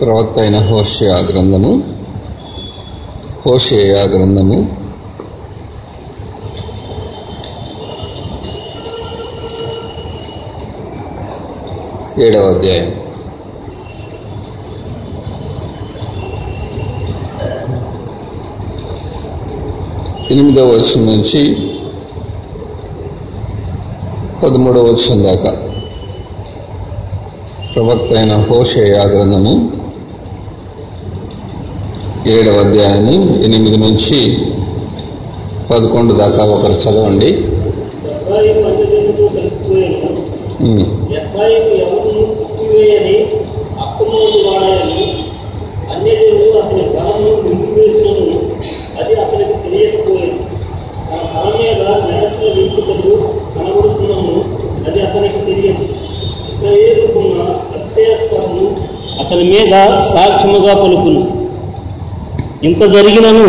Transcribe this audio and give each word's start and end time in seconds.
ప్రవక్త 0.00 0.38
అయిన 0.38 0.58
హోషయ 0.58 1.06
గ్రంథము. 1.06 1.82
హోషేయ 3.46 3.94
గ్రంథము. 3.94 4.76
ఏడవ 12.20 12.40
అధ్యాయం. 12.40 12.94
ఎనిమిదవ 20.30 20.66
వచనం 20.66 21.06
నుంచి 21.06 21.70
పదమూడవ 24.42 24.82
వచనం 24.82 25.24
దాకా. 25.24 25.50
ప్రవక్త 27.74 28.12
అయిన 28.12 28.36
హోషేయా 28.36 29.04
గ్రంథము. 29.04 29.77
ఏడవ 32.26 32.58
అధ్యాయాన్ని 32.58 33.44
ఎనిమిది 33.44 33.76
నుంచి 33.76 34.38
పదకొండు 35.70 36.14
దాకా 36.14 36.44
ఒకరు 36.44 36.72
చదవండి. 36.72 37.30
ఎవరిని 41.82 42.28
అతని 43.84 45.04
అది 49.00 49.14
అతనికి 49.20 49.58
మీద 49.64 49.64
అది 54.86 55.00
అతనికి 55.00 55.38
తెలియదు 55.46 55.84
అతని 59.20 59.44
మీద 59.44 59.72
సాక్ష్యముగా 60.14 60.74
పలుకును. 60.74 61.37
ఇంత 62.64 62.84
జరిగినను 62.84 63.44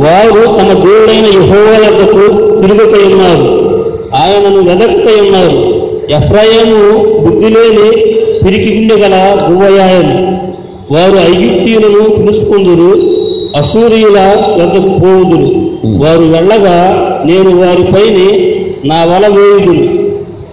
వారు 0.00 0.46
తమ 0.46 0.72
దేవుడైన 0.72 1.26
యెహోవా 1.26 1.86
యొద్దకు 1.86 2.20
తిరుగుకై 2.60 3.12
ఉన్నారు. 3.12 3.74
ఆయనను 4.14 4.62
వెదకుతూ 4.62 5.24
ఉన్నారు. 5.24 5.74
ఎఫ్రాయిము 6.10 7.04
బుద్ధిలేని 7.24 8.14
పిరికిండి 8.44 8.94
గల 8.94 9.38
దువ్వయాయను 9.48 10.38
వారు 10.94 11.16
ఐగిప్తీయులను 11.16 12.10
పిలుచుకుందురు 12.10 13.02
అసూరియుల 13.56 14.20
వద్దకు 14.62 14.88
పోవుదురు. 14.88 15.50
వారు 16.04 16.24
వెళ్ళగా 16.24 16.76
నేను 17.26 17.60
వారిపైన 17.60 18.18
నా 18.84 19.04
వల 19.04 19.26
వేయుదును. 19.26 19.88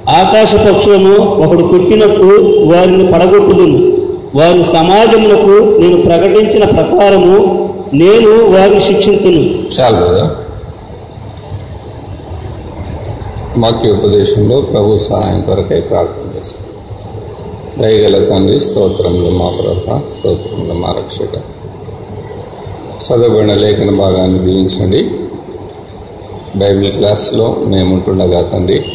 ఆకాశ 0.10 0.56
పక్షులను 0.56 1.16
ఒకడు 1.16 1.64
కొట్టినట్టు 1.64 2.24
వారిని 2.66 3.08
పడగొట్టుదును. 3.08 4.02
వారి 4.36 4.64
సమాజములకు 4.64 5.82
నేను 5.82 5.98
ప్రకటించిన 5.98 6.66
ప్రకారము 6.66 7.71
నేను 7.94 8.58
వారిని 8.58 8.80
శిక్షించును 8.80 9.62
చాలు 9.80 10.06
కదా? 10.06 10.36
వాక్యోపదేశంలో 13.58 14.62
ప్రభు 14.62 14.98
సహాయం 14.98 15.42
కొరకై 15.42 15.82
ప్రార్థన 15.82 16.38
చేస్తాం 16.38 16.68
దయగల 17.80 18.26
తండ్రి 18.26 18.60
స్తోత్రంలో 18.60 19.30
మా 19.30 19.50
ప్రభ 19.50 20.08
స్తోత్రంలో 20.10 20.74
మా 20.74 20.92
రక్షక. 20.92 21.36
చదవబడిన 23.02 23.54
లేఖన 23.54 23.90
భాగాన్ని 23.96 24.40
దీవించండి. 24.40 25.10
బైబిల్ 26.56 26.94
క్లాస్లో 26.94 27.56
మేముంటుండగా 27.68 28.42
తండ్రి 28.42 28.86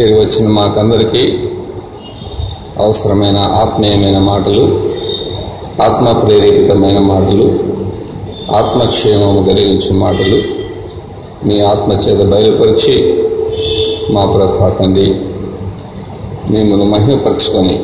చేరి 0.00 0.14
వచ్చిన 0.14 0.48
మాకందరికీ 0.48 1.38
అవసరమైన 2.78 3.36
ఆత్మీయమైన 3.38 4.18
మాటలు 4.18 4.80
ఆత్మ 5.80 6.12
ప్రేరేపితమైన 6.12 6.98
మాటలు 6.98 7.58
ఆత్మక్షేమము 8.52 9.48
కలిగించే 9.48 9.96
మాటలు 9.96 10.42
మీ 11.46 11.60
ఆత్మ 11.60 11.92
చేత 11.92 12.26
బయలుపరిచి 12.26 13.24
మా 14.10 14.26
ప్రభా 14.26 14.68
తండ్రి 14.68 15.14
మిమ్మల్ని 16.50 16.84
మహిమపరచుకొని 16.84 17.80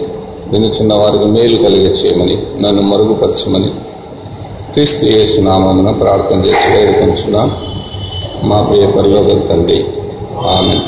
వినుచున్న 0.52 0.94
వారికి 0.94 1.24
మేలు 1.24 1.56
కలిగే 1.56 1.86
చేయమని 1.86 2.62
నన్ను 2.62 2.82
మరుగుపరచమని 2.82 3.68
క్రీస్తు 4.72 5.04
యేసు 5.04 5.40
నామమున 5.40 5.90
ప్రార్థన 5.90 6.44
చేసి 6.44 6.76
వేడుకొంచున్నాం. 6.76 7.52
మా 8.44 8.62
ప్రియ 8.62 8.86
పరలోక 8.86 9.48
తండ్రి. 9.48 9.84
ఆమె 10.38 10.80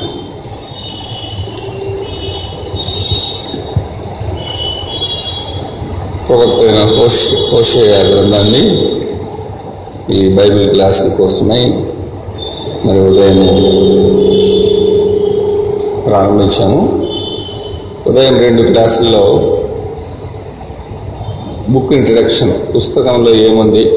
ప్రవక్తైన 6.30 6.84
హోష్ 6.84 7.34
హోషేయ 7.54 7.90
గ్రంథాన్ని 7.90 8.60
ఈ 10.16 10.28
బైబిల్ 10.28 10.70
క్లాసుల 10.70 11.08
కోసమై 11.08 11.64
మరి 12.84 12.98
ఉదయం 13.00 13.46
ప్రారంభించాము. 16.06 17.06
ఉదయం 18.06 18.40
రెండు 18.40 18.62
క్లాసుల్లో 18.62 19.56
బుక్ 21.68 21.92
ఇంట్రడక్షన్. 21.92 22.52
పుస్తకంలో 22.76 23.34
ఏముంది? 23.34 23.90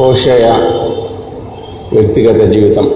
హోషయ 0.00 0.50
వ్యక్తిగత 1.92 2.48
జీవితం. 2.48 2.90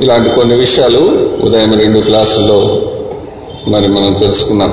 ఇలాంటి 0.00 0.30
కొన్ని 0.30 0.54
విషయాలు 0.54 1.28
ఉదయం 1.42 1.78
రెండు 1.78 2.00
క్లాసుల్లో 2.00 2.82
మరి 3.66 3.88
మనం 3.88 4.12
తెలుసుకున్నాం 4.12 4.72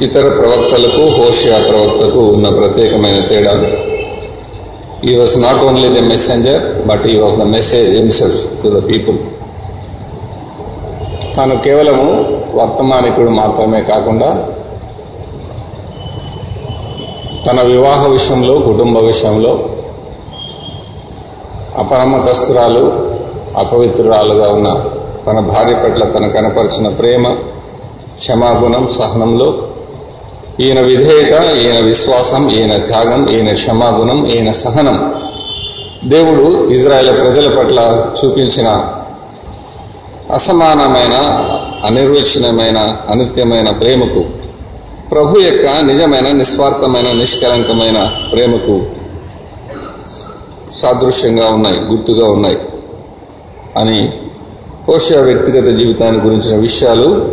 ఇతర 0.00 0.28
ప్రవక్తలకు 0.28 1.02
హోషియా 1.08 1.58
ప్రవక్తకు 1.58 2.18
ఉన్న 2.18 2.48
ప్రత్యేకమైన 2.48 3.20
తేడా. 3.20 3.52
He 5.04 5.16
was 5.16 5.42
not 5.42 5.56
only 5.56 5.88
the 5.88 6.02
messenger 6.04 6.86
but 6.86 7.06
he 7.06 7.16
was 7.16 7.36
the 7.36 7.42
message 7.42 7.94
himself 7.96 8.62
to 8.62 8.68
the 8.68 8.88
people 8.88 9.18
తాను 11.36 11.62
కేవలము 11.62 12.06
వర్తమానికుడు 12.54 13.30
మాత్రమే 13.30 13.80
కాకుండా 13.80 14.30
తన 17.46 17.62
వివాహ 17.62 18.06
విషయంలో 18.06 18.54
కుటుంబ 18.54 18.98
విషయంలో 18.98 19.52
అపనమ్మకస్తురాలు 21.78 22.82
అపవిత్రురాలుగా 23.56 24.48
ఉన్న 24.48 24.68
తన 25.30 25.40
భార్య 25.40 25.74
పట్ల 25.74 26.04
తన 26.04 26.26
కనపరిచిన 26.28 26.88
ప్రేమ 26.88 27.24
క్షమాగుణం 28.16 28.88
సహనంలో 28.88 29.48
ఈయన 30.60 30.80
విధేయత 30.80 31.34
ఈయన 31.56 31.78
విశ్వాసం 31.84 32.50
ఈయన 32.50 32.76
త్యాగం 32.78 33.28
ఈయన 33.30 33.52
క్షమాగుణం 33.52 34.26
ఈయన 34.26 34.50
సహనం. 34.50 34.96
దేవుడు 36.04 36.44
ఇజ్రాయెల్ 36.70 37.20
ప్రజల 37.20 37.58
పట్ల 37.58 37.78
చూపించిన 38.18 38.68
అసమానమైన 40.34 41.14
అనిర్వచనమైన 41.84 42.78
అనిత్యమైన 43.08 43.70
ప్రేమకు 43.70 44.22
ప్రభు 45.10 45.38
యొక్క 45.38 45.66
నిజమైన 45.82 46.28
నిస్వార్థమైన 46.32 47.12
నిష్కలంకమైన 47.12 47.98
ప్రేమకు 48.32 48.76
సాదృశ్యంగా 50.70 51.46
ఉన్నాయి 51.48 51.78
గుర్తుగా 51.90 52.24
ఉన్నాయి 52.30 52.58
అని 53.76 53.98
హోషియా 54.90 55.20
వ్యక్తిగత 55.20 55.76
జీవితాన్ని 55.76 56.20
గురించిన 56.22 56.60
విషయాలు 56.60 57.26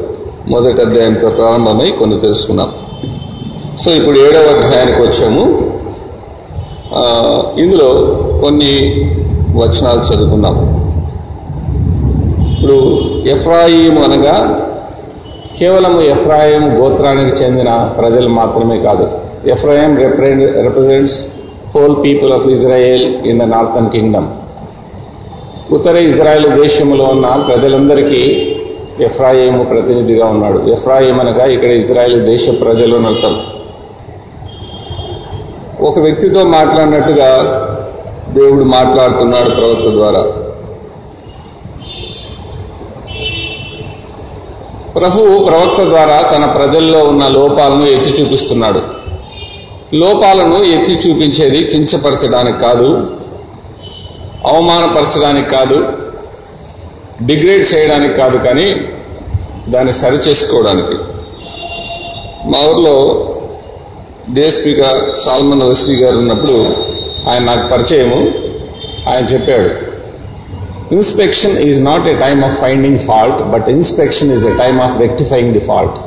మొదటి 0.48 0.82
అధ్యాయంతో 0.82 1.30
ప్రారంభమై 1.30 1.92
కొన్ని 1.92 2.20
తెలుసుకున్నాం. 2.20 2.72
సో 3.80 3.92
ఇప్పుడు 3.92 4.18
ఏడవ 4.20 4.44
అధ్యాయానికి 4.58 5.02
వచ్చాము. 5.02 5.44
ఇందులో 7.60 8.18
కొన్ని 8.42 8.74
వచనాలు 9.56 10.00
చదువుకుందాం. 10.00 10.56
ఇప్పుడు 12.54 12.78
ఎఫ్రాయిం 13.28 13.98
అనగా 14.04 14.38
కేవలం 15.60 16.02
ఎఫ్రాయిం 16.02 16.82
గోత్రానికి 16.82 17.44
చెందిన 17.44 17.94
ప్రజలు 17.98 18.30
మాత్రమే 18.30 18.78
కాదు. 18.78 19.08
Ephraim 19.48 19.98
represents 20.64 21.22
whole 21.76 21.96
people 22.04 22.34
of 22.34 22.48
Israel 22.48 23.28
in 23.28 23.40
the 23.40 23.44
northern 23.44 23.90
kingdom 23.90 24.28
Uttara 25.72 25.96
Israel 25.96 26.62
దేశంలో 26.62 27.06
ఉన్న 27.06 27.44
ప్రజలందరికీ 27.48 28.54
ఎఫ్రాయిము 29.04 29.64
ప్రతినిధిగా 29.64 30.26
ఉన్నాడు. 30.26 30.72
ఎఫ్రాయిం 30.72 31.20
అనగా 31.20 31.46
ఇక్కడ 31.46 31.70
ఇజ్రాయెల్ 31.70 32.22
దేశ 32.22 32.50
ప్రజలు 32.62 32.98
అర్థం. 32.98 33.42
ఒక 35.80 36.00
వ్యక్తితో 36.00 36.44
మాట్లాడినట్టుగా 36.44 37.30
దేవుడు 38.34 38.64
మాట్లాడుతున్నాడు 38.64 39.50
ప్రవక్త 39.50 39.90
ద్వారా. 39.90 40.24
ప్రభువు 45.00 45.46
ప్రవక్త 45.46 45.84
ద్వారా 45.84 46.22
తన 46.22 46.46
ప్రజల్లో 46.46 47.04
ఉన్న 47.04 47.28
లోపాలను 47.28 47.86
ఎత్తి 47.86 48.22
చూపిస్తున్నాడు. 48.22 48.82
లోపాలను 49.94 50.64
ఎత్తి 50.64 50.94
చూపించేది 50.94 51.64
కించపరచడానికి 51.64 52.60
కాదు. 52.60 53.17
అవమానపరచడానికి 54.48 55.50
కాదు 55.50 55.88
డిగ్రేడ్ 57.26 57.76
చేయడానికి 57.76 58.14
కాదు 58.14 58.38
కానీ 58.38 58.76
దాన్ని 59.70 59.94
సరి 59.94 60.16
చేసుకోవడానికి. 60.16 60.98
మా 62.50 62.60
ఊర్లో 62.70 62.96
డిఎస్పీగా 64.34 65.12
సాల్మన్ 65.26 65.62
వసీ 65.62 65.96
గారు 65.96 66.18
ఉన్నప్పుడు 66.18 66.76
ఆయన 67.30 67.44
నాకు 67.44 67.70
పరిచయము. 67.70 68.32
ఆయన 69.10 69.26
చెప్పాడు 69.26 69.88
inspection 70.96 71.58
is 71.58 71.84
not 71.84 72.08
a 72.08 72.14
time 72.14 72.44
of 72.44 72.62
finding 72.62 73.00
fault 73.00 73.44
but 73.44 73.70
inspection 73.70 74.32
is 74.32 74.46
a 74.46 74.58
time 74.58 74.80
of 74.80 75.00
rectifying 75.00 75.54
the 75.54 75.60
fault 75.60 76.00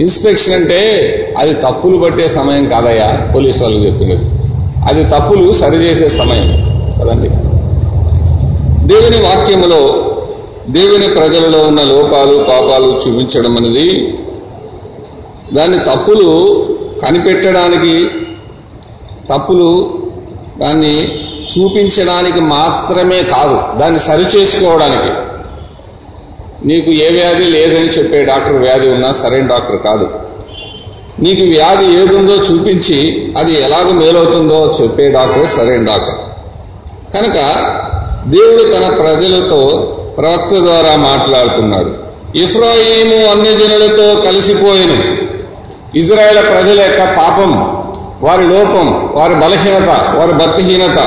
inspection 0.00 0.54
అంటే 0.54 0.80
అది 1.38 1.54
తప్పులు 1.54 1.96
పట్టే 1.96 2.28
సమయం 2.28 2.66
కాదయ్యా 2.66 3.32
పోలీస్ 3.34 3.62
వాళ్ళు 3.62 3.78
చెప్తున్నది 3.78 4.24
అది 4.88 5.04
తప్పులు 5.04 5.52
సరిచేసే 5.52 6.08
సమయం. 6.08 6.69
కదండి 7.00 7.28
దేవుని 8.86 9.18
వాక్యములో 9.18 10.06
దేవుని 10.68 11.08
ప్రజలలో 11.08 11.58
ఉన్న 11.58 11.80
లోపాలు 11.80 12.44
పాపాలు 12.48 13.00
చూపించడం 13.08 13.56
అనేది 13.56 14.18
దాని 15.52 15.78
తప్పులు 15.78 16.66
కనిపెట్టడానికి 17.06 18.08
తప్పులు 19.30 19.98
దాన్ని 20.58 21.12
చూపించడానికి 21.50 22.40
మాత్రమే 22.40 23.22
కాదు 23.22 23.78
దాన్ని 23.78 23.98
సరిచేసుకోవడానికి. 23.98 25.30
నీకు 26.66 26.90
ఏ 26.90 27.10
వ్యాధి 27.10 27.44
లేదని 27.44 27.88
చెప్పే 27.88 28.22
డాక్టర్ 28.22 28.56
వ్యాధి 28.56 28.88
ఉన్నా 28.88 29.12
సరైన 29.12 29.46
డాక్టర్ 29.46 29.78
కాదు. 29.82 30.10
నీకు 31.20 31.42
వ్యాధి 31.42 31.84
ఏదుందో 31.84 32.34
చూపించి 32.34 33.32
అది 33.38 33.52
ఎలాగ 33.52 33.90
మేలవుతుందో 33.90 34.72
చెప్పే 34.82 35.08
డాక్టర్ 35.08 35.48
సరైన 35.48 35.84
డాక్టర్. 35.84 36.29
కనుక 37.14 37.36
దేవుడు 38.26 38.62
తన 38.62 38.94
ప్రజలతో 38.94 39.92
ప్రవక్త 40.18 40.54
ద్వారా 40.54 40.96
మాట్లాడుతున్నాడు. 40.96 42.10
ఇఫ్రాయిము 42.38 43.26
అన్యజనులతో 43.26 44.20
కలిసిపోయిను 44.20 45.30
ఇజ్రాయేల్ 45.98 46.38
ప్రజల 46.38 46.80
యొక్క 46.80 47.16
పాపం 47.16 47.80
వారి 48.22 48.42
లోపం 48.42 49.10
వారి 49.14 49.34
బలహీనత 49.34 49.88
వారి 49.88 50.32
భక్తిహీనత 50.32 50.98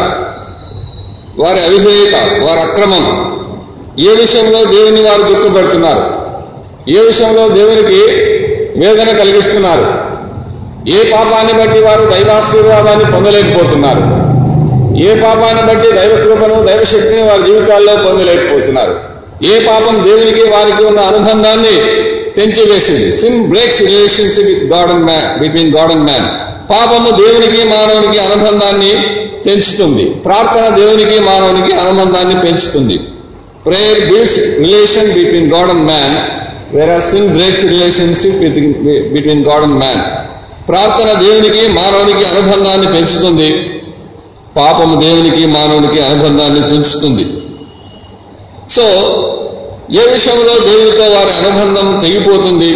వారి 1.40 1.66
అవిధేయత 1.66 2.16
వారి 2.16 2.62
అక్రమం 2.62 3.34
ఏ 4.00 4.16
విషయంలో 4.16 4.64
దేవుని 4.64 5.02
వారు 5.02 5.22
దుఃఖపడుతున్నారు? 5.22 6.04
ఏ 6.90 7.00
విషయంలో 7.00 7.50
దేవునికి 7.50 8.00
వేదన 8.80 9.18
కలిగిస్తున్నారు? 9.18 9.86
ఏ 10.90 11.12
పాపాన్ని 11.12 11.54
బట్టి 11.54 11.82
వారు 11.82 12.06
దైవాశీర్వాదాన్ని 12.06 13.12
పొందలేకపోతున్నారు? 13.12 14.13
ఏ 14.98 15.16
పాపాన్ని 15.16 15.74
బట్టి 15.74 15.92
దైవకృపను 15.92 16.64
దైవశక్తిని 16.68 17.22
వారి 17.22 17.44
జీవితాల్లో 17.44 17.96
పొందలేకపోతున్నారు. 17.96 18.96
ఏ 19.46 19.60
పాపం 19.60 20.04
దేవునికి 20.04 20.44
వారికి 20.50 20.84
ఉన్న 20.84 21.00
అనుబంధాన్ని 21.00 21.76
తెంచివేసింది. 22.38 23.12
Sin 23.12 23.50
breaks 23.50 23.82
relationship 23.82 24.48
with 24.48 24.64
God 24.64 24.92
and 24.92 25.06
man 25.06 25.40
between 25.40 25.76
God 25.76 25.92
and 25.92 26.04
man 26.04 26.28
పాపము 26.70 27.10
దేవునికి 27.10 27.64
మానవునికి 27.64 28.20
అనుబంధాన్ని 28.20 28.94
పెంచుతుంది 29.46 30.04
ప్రార్థన 30.04 30.76
దేవునికి 30.76 31.20
మానవునికి 31.20 31.76
అనుబంధాన్ని 31.76 32.40
పెంచుతుంది. 32.40 33.00
Prayer 33.66 34.06
builds 34.10 34.38
relation 34.38 35.14
between 35.14 35.52
God 35.54 35.70
and 35.70 35.86
man 35.86 36.16
where 36.76 37.02
sin 37.02 37.28
breaks 37.28 37.64
relationship 37.64 38.36
with 38.36 38.60
between 39.14 39.46
God 39.46 39.64
and 39.64 39.78
man 39.78 40.02
ప్రార్థన 40.70 41.20
దేవునికి 41.20 41.68
మానవునికి 41.68 42.26
అనుబంధాన్ని 42.26 42.88
పెంచుతుంది. 42.88 43.73
పాపం 44.58 45.02
దేవునికి 45.02 45.46
మానవునికి 45.46 46.02
అనుబంధాన్ని 46.02 46.70
తుంచుతుంది. 46.70 47.26
సో 48.70 48.84
ఏ 49.92 50.12
విషయంలో 50.12 50.60
దేవునితో 50.60 51.04
వారి 51.04 51.32
అనుబంధం 51.32 52.00
తెగిపోతుంది 52.00 52.70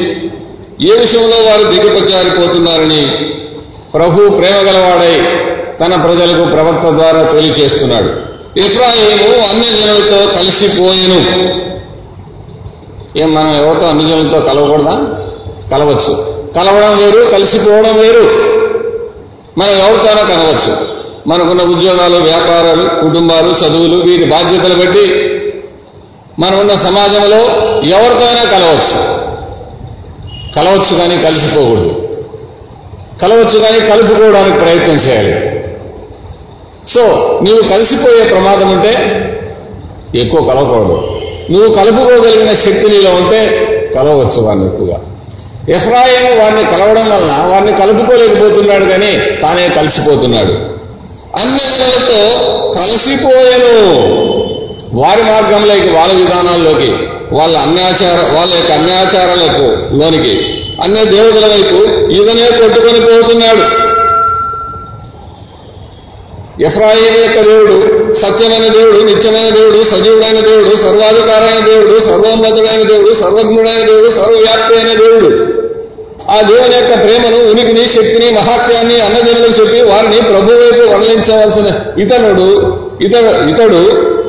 ఏ 0.81 0.99
విషయంలో 0.99 1.35
వారు 1.35 1.63
దిగపచారిపోతున్నారని 1.63 3.05
ప్రభు 3.93 4.29
ప్రేమ 4.29 4.55
గలవాడై 4.55 5.25
తన 5.79 5.95
ప్రజలకు 5.95 6.49
ప్రవక్త 6.49 6.89
ద్వారా 6.89 7.23
తెలియచేస్తున్నాడు. 7.23 8.09
ఇఫ్రాయిము 8.59 9.35
అన్ని 9.35 9.65
జనులతో 9.65 10.39
కలిసిపోయేను. 10.39 11.49
ఏం 13.19 13.33
మనం 13.33 13.65
ఎవరితో 13.65 13.87
అన్ని 13.87 14.09
జనులతో 14.09 14.39
కలవకూడదా? 14.39 15.07
కలవచ్చు. 15.71 16.37
కలవడం 16.55 16.97
వేరు 16.97 17.29
కలిసిపోవడం 17.29 17.99
వేరు. 17.99 18.23
మనం 19.57 19.71
ఎవరితోనో 19.71 20.23
కలవచ్చు. 20.23 20.96
మనకున్న 21.27 21.61
ఉద్యోగాలు 21.61 22.15
వ్యాపారాలు 22.15 23.01
కుటుంబాలు 23.01 23.65
చదువులు 23.65 23.95
వీటి 23.95 24.23
బాధ్యతలు 24.23 24.75
బట్టి 24.75 25.33
మనం 26.39 26.59
ఉన్న 26.59 26.75
సమాజంలో 26.75 27.37
ఎవరితోనైనా 27.87 28.43
కలవచ్చు. 28.43 29.27
కలవచ్చు 30.55 30.97
కానీ 30.97 31.17
కలిసిపోకూడదు. 31.17 32.07
కలవచ్చు 33.21 33.59
కానీ 33.59 33.79
కలుపుకోవడానికి 33.79 34.59
ప్రయత్నం 34.59 34.95
చేయాలి. 34.95 35.63
సో 36.87 37.01
నీవు 37.43 37.61
కలిసిపోయే 37.67 38.23
ప్రమాదం 38.23 38.69
ఉంటే 38.69 38.93
ఎక్కువ 40.15 40.41
కలవకూడదు. 40.41 41.21
నువ్వు 41.51 41.73
కలుపుకోగలిగిన 41.73 42.53
శక్తి 42.53 42.89
నీలో 42.89 43.11
ఉంటే 43.11 43.67
కలవచ్చు 43.95 44.41
వారిని 44.41 44.65
ఎక్కువగా. 44.65 45.01
ఎఫ్రాయిం 45.69 46.39
వారిని 46.39 46.63
కలవడం 46.63 47.09
వలన 47.09 47.53
వారిని 47.53 47.71
కలుపుకోలేకపోతున్నాడు 47.71 48.85
కానీ 48.85 49.19
తానే 49.41 49.69
కలిసిపోతున్నాడు. 49.69 50.76
అన్ని 51.39 51.59
జనులతో 51.59 52.21
కలిసిపోయాను. 52.79 53.77
వారి 54.93 55.23
మార్గంలోకి 55.23 55.89
వాళ్ళ 55.89 56.13
విధానాల్లోకి 56.13 56.91
వాళ్ళ 57.31 57.57
అన్యాచార 57.57 58.35
వాళ్ళ 58.37 58.53
యొక్క 58.53 58.71
అన్యాచారాలకు 58.71 59.95
లోనికి 59.95 60.53
అన్య 60.83 61.05
దేవతల 61.05 61.45
వైపు 61.45 62.09
ఈదనే 62.11 62.57
కొట్టుకొని 62.57 62.99
పోతున్నాడు. 62.99 63.87
ఎఫ్రాయిం 66.63 67.23
యొక్క 67.23 67.41
దేవుడు 67.41 68.13
సత్యమైన 68.13 68.67
దేవుడు 68.67 68.97
నిత్యమైన 68.97 69.49
దేవుడు 69.49 69.83
సజీవుడైన 69.83 70.39
దేవుడు 70.39 70.75
సర్వాధికారైన 70.75 71.65
దేవుడు 71.65 71.99
సర్వోన్నతుడైన 71.99 72.83
దేవుడు 72.87 73.13
సర్వజ్ఞుడైన 73.13 73.85
దేవుడు 73.85 74.09
సర్వవ్యాప్తి 74.09 74.75
అయిన 74.75 74.97
దేవుడు. 74.99 75.57
ఆ 76.29 76.41
దేవుని 76.41 76.75
యొక్క 76.75 76.93
ప్రేమను 77.03 77.49
ఉనికిని 77.51 77.87
శక్తిని 77.87 78.31
మహాత్యాన్ని 78.31 78.99
అన్నజనులకు 78.99 79.61
చెప్పి 79.61 79.81
వారిని 79.81 80.21
ప్రభు 80.21 80.51
వైపు 80.53 80.83
వర్ణించవలసిన 80.91 81.67
ఇతనుడు 82.01 82.49
ఇతడు 83.01 83.31
ఇతడు 83.49 83.81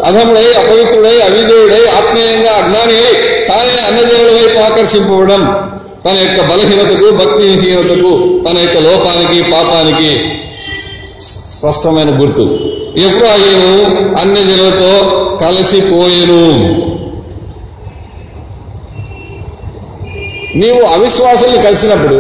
అధముడై 0.03 0.47
అపవిత్రుడై 0.53 1.17
అవిధేయుడై 1.21 1.83
ఆత్మీయంగా 1.99 2.53
అజ్ఞాని 2.53 3.01
తానే 3.49 3.77
అన్నజనుల 3.89 4.31
వైపు 4.39 4.59
ఆకర్షింపవడం 4.59 5.43
తన 6.05 6.17
యొక్క 6.19 6.41
బలహీనతకు 6.51 7.11
భక్తిహీనతకు 7.11 8.41
తన 8.49 8.59
యొక్క 8.59 8.79
లోపానికి 8.79 9.51
పాపానికి 9.51 10.11
స్పష్టమైన 11.21 12.11
గుర్తు. 12.21 12.45
ఎఫ్రాయిము 12.97 13.73
అన్ని 14.21 14.41
జనులతో 14.41 14.93
కలిసిపోయేను. 15.41 16.43
నీవు 20.55 20.81
అవిశ్వాసుల్ని 20.81 21.63
కలిసినప్పుడు 21.63 22.15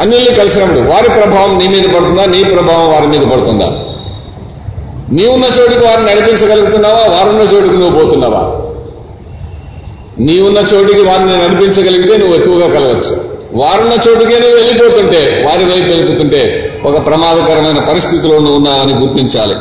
అన్యుల్ని 0.00 0.34
కలిసినప్పుడు 0.34 0.80
వారి 0.80 1.08
ప్రభావం 1.08 1.58
నీ 1.58 1.68
మీద 1.68 1.88
పడుతుందా? 1.88 2.24
నీ 2.24 2.44
ప్రభావం 2.44 2.92
వారి 2.92 3.06
మీద 3.06 3.20
పడుతుందా? 3.20 3.66
నీవున్న 5.12 5.44
చోటుకు 5.58 5.84
వారిని 5.84 6.10
నడిపించగలుగుతున్నావా? 6.10 7.06
వారున్న 7.08 7.40
చోటుకు 7.40 7.72
నువ్వు 7.72 8.04
పోతున్నావా? 8.04 8.66
నీవున్న 10.18 10.58
చోటికి 10.58 11.00
వారిని 11.00 11.38
నడిపించగలిగితే 11.38 12.16
నువ్వు 12.16 12.34
ఎక్కువగా 12.34 12.70
కలవచ్చు. 12.70 13.36
వారున్న 13.52 13.92
చోటుకే 13.92 14.38
నువ్వు 14.38 14.56
వెళ్ళిపోతుంటే 14.56 15.44
వారి 15.48 15.64
వైపు 15.64 15.84
వెళ్ళిపోతుంటే 15.84 16.72
ఒక 16.84 17.06
ప్రమాదకరమైన 17.06 17.84
పరిస్థితిలో 17.84 18.38
నువ్వు 18.38 18.56
ఉన్నావని 18.56 18.94
గుర్తించాలి. 18.94 19.54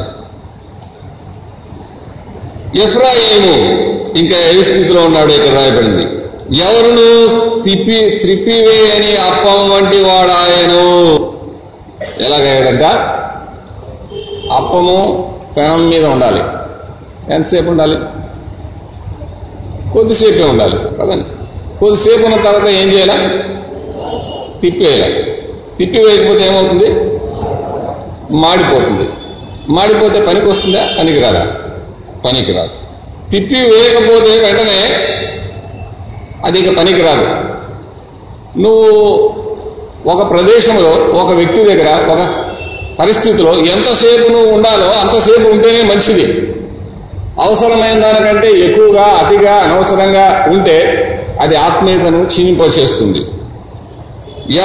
ఎఫ్రాయిము 2.82 3.70
ఇంకా 4.18 4.36
ఏ 4.38 4.62
స్థితిలో 4.62 5.02
ఉన్నాడో 5.02 5.34
ఇక్కడ 5.34 5.60
రాయబడింది. 5.60 6.15
ఎవరును 6.54 7.06
తిప్పి 7.62 8.20
త్రిప్పివేయని 8.22 9.18
అప్పం 9.18 9.70
వంటి 9.70 9.98
వాడాయను? 9.98 10.84
ఎలాగయ్యాడంట? 12.22 12.84
అప్పము 14.52 14.98
పెనం 15.58 15.90
మీద 15.90 16.06
ఉండాలి. 16.06 16.42
ఎంతసేపు 17.34 17.70
ఉండాలి? 17.70 17.96
కొద్దిసేపే 19.94 20.44
ఉండాలి. 20.44 20.76
కదండి 21.02 21.26
కొద్దిసేపు 21.80 22.26
ఉన్న 22.26 22.36
తర్వాత 22.36 22.68
ఏం 22.68 22.88
చేయాలి? 22.88 23.40
తిప్పివేయాలి 24.62 25.24
తిప్పి 25.78 26.00
వేయకపోతే 26.00 26.48
ఏమవుతుంది? 26.48 26.90
మాడిపోతుంది. 28.36 29.10
మాడిపోతే 29.70 30.22
పనికి 30.22 30.48
వస్తుందా 30.48 30.90
పనికి 31.00 31.20
రాదా 31.20 31.48
పనికి 32.26 32.52
రాదు 32.52 32.70
తిప్పి 33.30 33.56
వేయకపోతే 33.56 34.38
వెంటనే 34.38 34.80
అది 36.46 36.60
ఇక 36.60 36.78
పనికి 36.78 37.02
రాదు 37.02 37.28
నువ్వు 38.60 38.90
ఒక 40.14 40.22
ప్రదేశంలో 40.32 40.92
ఒక 41.22 41.32
వ్యక్తి 41.32 41.62
దగ్గర 41.64 41.90
ఒక 42.14 42.22
పరిస్థితిలో 43.00 43.54
ఎంతసేపు 43.54 44.28
నువ్వు 44.32 44.52
ఉండాలో 44.52 44.88
అంతసేపు 45.02 45.48
ఉంటేనే 45.50 45.82
మంచిది. 45.82 46.26
అవసరమైన 47.42 48.00
దానికంటే 48.00 48.50
ఎక్కువగా 48.68 49.06
అతిగా 49.22 49.54
అనవసరంగా 49.56 50.26
ఉంటే 50.52 50.78
అది 51.42 51.56
ఆత్మీయతను 51.56 52.26
క్షీణింపచేస్తుంది. 52.26 53.22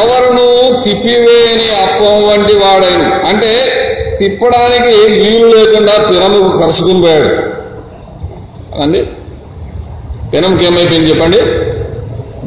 ఎవరును 0.01 0.47
తిప్పివేయని 0.83 1.69
అప్పం 1.85 2.17
వంటి 2.29 2.55
వాడైన 2.55 3.05
అంటే 3.29 3.53
తిప్పడానికి 4.19 4.95
వీలు 5.21 5.47
లేకుండా 5.47 5.95
పిరముకు 6.11 6.59
కరుచుకుని 6.59 7.01
పోయాడు. 7.03 7.31
అండి 8.83 9.01
పెనంకి 10.35 10.65
ఏమైపోయింది 10.65 11.11
చెప్పండి? 11.11 11.41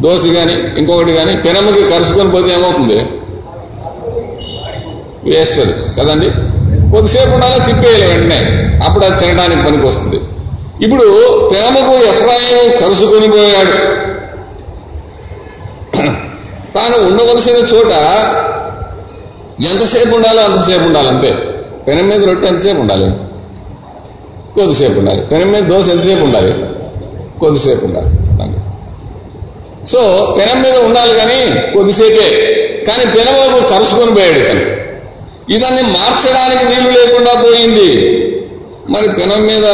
దోశ 0.02 0.28
కానీ 0.36 0.54
ఇంకొకటి 0.78 1.14
కానీ 1.14 1.36
పెనముకి 1.36 1.88
కరుసుకొని 1.88 2.32
పోతే 2.32 2.54
ఏమవుతుంది? 2.54 2.98
వేస్ట్ 5.30 5.60
అది 5.60 5.74
కదండి? 6.00 6.30
కొద్దిసేపు 6.92 7.30
ఉండాలి 7.30 7.66
తిప్పేయాలి 7.66 8.06
వెంటనే. 8.14 8.40
అప్పుడు 8.88 9.06
అది 9.06 9.20
తినడానికి 9.20 9.64
పనికి 9.64 9.86
వస్తుంది. 9.86 10.20
ఇప్పుడు 10.86 11.06
పెనముకు 11.54 11.94
ఎఫ్రాయిం 12.06 12.78
కరుసుకొని 12.78 13.28
పోయాడు. 13.28 13.76
తాను 16.76 17.08
ఉండవలసిన 17.08 17.54
చోట 17.54 17.92
ఎంతసేపు 19.64 20.16
ఉండాలో 20.16 20.42
అంతసేపు 20.42 20.84
ఉండాలి 20.84 21.08
అంతే. 21.08 21.32
పెనం 21.88 22.08
మీద 22.10 22.24
రొట్టె 22.24 22.48
ఎంతసేపు 22.48 22.80
ఉండాలి? 22.80 23.10
కొద్దిసేపు 24.56 25.00
ఉండాలి. 25.00 25.22
పెనం 25.22 25.52
మీద 25.52 25.64
దోశ 25.64 25.90
ఎంతసేపు 25.90 26.24
ఉండాలి? 26.24 26.54
కొద్దిసేపు 27.40 27.86
ఉండాలి 27.86 28.24
సో 29.86 30.02
పెనం 30.38 30.62
మీద 30.62 30.78
ఉండాలి 30.78 31.14
కానీ 31.14 31.72
కొద్దిసేపే. 31.72 32.28
కానీ 32.88 33.06
పెనవరకు 33.06 33.68
కరుచుకొని 33.68 34.12
పోయాడు 34.12 34.38
ఇతను. 34.38 34.64
ఇదాన్ని 35.54 35.82
మార్చడానికి 35.82 36.66
వీలు 36.66 36.90
లేకుండా 37.00 37.34
పోయింది. 37.42 37.90
మరి 38.90 39.08
పెనం 39.10 39.42
మీద 39.46 39.66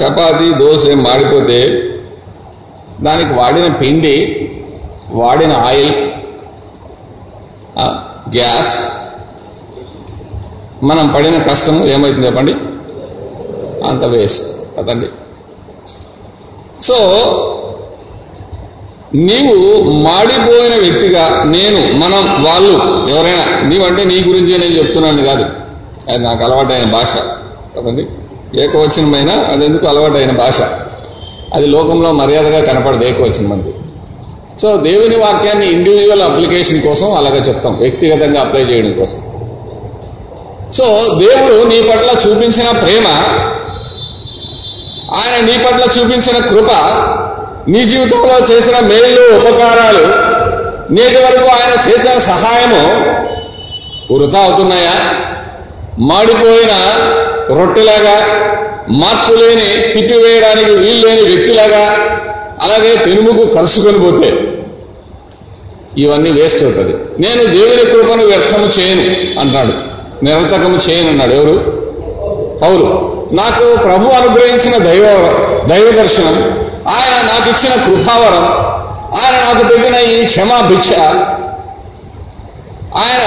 చపాతి 0.00 0.54
దోశ 0.54 0.86
మాడిపోతే 0.94 1.60
దానికి 3.00 3.34
వాడిన 3.34 3.68
పిండి 3.72 4.16
వాడిన 5.10 5.52
ఆయిల్ 5.52 5.92
గ్యాస్ 8.36 8.74
మనం 10.84 11.08
పడిన 11.08 11.42
కష్టం 11.42 11.84
ఏమైతుంది 11.84 12.26
చెప్పండి? 12.26 12.52
అంత 13.86 14.04
వేస్ట్ 14.04 14.76
కదండి 14.76 15.06
సో 16.82 16.94
నీవు 19.14 19.90
మాడిపోయిన 19.90 20.80
వ్యక్తిగా 20.80 21.42
నేను 21.44 21.98
మనం 21.98 22.44
వాళ్ళు 22.44 22.72
ఎవరైనా 23.10 23.68
నీవంటే 23.68 24.04
నీ 24.04 24.14
గురించి 24.14 24.58
నేను 24.58 24.78
చెప్తున్నాను 24.78 25.24
కాదు. 25.24 25.44
అది 26.08 26.18
నాకు 26.18 26.44
అలవాటైన 26.44 26.84
భాష 26.84 27.16
కదండి? 27.76 28.06
ఏకవచనమైన 28.60 29.30
అది 29.30 29.64
ఎందుకు 29.64 29.86
అలవాటైన 29.86 30.30
భాష? 30.30 30.60
అది 31.54 31.66
లోకంలో 31.66 32.12
మర్యాదగా 32.12 32.72
కనపడదు 32.72 33.04
ఏకవచనం 33.04 33.72
సో 34.58 34.76
దేవుని 34.76 35.16
వాక్యాన్ని 35.16 35.72
ఇండివిజువల్ 35.72 36.22
అప్లికేషన్ 36.22 36.82
కోసం 36.82 37.14
అలాగే 37.14 37.38
చెప్తాం 37.38 37.76
వ్యక్తిగతంగా 37.76 38.40
అప్లై 38.40 38.62
చేయడం 38.62 38.92
కోసం. 38.92 39.18
సో 40.70 40.84
దేవుడు 41.18 41.68
నీ 41.68 41.82
పట్ల 41.82 42.28
చూపించిన 42.28 42.70
ప్రేమ 42.70 43.04
ఆయన 45.14 45.46
నీ 45.46 45.64
పట్ల 45.64 46.00
చూపించిన 46.00 46.38
కృప 46.38 46.70
నీ 47.68 47.84
జీవితంలో 47.84 48.54
చేసిన 48.54 48.78
మేలు 48.78 49.36
ఉపకారాలు 49.36 50.04
నేటి 50.94 51.16
వరకు 51.16 51.48
ఆయన 51.48 51.90
చేసిన 51.90 52.12
సహాయము 52.18 52.82
వృధా 54.14 54.38
అవుతున్నాయా? 54.38 54.94
మాడిపోయిన 55.98 56.72
రొట్టెలాగా 57.58 58.16
మార్పు 58.88 59.32
లేని 59.32 59.92
తిప్పివేయడానికి 59.92 60.70
వీల్లేని 60.70 61.22
వ్యక్తిలాగా 61.22 61.82
అలాగే 62.62 62.96
పెనుముకు 62.96 63.46
కరుసుకొని 63.46 63.98
పోతే 63.98 64.28
ఇవన్నీ 65.96 66.30
వేస్ట్ 66.30 66.64
అవుతుంది. 66.64 66.94
నేను 67.18 67.44
దేవుని 67.46 67.84
కృపను 67.90 68.26
వ్యర్థము 68.26 68.66
చేయను 68.66 69.04
అంటాడు. 69.40 69.72
నిరర్థకము 70.24 70.78
చేయను 70.90 71.08
అన్నాడు 71.08 71.32
ఎవరు? 71.32 71.54
పౌరు 72.62 72.88
నాకు 73.32 73.76
ప్రభు 73.76 74.06
అనుగ్రహించిన 74.08 74.76
దైవ 74.78 75.04
దైవ 75.66 75.90
దర్శనం 75.90 76.36
ఆయన 76.88 77.14
నాకు 77.32 77.48
ఇచ్చిన 77.48 77.74
కృపావరం 77.82 78.44
ఆయన 79.20 79.34
నాకు 79.46 79.68
పెట్టిన 79.68 79.96
ఈ 79.96 80.24
క్షమా 80.24 80.60
భిక్ష 80.60 80.90
ఆయన 83.02 83.24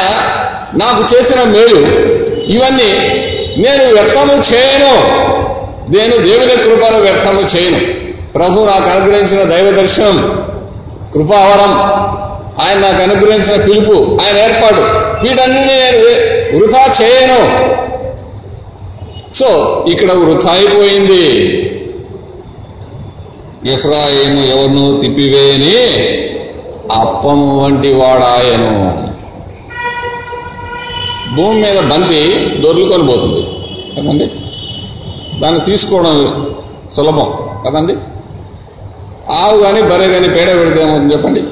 నాకు 0.75 1.15
చేసిన 1.15 1.43
మేలు 1.43 1.81
ఇవన్నీ 2.51 2.91
నేను 3.57 3.83
వ్యర్థము 3.93 4.33
చేయను. 4.33 4.93
నేను 5.89 6.17
దేవుని 6.17 6.55
కృపను 6.63 6.99
వ్యర్థము 6.99 7.41
చేయను. 7.41 7.79
ప్రభు 8.35 8.65
నాకు 8.65 8.89
అనుగ్రహించిన 8.89 9.43
దైవ 9.43 9.71
దర్శనం 9.71 10.47
కృపావరం 11.13 11.73
ఆయన 12.63 12.77
నాకు 12.79 13.03
అనుగ్రహించిన 13.03 13.55
పిలుపు 13.65 14.17
ఆయన 14.23 14.37
ఏర్పాటు 14.37 14.81
వీటన్ని 15.23 15.61
నేను 15.65 15.97
వృధా 16.57 16.83
చేయను. 17.01 17.72
సో 19.33 19.49
ఇక్కడ 19.87 20.11
వృధా 20.13 20.51
అయిపోయింది 20.51 21.23
ఎఫ్రాయిము 23.71 24.41
ఎవరిను 24.43 24.99
తిప్పివేయని 24.99 25.77
అప్పము 26.93 27.63
వంటి 27.63 27.93
వాడాయను. 27.93 28.73
భూమి 31.35 31.61
మీద 31.61 31.79
బంతి 31.79 32.21
దొర్లుకొని 32.61 33.07
పోతుంది 33.07 33.43
కదండి? 33.95 34.31
దాన్ని 35.39 35.61
తీసుకోవడం 35.61 36.15
సులభం. 36.91 37.33
కదండి? 37.65 37.93
ఆవు 39.33 39.57
కానీ 39.63 39.81
బరే 39.81 40.07
కానీ 40.07 40.27
పేడ 40.27 40.59
పెడితే 40.59 40.81
ఏమవుతుంది 40.81 41.13
చెప్పండి? 41.13 41.43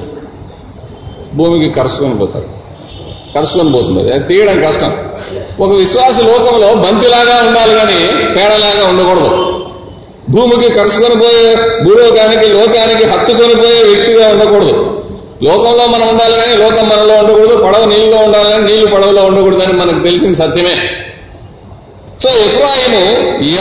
భూమికి 1.34 1.70
కరుసుకొని 1.70 2.18
పోతారు 2.18 2.61
కరుచుకొని 3.34 3.72
పోతుంది 3.72 4.00
అది 4.14 4.24
తీయడం 4.28 4.56
కష్టం. 4.66 4.90
ఒక 5.64 5.70
విశ్వాస 5.82 6.16
లోకంలో 6.30 6.68
బంతిలాగా 6.84 7.36
ఉండాలి 7.48 7.74
కానీ 7.80 8.00
పేడలాగా 8.36 8.82
ఉండకూడదు. 8.88 9.30
భూమికి 10.30 10.68
కరుచుకొని 10.78 11.16
పోయే 11.22 11.46
భూలోకానికి 11.84 12.46
లోకానికి 12.56 13.04
హత్తుకొని 13.12 13.54
పోయే 13.54 13.80
వ్యక్తిగా 13.90 14.26
ఉండకూడదు. 14.28 14.74
లోకంలో 15.46 15.84
మనం 15.86 16.08
ఉండాలి 16.08 16.34
కానీ 16.40 16.52
లోకం 16.64 16.84
మనలో 16.88 17.14
ఉండకూడదు. 17.14 17.54
పడవ 17.64 17.84
నీళ్ళలో 17.84 18.18
ఉండాలి 18.26 18.50
కానీ 18.52 18.64
నీళ్ళు 18.72 18.86
పడవలో 18.94 19.22
ఉండకూడదు 19.30 19.62
అని 19.62 19.72
మనకు 19.72 20.00
తెలిసిన 20.08 20.32
సత్యమే. 20.32 20.76
సో 22.22 22.28
ఎఫ్రాయిము 22.46 23.02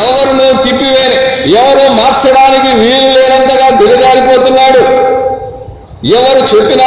ఎవరును 0.01 0.47
తిప్పివేని 0.63 1.17
ఎవరు 1.61 1.85
మార్చడానికి 1.99 2.69
వీలు 2.81 3.09
లేనంతగా 3.15 3.67
దిగజారిపోతున్నాడు. 3.79 5.10
ఎవరు 6.05 6.57
చెప్పినా 6.57 6.85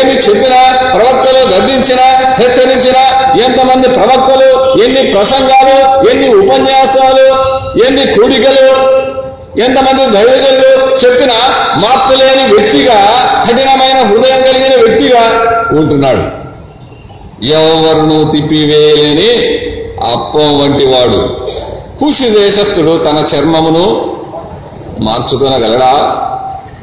ఏమి 0.00 0.12
చెప్పినా 0.12 0.76
ప్రవక్తలు 0.92 1.38
గర్దించినా 1.38 2.02
హెచ్చరించినా 2.34 3.02
ఎంతమంది 3.44 3.88
ప్రవక్తలు 3.88 4.80
ఎన్ని 4.84 5.10
ప్రసంగాలు 5.10 6.08
ఎన్ని 6.10 6.34
ఉపన్యాసాలు 6.34 7.26
ఎన్ని 7.86 8.14
కూడికలు 8.14 8.94
ఎంతమంది 9.60 10.06
దైవజనులు 10.06 10.96
చెప్పిన 11.04 11.30
మార్పు 11.76 12.12
లేని 12.12 12.54
వ్యక్తిగా 12.54 12.96
కఠినమైన 13.48 14.02
హృదయం 14.02 14.42
కలిగిన 14.42 14.84
వ్యక్తిగా 14.84 15.20
ఉంటున్నాడు. 15.80 16.44
ఎవరును 17.44 18.30
తిప్పివేయలేని 18.30 19.46
అప్పం 20.12 20.58
వంటి 20.60 20.86
వాడు. 20.86 21.36
కుషి 22.00 22.30
దేశస్థుడు 22.30 23.04
తన 23.04 23.24
చర్మమును 23.34 24.12
మార్చుకొనగలడా? 25.00 26.23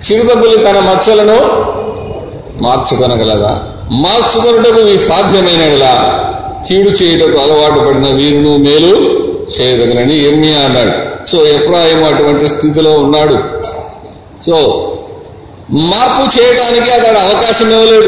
చిరుతపులి 0.05 0.58
తన 0.58 0.79
మచ్చలను 0.79 1.38
మార్చుకొనగలదా? 2.62 3.63
మార్చుకొనుటకు 3.91 4.81
మీ 4.81 4.98
సాధ్యమైనలా 4.98 6.24
కీడు 6.67 6.89
చేయుటకు 6.89 7.38
అలవాటు 7.38 7.79
పడిన 7.79 8.15
వీరును 8.15 8.58
మేలు 8.58 9.22
చేయదగలని 9.58 10.27
ఎర్మియా 10.27 10.60
అన్నాడు. 10.60 11.25
సో 11.25 11.46
ఎఫ్రాయిం 11.46 12.03
అటువంటి 12.03 12.48
స్థితిలో 12.48 12.91
ఉన్నాడు. 12.91 13.38
సో 14.43 14.88
మార్పు 15.70 16.39
చేయడానికి 16.39 16.91
అతడు 16.91 17.17
అవకాశం 17.17 17.72
ఇవ్వలేడు 17.72 18.05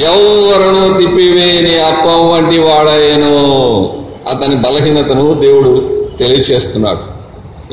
ఎవరను 0.00 0.96
తిప్పివేని 0.96 1.80
అప్పం 1.80 2.30
వంటి 2.30 2.58
వాడయ్యను. 2.58 3.34
అతని 4.30 4.54
బలహీనతను 4.54 5.34
దేవుడు 5.34 5.90
తెలియచేస్తున్నాడు. 6.18 7.12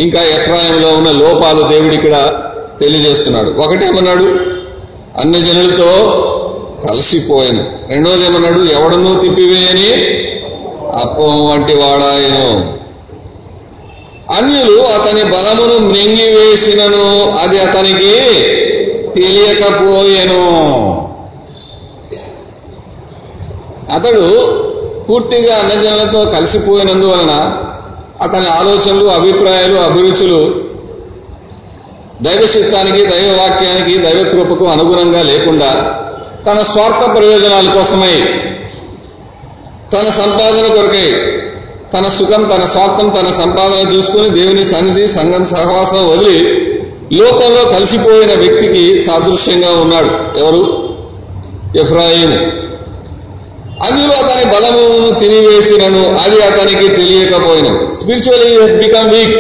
ఇంకా 0.02 0.22
ఎఫ్రాయంలో 0.22 0.88
ఉన్న 0.88 1.12
లోపాలు 1.12 1.64
దేవుడి 1.64 1.96
ఇక్కడ 1.96 2.34
తెలియజేస్తున్నాడు. 2.80 3.50
ఒకటేమన్నాడు? 3.50 4.24
అన్ని 5.20 5.42
జనులతో 5.42 6.26
కలిసిపోయాను. 6.90 7.66
రెండోది 7.90 8.26
ఏమన్నాడు 8.26 8.60
ఎవడనూ 8.60 9.20
తిప్పివేయని 9.20 10.20
అప్పం 10.98 11.50
వంటి 11.50 11.74
వాడాయను. 11.74 12.80
అన్యులు 14.38 14.82
అతని 14.82 15.24
బలమును 15.24 15.78
మృంగివేసినను 15.78 17.30
అది 17.30 17.60
అతనికి 17.60 18.20
తెలియకపోయెను. 19.10 20.50
అతడు 23.96 24.46
పూర్తిగా 25.10 25.56
అన్నజనులతో 25.56 26.26
కలిసిపోయినందువలన 26.26 27.58
అతని 28.22 28.48
ఆలోచనలు 28.48 29.06
అభిప్రాయాలు 29.06 29.76
అభిరుచులు 29.76 30.69
దైవశిస్తానికి 32.22 33.06
దైవవాక్యానికి 33.06 33.98
దైవ 33.98 34.30
కృపకు 34.32 34.66
అనుగుణంగా 34.66 35.22
లేకుండా 35.22 35.96
తన 36.46 36.62
స్వార్థ 36.62 37.18
ప్రయోజనాల 37.18 37.74
కోసమై 37.74 38.16
తన 39.94 40.10
సంపాదన 40.10 40.68
కొరకై 40.76 41.34
తన 41.94 42.08
సుఖం 42.08 42.44
తన 42.44 42.64
స్వార్థం 42.64 43.10
తన 43.10 43.30
సంపాదన 43.30 43.96
చూసుకుని 43.96 44.30
దేవుని 44.30 44.66
సన్నిధి 44.66 45.08
సంఘం 45.08 45.46
సహవాసం 45.46 46.08
వదిలి 46.08 46.70
లోకంలో 47.14 47.70
కలిసిపోయిన 47.70 48.34
వ్యక్తికి 48.34 48.98
సాదృశ్యంగా 48.98 49.82
ఉన్నాడు. 49.82 50.40
ఎవరు? 50.40 50.90
ఎఫ్రాయిం 51.76 52.32
అందులో 53.84 54.14
అతని 54.14 54.46
బలమును 54.46 55.20
తినివేసినను 55.20 56.16
అది 56.16 56.42
అతనికి 56.42 56.88
తెలియకపోయిన 56.88 57.90
స్పిరిచువల్లీ 57.90 58.62
హెస్ 58.62 58.78
బికమ్ 58.78 59.10
వీక్ 59.10 59.40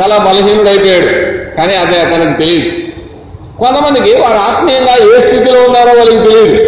చాలా 0.00 0.18
బలహీనుడైపోయాడు. 0.18 1.25
కానీ 1.56 1.74
అది 1.74 2.00
అతనికి 2.00 2.38
తెలియదు. 2.38 2.86
కొంతమందికి 3.58 4.16
వారు 4.20 4.36
ఆత్మీయంగా 4.36 5.16
ఏ 5.16 5.18
స్థితిలో 5.18 5.62
ఉన్నారో 5.62 5.92
వాళ్ళకి 5.92 6.18
తెలియదు. 6.18 6.62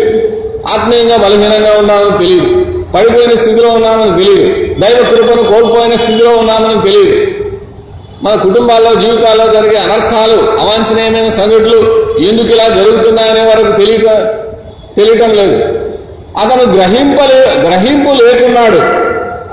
ఆత్మీయంగా 0.69 1.17
బలహీనంగా 1.17 1.79
ఉన్నామని 1.79 2.19
తెలియదు. 2.19 2.65
పడిపోయిన 2.95 3.35
స్థితిలో 3.35 3.69
ఉన్నామని 3.69 4.25
తెలియదు. 4.25 4.75
దైవ 4.81 5.07
కృపను 5.11 5.43
కోల్పోయిన 5.43 5.95
స్థితిలో 5.95 6.31
ఉన్నామని 6.31 6.83
తెలియదు. 6.83 7.27
మన 8.23 8.35
కుటుంబాల్లో 8.35 8.95
జీవితాల్లో 8.95 9.47
జరిగే 9.47 9.77
అనర్థాలు 9.77 10.61
అవాంఛనీయమైన 10.61 11.29
సంఘటనలు 11.29 12.09
ఎందుకు 12.19 12.49
ఇలా 12.49 12.69
జరుగుతున్నాయనే 12.69 13.41
వరకు 13.41 13.77
తెలియట 13.77 14.07
తెలియటం 14.97 15.35
లేదు. 15.35 15.79
అతను 16.39 16.73
గ్రహింపలే 16.73 17.63
గ్రహింపు 17.67 18.11
లేకున్నాడు. 18.11 18.79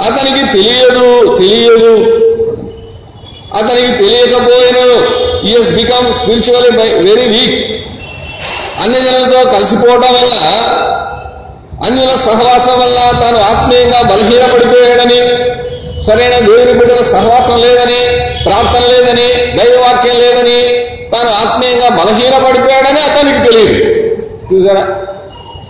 అతనికి 0.03 0.57
తెలియదు 0.57 1.35
తెలియదు. 1.35 2.21
అతనికి 3.55 4.03
తెలియకపోయినను 4.03 5.24
he's 5.49 5.71
become 5.71 6.13
spiritually 6.13 6.69
very 7.07 7.25
weak 7.27 7.57
అన్ని 8.83 8.99
జనులతో 9.01 9.49
కలిసిపోవడం 9.49 10.13
వల్ల 10.13 10.33
అన్యుల 11.85 12.11
సహవాసం 12.25 12.75
వల్ల 12.79 12.97
తాను 13.21 13.39
ఆత్మీయంగా 13.51 13.99
బలహీనపడిపోయాడని 14.01 15.19
సరైన 16.05 16.35
దేవుని 16.45 16.73
బిడ్డల 16.73 17.01
సహవాసం 17.03 17.57
లేదని 17.57 17.99
ప్రార్థన 18.45 18.83
లేదని 18.87 19.27
దైవవాక్యం 19.57 20.15
లేదని 20.15 20.59
తాను 21.11 21.29
ఆత్మీయంగా 21.43 21.89
బలహీనపడిపోయాడని 21.89 23.01
అతనికి 23.01 23.41
తెలియదు. 23.47 23.79
చూసారా? 24.51 24.83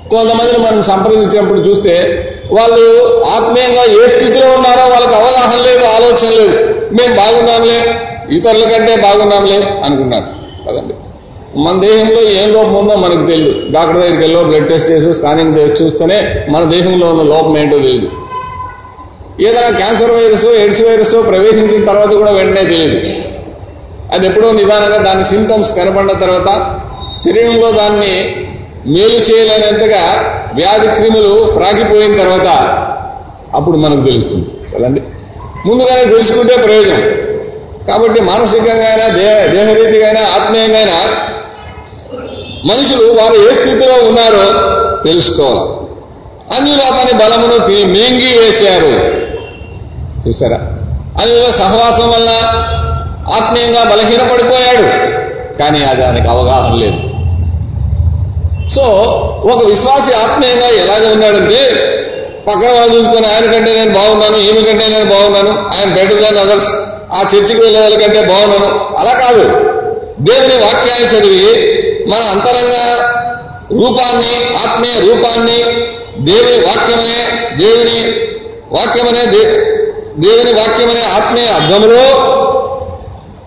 కొంతమందిని 0.10 0.58
మనం 0.58 0.82
సంప్రదించినప్పుడు 0.82 1.60
చూస్తే 1.60 1.94
వాళ్ళు 2.52 2.84
ఆత్మీయంగా 3.36 3.84
ఏ 4.00 4.08
స్థితిలో 4.08 4.48
ఉన్నారో 4.52 4.84
వాళ్ళకి 4.90 5.16
అవగాహన 5.16 5.60
లేదు 5.68 5.86
ఆలోచన 5.96 6.30
లేదు. 6.30 6.58
మేము 6.92 7.14
బాగున్నాంలే 7.16 7.80
ఇతరుల 8.34 8.64
కంటే 8.64 8.96
బాగున్నాంలే 8.96 9.58
అనుకున్నారు 9.86 10.30
కదండి 10.68 10.94
మన 11.64 11.80
దేహంలో 11.80 12.22
ఏం 12.40 12.48
లోపం 12.54 12.76
ఉందో 12.76 12.96
మనకు 12.96 13.26
తెలియదు 13.26 13.72
డాక్టర్ 13.72 13.98
దగ్గరికి 13.98 14.22
వెళ్ళో 14.22 14.44
బ్లడ్ 14.44 14.68
టెస్ట్ 14.68 14.92
చేసి 14.92 15.14
స్కానింగ్ 15.14 15.58
చేసి 15.58 15.84
చూస్తేనే 15.84 16.18
మన 16.50 16.64
దేహంలో 16.64 17.08
ఉన్న 17.10 17.24
లోపం 17.24 17.58
ఏంటో 17.58 17.78
తెలియదు 17.78 18.10
ఏదైనా 19.46 19.70
క్యాన్సర్ 19.78 20.12
వైరస్ 20.12 20.46
ఎయిడ్స్ 20.46 20.82
వైరస్ 20.82 21.16
ప్రవేశించిన 21.28 21.86
తర్వాత 21.86 22.12
కూడా 22.14 22.32
వెంటనే 22.32 22.64
తెలియదు 22.64 23.00
అది 24.14 24.26
ఎప్పుడో 24.28 24.52
నిదానంగా 24.52 24.98
దాని 24.98 25.24
సింటమ్స్ 25.24 25.76
కనపడిన 25.76 26.14
తర్వాత 26.20 26.50
శరీరంలో 27.24 27.72
దాన్ని 27.72 28.14
మేలు 28.88 29.20
చేయలేనంతగా 29.28 30.04
వ్యాధి 30.54 30.88
క్రిములు 30.88 31.52
ప్రాకిపోయిన 31.56 32.18
తర్వాత 32.18 32.48
అప్పుడు 33.56 33.78
మనకు 33.78 34.02
తెలుస్తుంది. 34.02 34.48
కదండి 34.74 35.02
ముందుగానే 35.66 36.04
తెలుసుకుంటే 36.06 36.56
ప్రయోజనం. 36.58 37.04
కాబట్టి 37.88 38.22
మానసికంగా 38.22 38.86
అయినా 38.86 39.08
దేహ 39.08 39.46
దేహరీతిగా 39.46 40.08
అయినా 40.08 40.22
ఆత్మీయంగా 40.22 40.78
అయినా 40.78 41.06
మనుషులు 42.66 43.12
వారు 43.12 43.34
ఏ 43.34 43.54
స్థితిలో 43.54 43.94
ఉన్నారో 43.94 44.46
తెలుసుకోవాలి. 45.02 45.86
అందులో 46.58 46.84
అతని 46.86 47.14
బలమును 47.14 47.86
మింగి 47.86 48.40
వేశారు. 48.40 49.26
చూసారా? 50.28 50.56
అందులో 51.22 51.52
సహవాసం 51.52 52.12
వల్ల 52.12 52.30
ఆత్మీయంగా 53.34 53.84
బలహీనపడిపోయాడు. 53.84 55.16
కానీ 55.58 55.84
అది 55.84 56.04
ఆయనకు 56.06 56.30
అవగాహన 56.30 56.74
లేదు. 56.74 56.98
సో 58.70 58.82
ఒక 59.54 59.66
విశ్వాసి 59.66 60.12
ఆత్మీయంగా 60.14 60.68
ఎలాగ 60.68 61.12
ఉన్నాడంటే 61.12 61.92
పక్కన 62.48 62.72
వాళ్ళు 62.72 62.98
చూసుకొని 62.98 63.26
ఆయన 63.26 63.52
కంటే 63.52 63.74
నేను 63.74 63.94
బాగున్నాను 63.94 64.38
ఈమె 64.38 64.62
కంటే 64.62 64.88
నేను 64.88 65.06
బాగున్నాను 65.06 65.50
ఆయన 65.50 65.94
బెటర్ 65.94 66.22
దాన్ 66.22 66.38
అదర్స్. 66.38 66.95
ఆ 67.16 67.26
చర్చికి 67.36 67.62
వెళ్ళే 67.62 67.80
వాళ్ళకంటే 67.80 68.22
బాగున్నాను. 68.22 68.96
అలా 69.00 69.14
కాదు. 69.20 69.44
దేవుని 70.20 70.58
వాక్యాన్ని 70.58 71.08
చదివి 71.08 71.42
మన 72.08 72.20
అంతరంగ 72.20 72.74
రూపాన్ని 73.80 74.34
ఆత్మీయ 74.56 75.00
రూపాన్ని 75.00 75.58
దేవుని 76.18 76.66
వాక్యమనే 76.66 77.50
దేవుని 77.56 77.98
వాక్యమనే 78.72 79.26
దే- 79.26 79.54
దేవుని 80.18 80.54
వాక్యమనే 80.54 81.02
ఆత్మీయ 81.02 81.46
అర్థంలో 81.46 82.06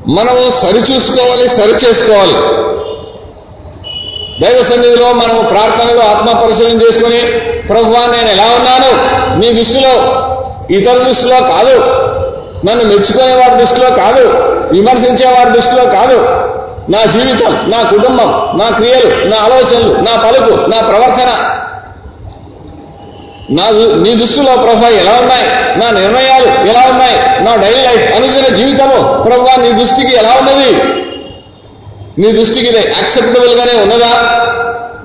మనము 0.06 0.50
సరిచూసుకోవాలి 0.50 1.48
సరి 1.48 1.86
చేసుకోవాలి 1.86 2.36
దైవ 4.40 4.62
సన్నిధిలో 4.62 5.12
మనము 5.12 5.42
ప్రార్థనలో 5.42 6.00
ఆత్మ 6.00 6.38
పరిశీలన 6.38 6.82
చేసుకుని 6.82 7.20
ప్రభువా 7.68 8.06
నేను 8.06 8.28
ఎలా 8.28 8.44
ఉన్నాను? 8.44 8.90
నీ 9.38 9.52
దృష్టిలో 9.52 9.92
ఇతర 10.70 10.98
దృష్టిలో 10.98 11.40
కాదు. 11.40 11.76
నన్ను 12.64 12.84
మెచ్చుకునే 12.84 13.34
వారి 13.34 13.56
దృష్టిలో 13.56 13.90
కాదు 13.90 14.22
విమర్శించే 14.72 15.26
వారి 15.26 15.50
దృష్టిలో 15.50 15.84
కాదు. 15.84 16.48
నా 16.90 17.04
జీవితం 17.04 17.70
నా 17.70 17.90
కుటుంబం 17.90 18.58
నా 18.58 18.76
క్రియలు 18.76 19.24
నా 19.24 19.36
ఆలోచనలు 19.36 19.94
నా 19.94 20.22
పలుకు 20.22 20.70
నా 20.70 20.80
ప్రవర్తన. 20.80 21.30
నా 23.50 23.70
నీ 24.02 24.14
దృష్టిలో 24.14 24.56
ప్రభా 24.56 24.88
ఎలా 24.88 25.12
ఉన్నాయి? 25.12 25.46
నా 25.78 26.00
నిర్ణయాలు 26.00 26.68
ఎలా 26.68 26.80
ఉన్నాయి? 26.80 27.44
నా 27.44 27.56
డైలీ 27.56 27.82
లైఫ్ 27.82 28.16
అనుదిన 28.16 28.54
జీవితము 28.54 29.22
ప్రభా 29.22 29.62
నీ 29.62 29.72
దృష్టికి 29.72 30.16
ఎలా 30.16 30.30
ఉన్నది? 30.30 30.82
నీ 32.18 32.32
దృష్టికి 32.32 32.76
యాక్సెప్టబుల్ 32.76 33.58
గానే 33.58 33.82
ఉన్నదా? 33.82 34.10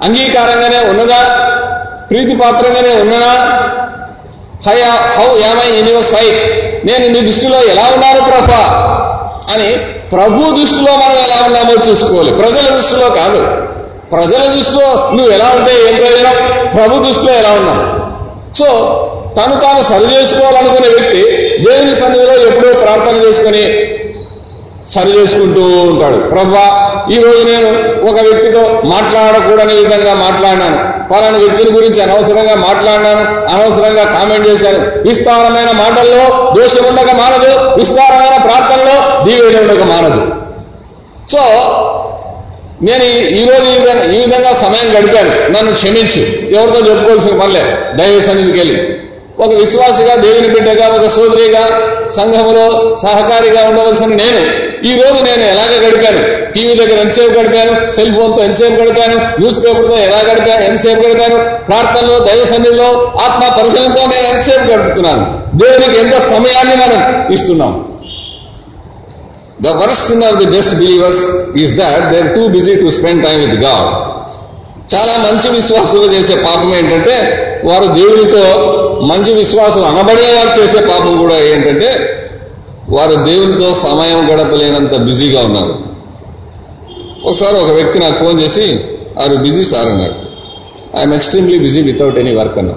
అంగీకారంగానే 0.04 0.80
ఉన్నదా? 0.80 1.50
ప్రీతిపాత్రంగానే 2.12 3.02
ఉన్నదా? 3.02 3.60
Hi 4.68 4.82
how 5.18 5.38
am I 5.38 5.78
in 5.78 5.90
your 5.90 6.04
sight? 6.04 6.73
నేను 6.86 7.08
నీ 7.08 7.22
దృష్టిలో 7.22 7.64
ఎలా 7.64 7.92
ఉన్నాను 7.94 8.22
ప్రభా? 8.22 8.90
అని 9.54 9.78
ప్రభు 10.12 10.60
దృష్టిలో 10.60 10.96
మనం 10.96 11.18
ఎలా 11.18 11.46
ఉన్నామో 11.46 11.90
చూసుకోవాలి. 11.90 12.32
ప్రజల 12.32 12.76
దృష్టిలో 12.76 13.10
కాదు. 13.10 13.48
ప్రజల 14.12 14.54
దృష్టిలో 14.56 15.12
నువ్వు 15.14 15.34
ఎలా 15.34 15.46
ఉంటే 15.56 15.72
ఏం 15.88 15.96
ప్రయోజనం? 15.96 16.34
ప్రభు 16.74 17.04
దృష్టిలో 17.04 17.34
ఎలా 17.34 17.50
ఉన్నావు? 17.50 18.04
సో 18.54 19.00
తను 19.38 19.60
తాను 19.60 19.82
సరి 19.82 20.16
చేసుకోవాలనుకునే 20.16 20.88
వ్యక్తి 20.88 21.22
దేవుని 21.64 21.96
సన్నిధిలో 21.96 22.38
ఎప్పుడూ 22.48 22.74
ప్రార్థన 22.74 23.16
చేసుకుని 23.16 23.62
సరి 24.88 25.22
చేసుకుంటూ 25.22 25.62
ఉంటాడు. 25.62 26.18
ప్రభా 26.18 26.90
ఈ 27.12 27.20
రోజు 27.20 27.48
నేను 27.48 27.68
ఒక 28.12 28.22
వ్యక్తితో 28.22 28.82
మాట్లాడకూడని 28.86 29.74
విధంగా 29.74 30.14
మాట్లాడినాను. 30.14 30.93
పలాని 31.14 31.38
వ్యక్తిని 31.38 31.72
గురించి 31.72 32.04
అనవసరంగా 32.04 32.56
మాట్లాడినాను 32.56 33.54
అనవసరంగా 33.56 34.04
కామెంట్ 34.04 34.48
చేశాను. 34.48 35.08
విస్తారమైన 35.08 35.72
మాటల్లో 35.72 36.54
దోషం 36.60 36.86
ఉండక 36.86 37.12
మానదు 37.12 37.80
విస్తారమైన 37.80 38.42
ప్రార్థనలో 38.44 39.24
దీవెన 39.24 39.60
ఉండక 39.60 39.84
మానదు. 39.84 40.36
సో 41.32 41.40
నేను 42.82 43.04
ఈ- 43.04 43.42
ఈ 43.42 43.46
రోజు 43.46 43.64
ఈ 43.64 43.80
విధంగా 43.80 44.14
ఈ 44.14 44.18
విధంగా 44.18 44.54
సమయం 44.54 44.98
గడిపాను. 44.98 45.30
నన్ను 45.30 45.74
క్షమించు. 45.74 46.54
ఎవరితో 46.56 46.90
చెప్పుకోవాల్సిన 46.90 47.40
పనిలే 47.40 47.78
దైవ 47.96 48.20
సన్నిధికి 48.20 48.58
వెళ్ళి. 48.58 49.00
ఒక 49.40 49.54
విశ్వాసిగా 49.54 50.16
దేవుని 50.16 50.48
బిడ్డగా 50.48 50.88
ఒక 50.88 51.08
సోదరిగా 51.08 51.93
సంఘంలో 52.10 52.96
సహకారిగా 52.96 53.70
ఉండవలసిన 53.70 54.06
నేను. 54.06 54.74
ఈ 54.88 55.02
రోజు 55.02 55.24
నేను 55.24 55.44
ఎలాగ 55.44 55.88
గడిపాను? 55.88 56.52
టీవీ 56.52 56.76
దగ్గర 56.76 57.00
ఎంతసేపు 57.00 57.40
గడిపాను? 57.40 57.90
సెల్ 57.90 58.14
ఫోన్తో 58.14 58.44
ఎంతసేపు 58.44 58.82
గడిపాను? 58.82 59.16
న్యూస్ 59.18 59.60
పేపర్తో 59.60 59.98
ఎలా 59.98 60.34
గడిపాను? 60.34 60.64
ఎంతసేపు 60.64 61.00
గడిపాను? 61.00 61.66
ప్రార్థనలో 61.66 62.20
దైవ 62.20 62.46
సన్నిధిలో 62.46 63.12
ఆత్మ 63.22 63.62
పరిశీలనతో 63.62 64.02
నేను 64.02 64.28
ఎంతసేపు 64.28 64.72
గడుపుతున్నాను? 64.72 65.58
దేవునికి 65.58 66.00
ఎంత 66.00 66.14
సమయాన్ని 66.14 66.76
మనం 66.76 67.34
ఇస్తున్నాం? 67.34 67.86
The 69.62 69.68
worst 69.68 70.14
sin 70.14 70.26
of 70.26 70.36
the 70.36 70.46
best 70.46 70.76
believers 70.76 71.56
is 71.58 71.72
that 71.72 72.10
they 72.10 72.22
are 72.22 72.36
too 72.36 72.48
busy 72.48 72.76
to 72.76 72.90
spend 72.90 73.26
time 73.26 73.40
with 73.40 73.62
God 73.62 74.14
చాలా 74.96 75.14
మంచి 75.18 75.56
విశ్వాసులు 75.56 76.14
చేసే 76.14 76.36
పాపం 76.36 76.76
ఏంటంటే 76.76 77.40
వారు 77.66 77.86
దేవునితో 77.86 78.40
మంచి 79.04 79.34
విశ్వాసం 79.34 79.84
అనబడే 79.84 80.22
వారు 80.22 80.62
చేసే 80.62 80.80
పాపం 80.80 81.18
కూడా 81.18 81.36
ఏంటంటే 81.36 82.20
వారు 82.90 83.16
దేవునితో 83.16 83.74
సమయం 83.74 84.34
గడపలేనంత 84.34 84.96
బిజీగా 84.96 85.44
ఉన్నారు. 85.44 85.94
ఒకసారి 87.26 87.56
ఒక 87.56 87.70
వ్యక్తి 87.70 88.00
నాకు 88.00 88.20
ఫోన్ 88.20 88.40
చేసి 88.40 88.80
ఆరు 89.22 89.36
బిజీ 89.36 89.64
సార్ 89.64 89.88
అన్నారు 89.88 90.16
I'm 90.98 91.14
extremely 91.14 91.60
busy 91.60 91.82
without 91.82 92.18
any 92.18 92.36
work 92.36 92.58
అన్నా 92.58 92.74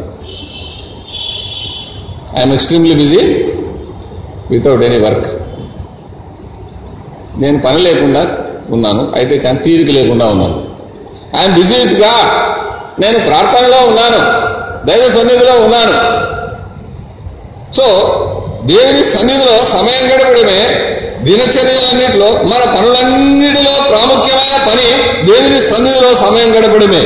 I'm 2.38 2.52
extremely 2.52 2.94
busy 2.94 3.18
without 4.50 4.82
any 4.82 4.96
work. 4.96 5.26
నేను 7.40 7.58
పని 7.58 7.78
లేకుండా 7.78 8.32
ఉన్నాను. 8.70 9.12
అయితే 9.16 9.34
చాలా 9.46 9.58
తీరిక 9.58 9.90
లేకుండా 9.90 10.26
ఉన్నాను. 10.26 10.64
ఐఎమ్ 11.40 11.54
బిజీ 11.54 11.74
విత్గా 11.74 12.12
నేను 13.00 13.18
ప్రార్థనలో 13.24 13.86
ఉన్నాను. 13.86 14.46
దైవ 14.86 15.08
సన్నిధిలో 15.08 15.60
ఉన్నాను. 15.60 16.15
సో 17.74 17.84
దేవుని 18.64 19.04
సన్నిధిలో 19.04 19.64
సమయం 19.64 20.14
గడపడమే 20.14 20.80
దినచర్యలన్నింటిలో 21.20 22.26
మన 22.26 22.74
పనులన్నిటిలో 22.74 23.72
ప్రాముఖ్యమైన 23.88 24.66
పని 24.66 25.02
దేవుని 25.26 25.60
సన్నిధిలో 25.60 26.14
సమయం 26.14 26.54
గడపడమే. 26.54 27.02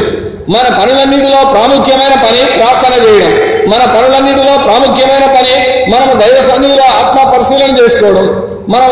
మన 0.48 0.76
పనులన్నిటిలో 0.78 1.50
ప్రాముఖ్యమైన 1.50 2.14
పని 2.14 2.44
ప్రార్థన 2.44 3.04
చేయడం. 3.04 3.32
మన 3.70 3.84
పనులన్నిటిలో 3.84 4.62
ప్రాముఖ్యమైన 4.62 5.26
పని 5.26 5.80
మనం 5.90 6.20
దైవ 6.20 6.52
సన్నిధిలో 6.52 6.84
ఆత్మ 6.84 7.29
పరిశీలన 7.40 7.84
చేసుకోవడం. 7.84 8.42
మనం 8.68 8.90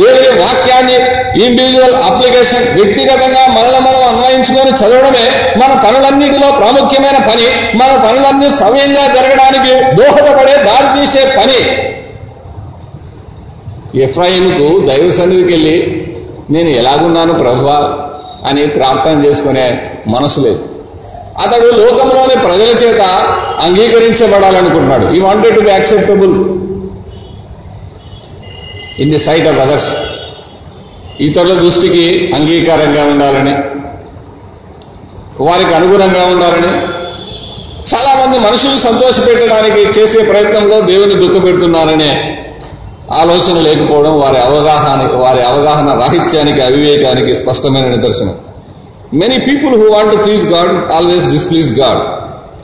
దేవుని 0.00 0.40
వాక్యాన్ని 0.40 0.94
ఇండివిజువల్ 1.44 1.94
అప్లికేషన్ 1.94 2.80
వ్యక్తిగతంగా 2.80 3.46
మనల్ని 3.46 3.80
మనం 3.80 4.02
అన్వయించుకొని 4.08 4.70
చదవడమే 4.70 5.54
మన 5.56 5.82
పనులన్నిటిలో 5.86 6.50
ప్రాముఖ్యమైన 6.50 7.18
పని. 7.18 7.76
మన 7.78 8.04
పనులన్నీ 8.06 8.48
సమయంగా 8.58 9.14
జరగడానికి 9.14 10.02
దోహదపడే 10.02 10.56
దారి 10.56 11.00
తీసే 11.00 11.34
పని. 11.36 11.60
ఎఫ్రాయిన్కు 14.02 14.86
దైవ 14.86 15.10
సన్నిధికి 15.10 15.52
వెళ్ళి 15.52 16.06
నేను 16.50 16.68
ఎలాగున్నాను 16.68 17.34
ప్రభువా 17.34 18.08
అని 18.48 18.66
ప్రార్థన 18.66 19.24
చేసుకునే 19.24 19.90
మనసు 20.08 20.40
లేదు. 20.40 20.60
అతడు 21.46 21.66
లోకంలోని 21.66 22.36
ప్రజల 22.36 22.86
చేత 22.86 23.00
అంగీకరించబడాలనుకుంటున్నాడు. 23.64 25.14
He 25.14 25.20
wanted 25.20 25.56
to 25.56 25.60
be 25.60 25.70
acceptable 25.70 26.34
in 29.00 29.10
the 29.10 29.18
sight 29.18 29.48
of 29.48 29.58
others. 29.58 29.90
ఇతరుల 31.20 31.54
దృష్టికి 31.54 32.04
అంగీకారంగా 32.34 33.04
ఉండాలని 33.04 33.54
వారికి 35.44 35.74
అనుగుణంగా 35.74 36.22
ఉండాలని 36.26 36.72
చాలామంది 37.90 38.38
మనుషులు 38.38 38.78
సంతోషపెట్టడానికి 38.78 40.00
చేసే 40.00 40.20
ప్రయత్నంలో 40.22 40.80
దేవుని 40.80 41.14
దుఃఖపెడుతున్నారనే 41.14 42.10
ఆలోచన 43.12 43.60
లేకపోవడం 43.60 44.20
వారి 44.20 44.38
అవగాహన 44.38 45.16
వారి 45.16 45.42
అవగాహన 45.42 45.88
రాహిత్యానికి 46.00 46.60
అవివేకానికి 46.60 47.34
స్పష్టమైన 47.34 47.86
నిదర్శనం. 47.86 48.34
Many 49.14 49.38
people 49.38 49.74
who 49.82 49.86
want 49.94 50.10
to 50.12 50.16
please 50.16 50.46
God 50.46 50.92
always 50.92 51.26
displease 51.26 51.70
God 51.80 52.02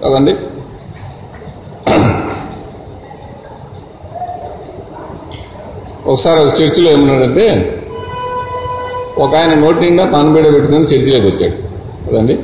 కదండి? 0.04 0.34
ఒకసారి 6.06 6.40
ఒక 6.40 6.62
చర్చిలో 6.62 6.90
ఏమన్నాడంటే 6.90 7.46
ఒక 9.18 9.34
ఆయన 9.34 9.54
నోటి 9.54 9.80
నిండా 9.80 10.04
పానబీడ 10.04 10.54
పెట్టుకుని 10.54 10.84
చర్చిలోకి 10.84 11.26
వచ్చాడు. 11.26 11.56
కదండి 12.06 12.38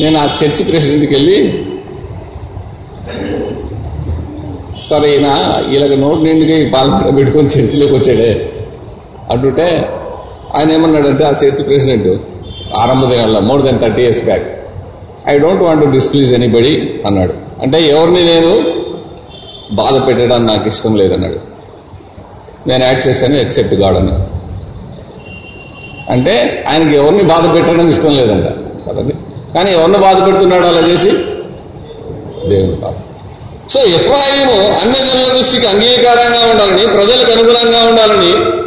నేను 0.00 0.18
ఆ 0.18 0.24
చర్చి 0.40 0.64
ప్రెసిడెంట్కి 0.64 1.14
వెళ్ళి 1.14 1.38
సరే 4.88 5.08
ఈయన 5.14 5.28
ఇలాగ 5.74 5.94
నోటి 5.94 6.22
నిండుగా 6.22 6.56
ఈ 6.56 6.70
పాలపీడ 6.70 7.16
పెట్టుకొని 7.16 7.48
చర్చిలోకి 7.48 7.94
వచ్చాడే. 7.94 8.30
అంటుంటే 9.32 9.88
ఆయన 10.56 10.72
ఏమన్నాడంటే 10.72 11.24
ఆ 11.24 11.32
చర్చి 11.44 11.62
ప్రెసిడెంట్ 11.64 12.08
ఆరంభ 12.78 13.10
దినాల్లో 13.10 13.40
more 13.40 13.62
than 13.62 13.78
thirty 13.78 14.02
years 14.02 14.24
back 14.24 14.46
I 15.28 15.38
don't 15.38 15.62
want 15.62 15.82
to 15.84 15.88
displease 15.90 16.34
anybody 16.34 17.00
అన్నాడు. 17.06 17.34
అంటే 17.62 17.78
ఎవరిని 17.88 18.22
నేను 18.24 18.52
బాధ 19.72 20.08
పెట్టడానికి 20.08 20.46
నాకు 20.46 20.68
ఇష్టం 20.68 20.96
లేదన్నాడు. 20.96 21.51
నేను 22.66 22.84
యాడ్ 22.84 23.08
చేశాను 23.08 23.36
ఎక్సెప్ట్ 23.36 23.74
గాడ్ 23.74 23.96
అని. 23.96 24.12
అంటే 26.12 26.64
ఆయనకి 26.68 26.96
ఎవరిని 26.96 27.22
బాధ 27.22 27.54
పెట్టడం 27.54 27.88
ఇష్టం 27.88 28.16
లేదంట 28.16 28.44
కదండి 28.88 29.12
కానీ 29.54 29.72
ఎవరిని 29.72 29.98
బాధ 29.98 30.26
పెడుతున్నాడు 30.26 30.66
అలా 30.66 30.88
చేసి 30.88 31.10
దేవుని 32.48 32.74
బాధ. 32.74 32.94
సో 33.70 33.80
ఎఫ్రాయిము 33.80 34.52
అన్ని 34.52 34.98
జనుల 34.98 35.36
దృష్టికి 35.36 35.66
అంగీకారంగా 35.66 36.50
ఉండాలని 36.50 36.86
ప్రజలకు 36.86 37.32
అనుగుణంగా 37.32 37.88
ఉండాలని 37.88 38.62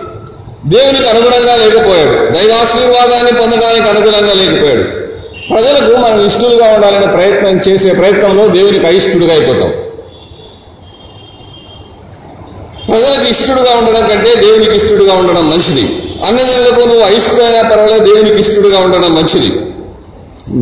దేవునికి 0.69 1.09
అనుగుణంగా 1.09 1.55
లేకపోయాడు. 1.55 2.31
దైవాశీర్వాదాన్ని 2.31 3.31
పొందడానికి 3.41 3.89
అనుగుణంగా 3.89 4.33
లేకపోయాడు. 4.33 5.05
ప్రజలకు 5.49 5.95
మనం 5.95 6.25
ఇష్టలుగా 6.25 6.73
ఉండాలనే 6.73 7.07
ప్రయత్నం 7.07 7.59
చేసే 7.67 7.93
ప్రయత్నంలో 7.93 8.47
దేవునికి 8.47 8.87
అయిష్టుడుగా 8.87 9.33
అయిపోతాం. 9.33 9.73
ప్రజలకు 12.89 13.29
ఇష్టడుగా 13.29 13.75
ఉండడం 13.75 14.07
కంటే 14.07 14.35
దేవునికి 14.35 14.75
ఇష్టడుగా 14.75 15.13
ఉండడం 15.13 15.49
మంచిది. 15.49 16.03
అన్ని 16.27 16.43
జనులకు 16.43 16.79
నువ్వు 16.79 17.03
అయిష్టుడైనా 17.03 17.69
పర్వాలేదు 17.69 18.13
దేవునికి 18.13 18.39
ఇష్టడుగా 18.39 18.79
ఉండడం 18.79 19.15
మంచిది. 19.15 19.59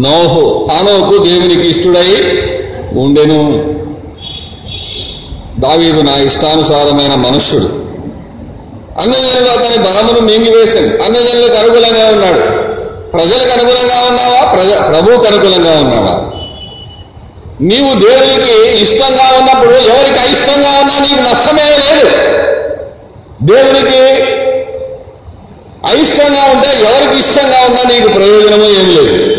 నోహు 0.08 0.70
హానోకు 0.72 1.24
దేవునికి 1.24 1.70
ఇష్టడై 1.70 2.42
ఉండెను. 2.98 3.74
దావీదు 5.60 6.02
నా 6.02 6.18
ఇష్టానుసారమైన 6.18 7.16
మనుష్యుడు. 7.16 7.84
అన్నజనులు 9.02 9.50
అతని 9.50 9.78
బలమును 9.78 10.20
మింగివేశాడు 10.20 11.04
అన్నజనులకు 11.04 11.54
అనుకూలంగా 11.54 12.10
ఉన్నాడు. 12.12 12.64
ప్రజలకు 13.12 13.60
అనుకూలంగా 13.60 14.06
ఉన్నావా? 14.08 14.52
ప్రజ 14.52 14.68
ప్రభువుకు 14.68 15.26
అనుకూలంగా 15.26 15.72
ఉన్నావా? 15.72 16.33
నీవు 17.62 18.00
దేవునికి 18.00 18.82
ఇష్టంగా 18.82 19.38
ఉన్నప్పుడు 19.38 19.72
ఎవరికి 19.72 20.20
అయిష్టంగా 20.20 20.80
ఉన్నా 20.80 21.00
నీకు 21.00 21.22
నష్టమే 21.22 21.78
లేదు. 21.78 22.10
దేవునికి 23.44 23.98
అయిష్టంగా 25.88 26.44
ఉంటే 26.44 26.68
ఎవరికి 26.68 27.20
ఇష్టంగా 27.20 27.66
ఉన్నా 27.66 27.84
నీకు 27.84 28.08
ప్రయోజనము 28.08 28.64
ఏం 28.64 28.96
లేదు. 28.96 29.36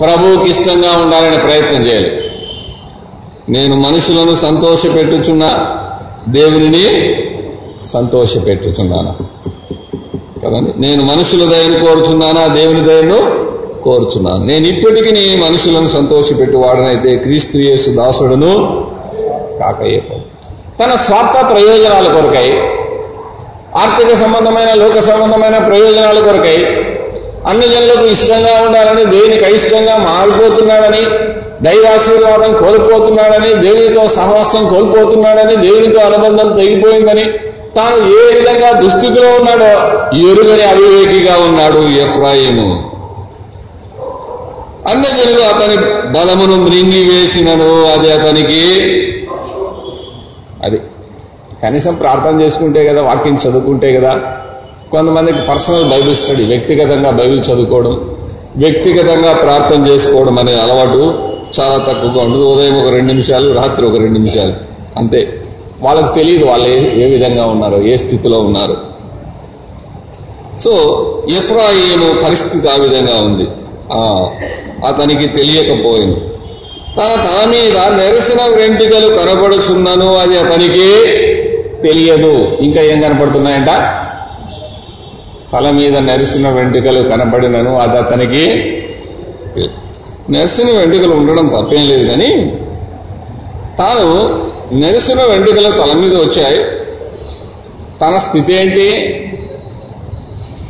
ప్రభువుకి 0.00 0.50
ఇష్టంగా 0.50 0.92
ఉండాలని 0.96 1.38
ప్రయత్నం 1.38 1.86
చేయాలి. 1.86 2.30
నేను 3.48 3.76
మనుషులను 3.76 4.34
సంతోషపెట్టుచున్నా 4.34 5.76
దేవుని 6.28 7.16
సంతోషపెట్టుచున్నాను. 7.84 9.14
కదండి? 10.40 10.80
నేను 10.80 11.02
మనుషుల 11.02 11.50
దయను 11.50 11.78
కోరుచున్నానా? 11.78 12.46
దేవుని 12.46 12.84
దయను 12.84 13.46
కోరుచున్నాను 13.86 14.44
నేను 14.50 14.66
ఇప్పటికీ 14.72 15.10
నీ 15.18 15.24
మనుషులను 15.44 15.90
సంతోషపెట్టు 15.96 16.58
వాడనైతే 16.64 17.12
క్రీస్తు 17.24 17.58
యేసు 17.66 17.90
దాసుడును 17.98 18.52
కాకయ్యపో 19.60 20.16
తన 20.80 20.92
స్వార్థ 21.04 21.36
ప్రయోజనాల 21.52 22.06
కొరకై 22.16 22.48
ఆర్థిక 23.82 24.10
సంబంధమైన 24.22 24.70
లోక 24.82 24.98
సంబంధమైన 25.08 25.56
ప్రయోజనాల 25.68 26.18
కొరకై 26.28 26.58
అన్ని 27.50 27.66
జనులకు 27.72 28.06
ఇష్టంగా 28.14 28.54
ఉండాలని 28.66 29.04
దేవునికి 29.10 29.44
అయిష్టంగా 29.44 29.94
మారిపోతున్నాడని 30.06 31.02
దైవాశీర్వాదం 31.66 32.52
కోల్పోతున్నాడని 32.62 33.50
దేవునితో 33.66 34.02
సహవాసం 34.16 34.62
కోల్పోతున్నాడని 34.72 35.54
దేవునితో 35.66 36.00
అనుబంధం 36.08 36.48
తెగిపోయిందని 36.58 37.26
తాను 37.76 37.98
ఏ 38.18 38.24
విధంగా 38.36 38.70
దుస్థితిలో 38.82 39.30
ఉన్నాడో 39.38 39.70
ఎరుగని 40.28 40.64
అవివేకిగా 40.72 41.34
ఉన్నాడు 41.46 41.80
ఎఫ్రాయిము. 42.04 42.68
అన్నజనులు 44.88 45.40
అతని 45.40 45.76
బలమును 46.12 46.56
మృంగివేసినను 46.56 47.84
అది 47.84 48.12
అతనికి 48.12 48.62
అది 50.62 50.80
కనీసం 51.62 51.94
ప్రార్థన 51.94 52.40
చేసుకుంటే 52.40 52.86
కదా 52.86 53.02
వాక్యం 53.02 53.34
చదువుకుంటే 53.34 53.96
కదా 53.96 54.32
కొంతమందికి 54.92 55.38
పర్సనల్ 55.38 55.84
బైబిల్ 55.84 56.14
స్టడీ 56.14 56.44
వ్యక్తిగతంగా 56.44 57.10
బైబిల్ 57.10 57.40
చదువుకోవడం 57.40 58.10
వ్యక్తిగతంగా 58.56 59.32
ప్రార్థన 59.32 59.86
చేసుకోవడం 59.86 60.38
అనే 60.38 60.54
అలవాటు 60.54 61.18
చాలా 61.60 61.76
తక్కువగా 61.76 62.22
ఉంటుంది. 62.22 62.44
ఉదయం 62.44 62.82
ఒక 62.82 62.88
రెండు 62.88 63.12
నిమిషాలు 63.12 63.52
రాత్రి 63.52 63.86
ఒక 63.86 63.96
రెండు 63.96 64.12
నిమిషాలు 64.12 64.52
అంతే. 64.96 65.40
వాళ్ళకి 65.80 66.14
తెలియదు 66.14 66.44
వాళ్ళు 66.44 66.66
ఏ 66.68 67.06
ఏ 67.06 67.10
విధంగా 67.10 67.46
ఉన్నారో 67.46 67.82
ఏ 67.82 67.96
స్థితిలో 67.96 68.38
ఉన్నారు. 68.38 68.76
సో 70.58 70.70
ఎఫ్రాయిము 71.28 72.22
పరిస్థితి 72.22 72.68
ఆ 72.68 72.76
విధంగా 72.76 73.22
ఉంది. 73.22 73.46
అతనికి 74.86 75.28
తెలియకపోయింది. 75.28 76.20
తన 76.98 77.24
తన 77.24 77.48
మీద 77.48 78.02
నెరసిన 78.02 78.42
వెంట్రుకలు 78.56 79.14
కనబడుచున్నాను 79.14 80.14
అది 80.14 80.38
అతనికి 80.38 80.88
తెలియదు. 81.82 82.58
ఇంకా 82.60 82.82
ఏం 82.82 83.00
కనపడుతున్నాయంట? 83.00 83.66
తల 85.52 85.70
మీద 85.70 85.96
నెరిసిన 85.96 86.48
వెంట్రుకలు 86.48 87.02
కనబడినను 87.08 87.78
అది 87.78 87.98
అతనికి 87.98 88.72
నెరిసిన 90.30 90.78
వెంట్రుకలు 90.78 91.14
ఉండడం 91.14 91.46
తప్పేం 91.46 91.88
లేదు 91.88 92.06
కానీ 92.06 92.58
తాను 93.78 94.46
నెరిసిన 94.72 95.22
వెంట్రుకలు 95.22 95.70
తల 95.70 95.92
మీద 95.92 96.14
వచ్చాయి. 96.14 96.64
తన 98.00 98.18
స్థితి 98.18 98.54
ఏంటి? 98.54 98.88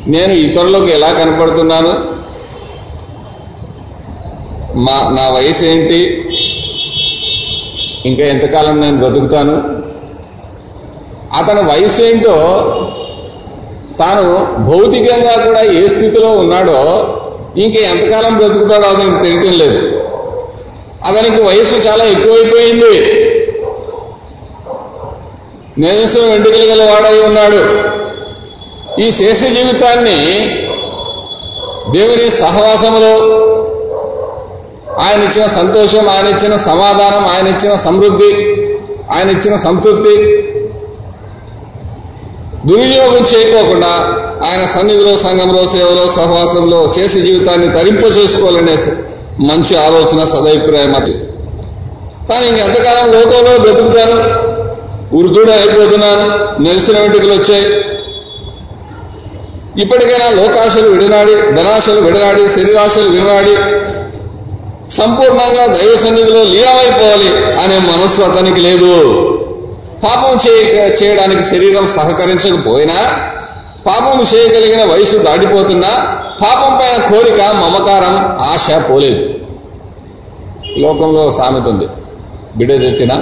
నేను 0.06 0.32
ఇతరులకు 0.32 0.86
ఎలా 0.86 1.08
కనపడుతున్నాను? 1.12 2.15
మా 4.76 4.92
నా 4.92 5.28
వయసు 5.28 5.64
ఏంటి 5.64 6.24
ఇంకా 8.06 8.24
ఎంతకాలం 8.24 8.80
నేను 8.80 8.96
బ్రతుకుతాను? 8.96 9.62
అతని 11.36 11.60
వయసు 11.60 12.02
ఏంటో 12.02 12.34
తాను 13.98 14.56
భౌతికంగా 14.62 15.44
కూడా 15.44 15.62
ఏ 15.62 15.86
స్థితిలో 15.86 16.28
ఉన్నాడో 16.30 16.80
ఇంకా 17.56 17.80
ఎంతకాలం 17.90 18.36
బ్రతుకుతాడో 18.36 18.82
అతనికి 18.82 19.24
తెలియటం 19.24 19.58
లేదు. 19.58 20.02
అతనికి 21.04 21.42
వయసు 21.42 21.74
చాలా 21.74 22.04
ఎక్కువైపోయింది. 22.04 23.22
నిరసన 25.78 26.20
వెంట్రుకలు 26.20 26.64
గల 26.64 26.90
వాడై 26.90 27.20
ఉన్నాడు. 27.20 27.88
ఈ 29.00 29.10
శేష 29.10 29.40
జీవితాన్ని 29.40 30.48
దేవుని 31.92 32.30
సహవాసములో 32.30 33.52
ఆయన 34.98 35.22
ఇచ్చిన 35.22 35.46
సంతోషం 35.46 36.08
ఆయన 36.08 36.26
ఇచ్చిన 36.26 36.56
సమాధానం 36.56 37.26
ఆయన 37.26 37.46
ఇచ్చిన 37.46 37.74
సమృద్ధి 37.74 38.30
ఆయన 39.14 39.30
ఇచ్చిన 39.30 39.56
సంతృప్తి 39.56 40.14
దుర్వినియోగం 42.66 43.26
చేయకోకుండా 43.34 43.90
ఆయన 44.46 44.64
సన్నిధిలో 44.64 45.16
సంఘంలో 45.16 45.66
సేవలో 45.66 46.06
సహవాసంలో 46.06 46.88
శేష 46.88 47.14
జీవితాన్ని 47.14 47.68
తరింప 47.68 48.16
చేసుకోవాలనే 48.16 48.76
మంచి 49.40 49.76
ఆలోచన 49.76 50.24
సదభిప్రాయం 50.24 50.94
అది. 50.94 51.12
తాను 52.28 52.44
ఇంకెంతకాలం 52.46 53.12
లోకంలో 53.12 53.58
బ్రతుకుతాను? 53.58 54.16
వృద్ధుడు 55.16 55.50
అయిపోతున్నాను 55.50 56.24
నిరసన 56.62 56.98
వెంట్రుకలు 56.98 57.32
వచ్చాయి. 57.32 57.66
ఇప్పటికైనా 59.82 60.30
లోకాశలు 60.30 60.88
విడనాడి 60.88 61.34
ధనాశలు 61.34 62.00
విడనాడి 62.00 62.48
శరీరాశలు 62.48 63.08
విడనాడి 63.08 63.54
సంపూర్ణంగా 64.90 65.64
దైవ 65.66 65.92
సన్నిధిలో 66.02 66.42
లీనమైపోవాలి 66.42 67.30
అనే 67.62 67.78
మనస్సు 67.90 68.22
అతనికి 68.22 68.60
లేదు. 68.60 68.92
పాపం 70.04 70.32
చేయడానికి 71.02 71.42
శరీరం 71.42 71.86
సహకరించకపోయినా 71.86 72.98
పాపం 73.86 74.16
చేయగలిగిన 74.32 74.82
వయసు 74.92 75.16
దాటిపోతున్నా 75.16 75.90
పాపం 76.42 76.72
పైన 76.80 76.96
కోరిక 77.10 77.40
మమకారం 77.62 78.14
ఆశ 78.50 78.66
పోలేదు. 78.90 79.22
లోకంలో 80.78 81.30
సామెత 81.30 81.68
ఉంది. 81.68 81.88
బిడ్డ 82.56 82.72
తెచ్చిన 82.72 83.12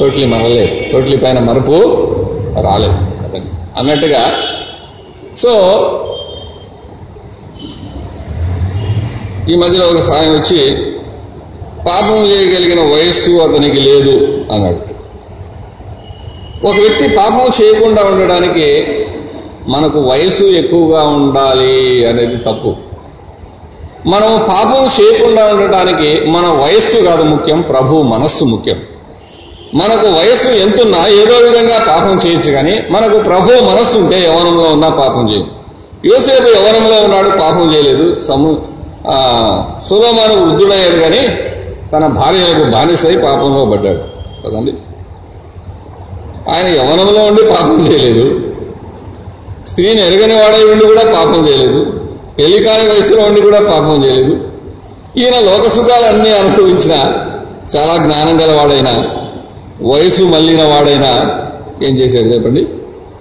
తొట్లి 0.00 0.26
మరలేదు 0.26 0.92
తొట్లి 0.92 1.16
పైన 1.16 1.38
మరుపు 1.38 1.76
రాలేదు. 2.62 2.98
కదండి 3.22 3.50
అన్నట్టుగా 3.78 4.22
సో 5.36 5.52
ఈ 9.50 9.54
మధ్యలో 9.54 9.86
ఒక 9.86 10.00
సాయం 10.00 10.32
వచ్చి 10.34 10.74
పాపం 11.86 12.24
చేయగలిగిన 12.26 12.80
వయస్సు 12.80 13.30
అతనికి 13.30 13.80
లేదు 13.80 14.44
అన్నాడు. 14.52 14.80
ఒక 16.66 16.74
వ్యక్తి 16.74 17.08
పాపం 17.08 17.50
చేయకుండా 17.62 18.02
ఉండడానికి 18.02 18.86
మనకు 19.68 20.00
వయసు 20.00 20.44
ఎక్కువగా 20.44 21.02
ఉండాలి 21.02 22.06
అనేది 22.06 22.36
తప్పు. 22.36 22.74
మనం 24.06 24.44
పాపం 24.48 24.88
చేయకుండా 25.00 25.44
ఉండటానికి 25.44 26.30
మన 26.30 26.46
వయస్సు 26.46 26.98
కాదు 26.98 27.22
ముఖ్యం 27.22 27.60
ప్రభు 27.60 28.02
మనస్సు 28.02 28.44
ముఖ్యం. 28.44 28.82
మనకు 29.74 30.06
వయస్సు 30.06 30.48
ఎంతున్నా 30.48 31.06
ఏదో 31.06 31.36
విధంగా 31.36 31.78
పాపం 31.88 32.20
చేయొచ్చు 32.26 32.50
కానీ 32.50 32.82
మనకు 32.90 33.18
ప్రభు 33.22 33.60
మనస్సు 33.60 33.98
ఉంటే 33.98 34.24
యవనంలో 34.24 34.62
ఉన్నా 34.62 34.88
పాపం 34.88 35.30
చేయదు 35.30 35.46
యోసేపు 36.04 36.48
యవనంలో 36.48 37.02
ఉన్నాడు 37.02 37.28
పాపం 37.38 37.74
చేయలేదు. 37.74 38.14
సము 38.14 38.73
సులోమాను 39.78 40.46
వృద్ధుడయ్యాడు 40.46 40.96
కానీ 40.96 41.28
తన 41.92 42.06
భార్యలకు 42.06 42.70
బానిసై 42.70 43.16
పాపంలో 43.16 43.64
పడ్డాడు. 43.64 43.98
కదండి? 44.46 44.72
ఆయన 46.50 46.68
యవనంలో 46.68 47.22
ఉండి 47.22 47.42
పాపం 47.42 47.86
చేయలేదు. 47.86 48.40
స్త్రీని 49.66 50.06
ఎరగని 50.06 50.34
వాడై 50.34 50.64
ఉండి 50.64 50.84
కూడా 50.84 51.02
పాపం 51.04 51.48
చేయలేదు. 51.48 52.00
పెళ్ళి 52.38 52.64
కాని 52.64 52.88
వయసులో 52.88 53.22
ఉండి 53.22 53.40
కూడా 53.40 53.60
పాపం 53.60 54.04
చేయలేదు. 54.04 54.48
ఈయన 55.16 55.38
లోక 55.38 55.68
సుఖాలన్నీ 55.68 56.30
అనుభవించిన 56.30 56.92
చాలా 57.76 57.96
జ్ఞానం 57.96 58.40
గలవాడైనా 58.40 59.06
వయసు 59.82 60.22
మళ్ళిన 60.22 60.64
వాడైనా 60.64 61.40
ఏం 61.82 61.98
చేశాడు 61.98 62.24
చెప్పండి? 62.24 62.68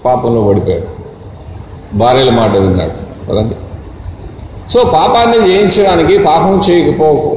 పాపంలో 0.05 0.41
పడిపోయాడు. 0.41 1.03
భార్యల 1.97 2.29
మాట 2.29 2.55
విన్నాడు. 2.55 3.31
కదండి? 3.31 3.55
సో 4.69 4.83
పాపాన్ని 4.83 5.47
జయించడానికి 5.47 6.17
పాపం 6.17 6.61
చేయకపో 6.69 7.35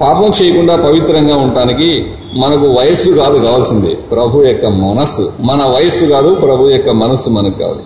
పాపం 0.00 0.32
చేయకుండా 0.42 0.76
పవిత్రంగా 0.76 1.36
ఉండటానికి 1.36 2.06
మనకు 2.34 2.66
వయస్సు 2.66 3.10
కాదు 3.10 3.38
కావాల్సింది. 3.38 3.94
ప్రభు 3.94 4.42
యొక్క 4.42 4.66
మనస్సు. 4.66 5.32
మన 5.40 5.64
వయస్సు 5.64 6.04
కాదు 6.04 6.34
ప్రభు 6.34 6.68
యొక్క 6.68 6.90
మనస్సు 6.90 7.30
మనకు 7.30 7.58
కాదు 7.58 7.80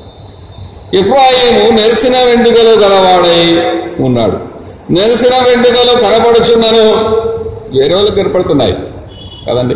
ఇఫ్రాయిము 0.96 1.70
నెరసిన 1.70 2.22
వెంట్రుకలు 2.24 2.68
గలవాడై 2.68 3.62
ఉన్నాడు. 4.04 4.38
నెరసిన 4.92 5.34
వెంట్రుకలు 5.34 5.98
కనపడుచున్నను 5.98 6.90
వేరే 7.78 7.94
వాళ్ళకి 7.94 8.16
కనపడుతున్నాయి. 8.16 8.72
కదండి? 9.50 9.74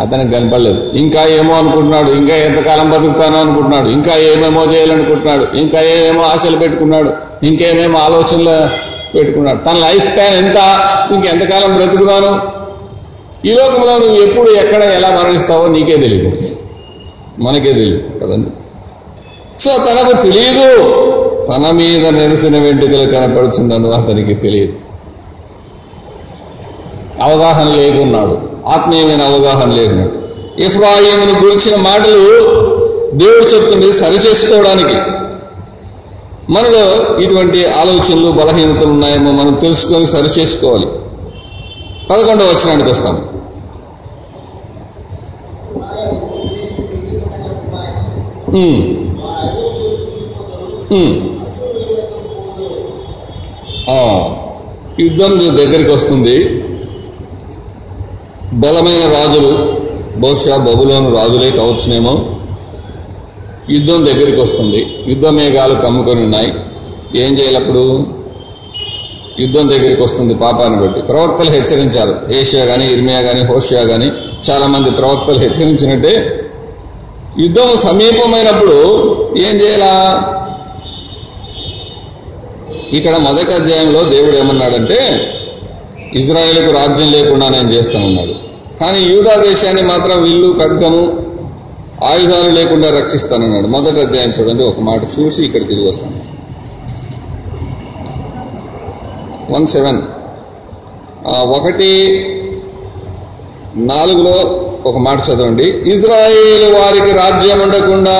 అతనికి 0.00 0.30
కనపడలేదు. 0.30 0.90
ఇంకా 0.94 1.26
ఏమో 1.26 1.54
అనుకుంటున్నాడు 1.54 2.10
ఇంకా 2.10 2.36
ఎంతకాలం 2.36 2.90
బతుకుతానో 2.90 3.40
అనుకుంటున్నాడు 3.40 3.88
ఇంకా 3.88 4.16
ఏమేమో 4.16 4.64
చేయాలనుకుంటున్నాడు 4.64 5.56
ఇంకా 5.56 5.80
ఏమేమో 5.80 6.22
ఆశలు 6.22 6.56
పెట్టుకున్నాడు 6.56 7.12
ఇంకేమేమో 7.42 7.98
ఆలోచనలు 7.98 8.68
పెట్టుకున్నాడు. 9.16 9.58
తన 9.58 9.72
లైఫ్ 9.72 10.04
స్పాన్ 10.04 10.36
ఎంత 10.36 10.56
ఇంకెంతకాలం 11.12 11.76
బ్రతుకుతాను? 11.76 12.54
ఈ 13.46 13.52
లోకంలో 13.52 13.98
నువ్వు 13.98 14.22
ఎప్పుడు 14.22 14.50
ఎక్కడ 14.50 14.82
ఎలా 14.82 15.10
మరణిస్తావో 15.10 15.66
నీకే 15.66 15.96
తెలియదు 15.96 16.38
మనకే 17.38 17.72
తెలియదు 17.72 18.24
కదండి. 18.24 18.50
సో 19.62 19.70
తనకు 19.76 20.22
తెలియదు 20.22 20.82
తన 21.48 21.70
మీద 21.70 22.06
నెరిసిన 22.06 22.58
వెంట్రుకలు 22.58 23.06
కనపడుతుందని 23.10 23.94
అతనికి 23.94 24.34
తెలియదు. 24.34 24.72
అవగాహన 27.22 27.68
లేకున్నాడు. 27.76 28.53
ఆత్మీయమైన 28.68 29.22
అవగాహన 29.22 29.72
లేకున్నాడు 29.72 30.24
ఇఫ్రాయిమును 30.60 31.44
గురించిన 31.44 31.76
మాటలు 31.76 32.20
దేవుడు 33.14 33.44
చెప్తుంది 33.44 33.92
సరిచేసుకోవడానికి. 33.92 34.98
మనలో 36.52 37.16
ఇటువంటి 37.18 37.66
ఆలోచనలు 37.66 38.30
బలహీనతలు 38.30 38.88
ఉన్నాయేమో 38.88 39.32
మనం 39.32 39.54
తెలుసుకొని 39.54 40.06
సరిచేసుకోవాలి. 40.06 40.86
పదకొండవ 42.10 42.46
వచనానికి 42.46 42.90
వస్తాం. 42.90 43.28
యుద్ధం 55.00 55.56
దగ్గరికి 55.56 55.90
వస్తుంది. 55.90 56.63
బలమైన 58.54 59.12
రాజులు 59.12 59.80
బహుశా 60.18 60.56
బబులోను 60.56 61.16
రాజులే 61.16 61.50
కావచ్చునేమో. 61.50 62.36
యుద్ధం 63.70 64.06
దగ్గరికి 64.06 64.40
వస్తుంది. 64.40 64.86
యుద్ధ 65.06 65.26
మేఘాలు 65.26 65.74
కమ్ముకొని 65.74 66.22
ఉన్నాయి. 66.22 66.54
ఏం 67.24 67.38
చేయాలప్పుడు 67.38 68.06
యుద్ధం 69.40 69.68
దగ్గరికి 69.68 70.02
వస్తుంది 70.02 70.34
పాపాన్ని 70.34 70.80
బట్టి. 70.80 71.02
ప్రవక్తలు 71.02 71.50
హెచ్చరించారు. 71.50 72.32
ఏషియా 72.32 72.64
గాని 72.64 72.92
ఇర్మియా 72.92 73.20
గాని 73.20 73.44
హోషియా 73.44 73.80
గాని 73.80 74.10
చాలా 74.50 74.66
మంది 74.66 74.90
ప్రవక్తలు 74.90 75.38
హెచ్చరించినట్టే. 75.38 76.40
యుద్ధం 77.38 77.76
సమీపమైనప్పుడు 77.76 78.74
ఏం 79.38 79.60
చేయాలా? 79.60 80.22
ఇక్కడ 82.92 83.16
మొదటి 83.16 83.52
అధ్యాయంలో 83.52 84.02
దేవుడు 84.02 84.36
ఏమన్నాడంటే 84.36 85.30
ఇజ్రాయేల్కు 86.14 86.72
రాజ్యం 86.72 87.12
లేకుండా 87.12 87.48
నేను 87.48 87.70
చేస్తానన్నాడు. 87.70 88.43
కానీ 88.80 89.00
యూదా 89.00 89.36
దేశాన్ని 89.36 89.82
మాత్రం 89.82 90.22
విల్లు 90.22 90.56
ఖడ్గము 90.58 91.22
ఆయుధాలు 92.04 92.50
లేకుండా 92.50 92.90
రక్షిస్తానన్నాడు. 92.90 93.66
మొదటి 93.66 94.00
అధ్యాయం 94.00 94.32
చూడండి 94.40 94.62
ఒక 94.62 94.80
మాట 94.80 95.00
చూసి 95.20 95.42
ఇక్కడ 95.42 95.68
తిరిగి 95.68 95.88
వస్తాను. 95.88 96.34
వన్ 99.52 99.66
సెవెన్ 99.66 100.02
ఒకటి 101.26 101.90
నాలుగులో 103.76 104.60
ఒక 104.86 104.96
మాట 104.96 105.18
చదవండి. 105.28 105.64
ఇజ్రాయేల్ 105.64 106.74
వారికి 106.74 107.10
రాజ్యం 107.16 107.60
ఉండకుండా 107.60 108.18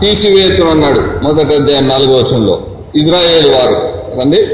తీసివేతునన్నాడు 0.00 1.00
మొదటి 1.22 1.54
అధ్యాయం 1.54 1.88
నాలుగో 1.88 2.14
వచనంలో. 2.14 2.60
ఇజ్రాయేల్ 2.94 3.50
వారు. 3.54 3.76
కదండి 4.14 4.46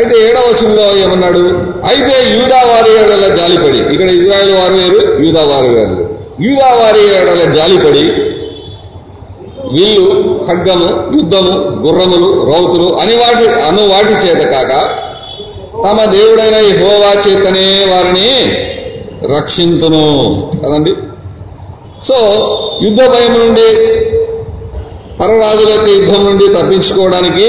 అయితే 0.00 0.16
ఏడవ 0.26 0.44
వచనంలో 0.50 0.84
ఏమన్నాడు? 1.04 1.42
అయితే 1.90 2.14
యూదా 2.34 2.60
వారి 2.70 2.90
ఏడల 3.00 3.34
జాలిపడి. 3.34 3.78
ఇక్కడ 3.92 4.08
ఇజ్రాయెల్ 4.10 4.52
వారు 4.54 4.74
వేరు 4.74 5.00
యూదా 5.24 5.42
వారు 5.44 5.70
వేరు 5.76 5.96
యూదా 6.46 6.70
వారి 6.80 7.02
ఏడల 7.16 7.50
జాలిపడి 7.50 8.04
వీళ్ళు 9.74 10.04
ఖడ్గము 10.48 10.88
యుద్ధము 11.16 11.52
గుర్రములు 11.84 12.28
రౌతులు 12.50 12.86
అని 13.00 13.14
వాటి 13.16 13.44
అను 13.48 13.82
వాటి 13.88 14.14
చేత 14.22 14.42
కాక 14.52 14.72
తమ 15.84 15.98
దేవుడైన 16.04 16.56
హోవా 16.80 17.12
చేతనే 17.24 17.66
వారిని 17.90 18.30
రక్షింతును. 19.34 20.06
కదండి? 20.62 20.92
సో 22.02 22.16
యుద్ధ 22.82 23.00
భయం 23.02 23.32
నుండి 23.42 23.68
పరరాజుల 25.20 25.70
యొక్క 25.70 25.88
యుద్ధం 25.88 26.20
నుండి 26.26 26.46
తప్పించుకోవడానికి 26.48 27.48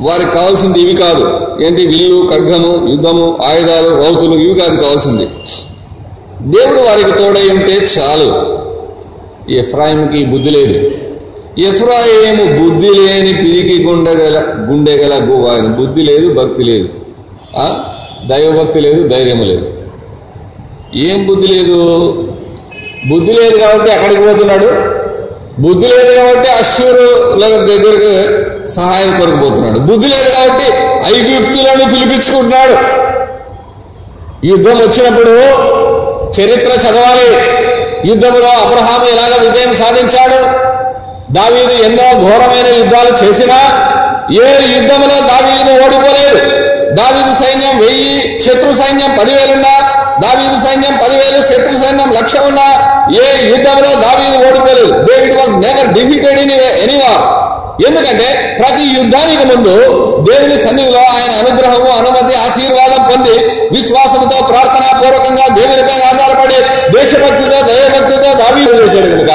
వారికి 0.00 0.30
కావాల్సింది 0.30 0.80
ఇవి 0.80 0.94
కాదు. 0.94 1.46
ఏంటి? 1.62 1.86
విల్లు 1.86 2.28
ఖడ్గము 2.30 2.88
యుద్ధము 2.90 3.38
ఆయుధాలు 3.44 3.88
రౌతులు 3.88 4.34
ఇవి 4.34 4.60
కాదు 4.60 4.76
కావాల్సింది. 4.82 5.28
దేవుడు 6.42 6.80
వారికి 6.80 7.18
తోడై 7.18 7.48
ఉంటే 7.50 7.86
చాలు. 7.98 8.56
ఎఫ్రాయింకి 9.52 10.24
బుద్ధి 10.24 10.50
లేదు. 10.50 10.90
ఎఫ్రాయిము 11.58 12.62
బుద్ధి 12.62 12.86
లేని 12.86 13.32
పిరికి 13.32 13.84
గుండెగల 13.84 14.42
గుండెగల 14.70 15.28
గువాయన 15.30 15.66
బుద్ధి 15.66 16.02
లేదు 16.02 16.28
భక్తి 16.28 16.64
లేదు. 16.64 16.88
ఆ? 17.56 17.84
దైవభక్తి 18.26 18.80
లేదు 18.80 19.08
ధైర్యం 19.08 19.42
లేదు. 19.42 19.70
ఏం 20.94 21.26
బుద్ధి 21.26 21.46
లేదు? 21.46 21.74
బుద్ధి 23.08 23.32
లేదు 23.32 23.56
కాబట్టి 23.56 23.90
ఎక్కడికి 23.90 24.20
పోతున్నాడు? 24.20 24.96
బుద్ధి 25.60 25.86
లేదు 25.86 26.14
కాబట్టి 26.14 26.50
అశ్వరుల 26.50 27.46
దగ్గరకు 27.48 28.55
సహాయం 28.74 29.10
కొరకు 29.20 29.36
పోతున్నాడు 29.36 29.78
బుద్ధి 29.78 30.08
లేదు 30.08 30.30
కాబట్టి 30.36 30.68
ఐగుప్తులను 31.14 31.84
పిలిపించుకుంటున్నాడు. 31.94 32.76
యుద్ధం 34.46 34.76
వచ్చినప్పుడు 34.78 35.34
చరిత్ర 36.36 36.72
చదవాలి. 36.84 37.28
యుద్ధంలో 38.08 38.48
అబ్రహాం 38.48 39.02
ఎలాగ 39.12 39.32
విజయం 39.42 39.74
సాధించాడు? 39.74 40.40
దావీదు 41.32 41.74
ఎన్నో 41.86 42.06
ఘోరమైన 42.24 42.68
యుద్ధాలు 42.76 43.12
చేసినా 43.24 43.58
ఏ 44.44 44.48
యుద్ధంలో 44.76 45.16
దావీదు 45.32 45.72
ఓడిపోలేదు. 45.84 46.40
దావీదు 46.94 47.32
సైన్యం 47.44 47.74
వెయ్యి 47.78 48.38
శత్రు 48.44 48.72
సైన్యం 48.72 49.10
పదివేలున్నా 49.18 49.74
దావీదు 50.24 50.56
సైన్యం 50.66 50.94
పదివేలు 51.02 51.40
శత్రు 51.46 51.74
సైన్యం 51.82 52.10
లక్ష 52.10 52.36
ఉన్నా 52.36 52.68
ఏ 53.22 53.48
యుద్ధంలో 53.48 53.90
దావీదు 54.06 54.36
ఓడిపోలేదు. 54.48 54.92
David 55.08 55.36
was 55.38 55.54
never 55.66 55.92
defeated 55.92 56.40
in 56.40 56.50
any war 56.84 57.24
ఎందుకంటే 57.84 58.56
ప్రతి 58.60 58.82
యుద్ధానికి 58.82 59.44
ముందు 59.44 59.74
దేవుని 60.30 60.58
సన్నిధిలో 60.58 60.98
ఆయన 60.98 61.46
అనుగ్రహము 61.46 61.88
అనుమతి 61.88 62.38
ఆశీర్వాదం 62.38 63.02
పొంది 63.10 63.38
విశ్వాసంతో 63.72 64.46
ప్రార్థనా 64.46 65.00
పూర్వకంగా 65.00 65.54
దేవునిపై 65.54 66.00
ఆధారపడి 66.00 66.54
దేశభక్తితో 66.98 67.60
దైవభక్తితో 67.66 68.34
దావీదు 68.34 68.72
చేశాడు 68.72 69.06
కనుక 69.06 69.32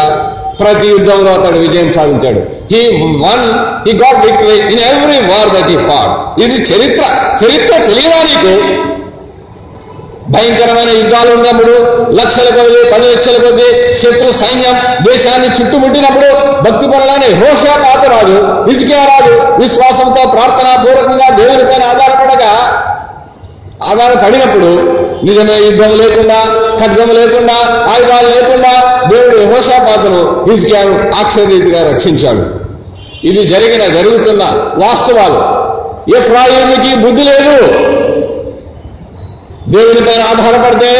ప్రతి 0.59 0.87
యుద్ధంలో 0.87 1.31
అతడు 1.31 1.57
విజయం 1.57 1.93
సాధించాడు. 1.93 2.39
He 2.73 2.87
won 3.05 3.45
he 3.87 3.97
got 3.97 4.25
victory 4.25 4.57
in 4.57 4.79
every 4.79 5.17
war 5.17 5.49
that 5.49 5.69
he 5.69 5.77
fought 5.77 6.41
ఇది 6.41 6.55
చరిత్ర. 6.55 7.03
చరిత్ర 7.43 7.77
తెలియదా 7.77 8.19
నీకు? 8.23 8.90
భయంకరమైన 10.31 10.89
యుద్ధాలు 10.97 11.31
ఉన్నప్పుడు 11.33 11.73
లక్షల 12.13 12.49
కొద్ది 12.49 12.91
పది 12.91 13.15
లక్షల 13.15 13.37
కొద్ది 13.37 13.95
శత్రు 13.95 14.31
సైన్యం 14.31 14.75
దేశాన్ని 15.11 15.47
చుట్టుముట్టినప్పుడు 15.47 16.27
భక్తి 16.61 16.87
పనులని 16.87 17.29
హోషా 17.41 17.73
పాతరాజు 17.77 18.37
ఇసుకే 18.71 18.93
రాజు 18.93 19.61
విశ్వాసంతో 19.61 20.31
ప్రార్థనా 20.31 20.83
పూర్వకంగా 20.83 21.29
దేవునిపైన 21.35 21.83
ఆధారపడగా 21.83 22.51
ఆధారపడినప్పుడు 23.91 25.01
నిజమే 25.25 25.57
యుద్ధం 25.65 25.91
లేకుండా 25.97 26.39
ఖడ్గం 26.79 27.09
లేకుండా 27.09 27.53
ఆయుధాలు 27.93 28.27
లేకుండా 28.27 28.71
దేవుడు 29.13 29.55
హోషాపాతను 29.55 30.45
హిజ్కియాను 30.49 31.09
ఆక్షరీతిగా 31.19 31.91
రక్షించాడు. 31.91 32.43
ఇది 33.27 33.47
జరిగిన 33.47 33.93
జరుగుతున్న 33.93 34.43
వాస్తవాలు. 34.77 35.41
ఎఫ్రాయిమికి 36.17 36.95
బుద్ధి 36.95 37.23
లేదు. 37.23 37.57
దేవునిపైన 39.67 40.21
ఆధారపడితే 40.21 40.91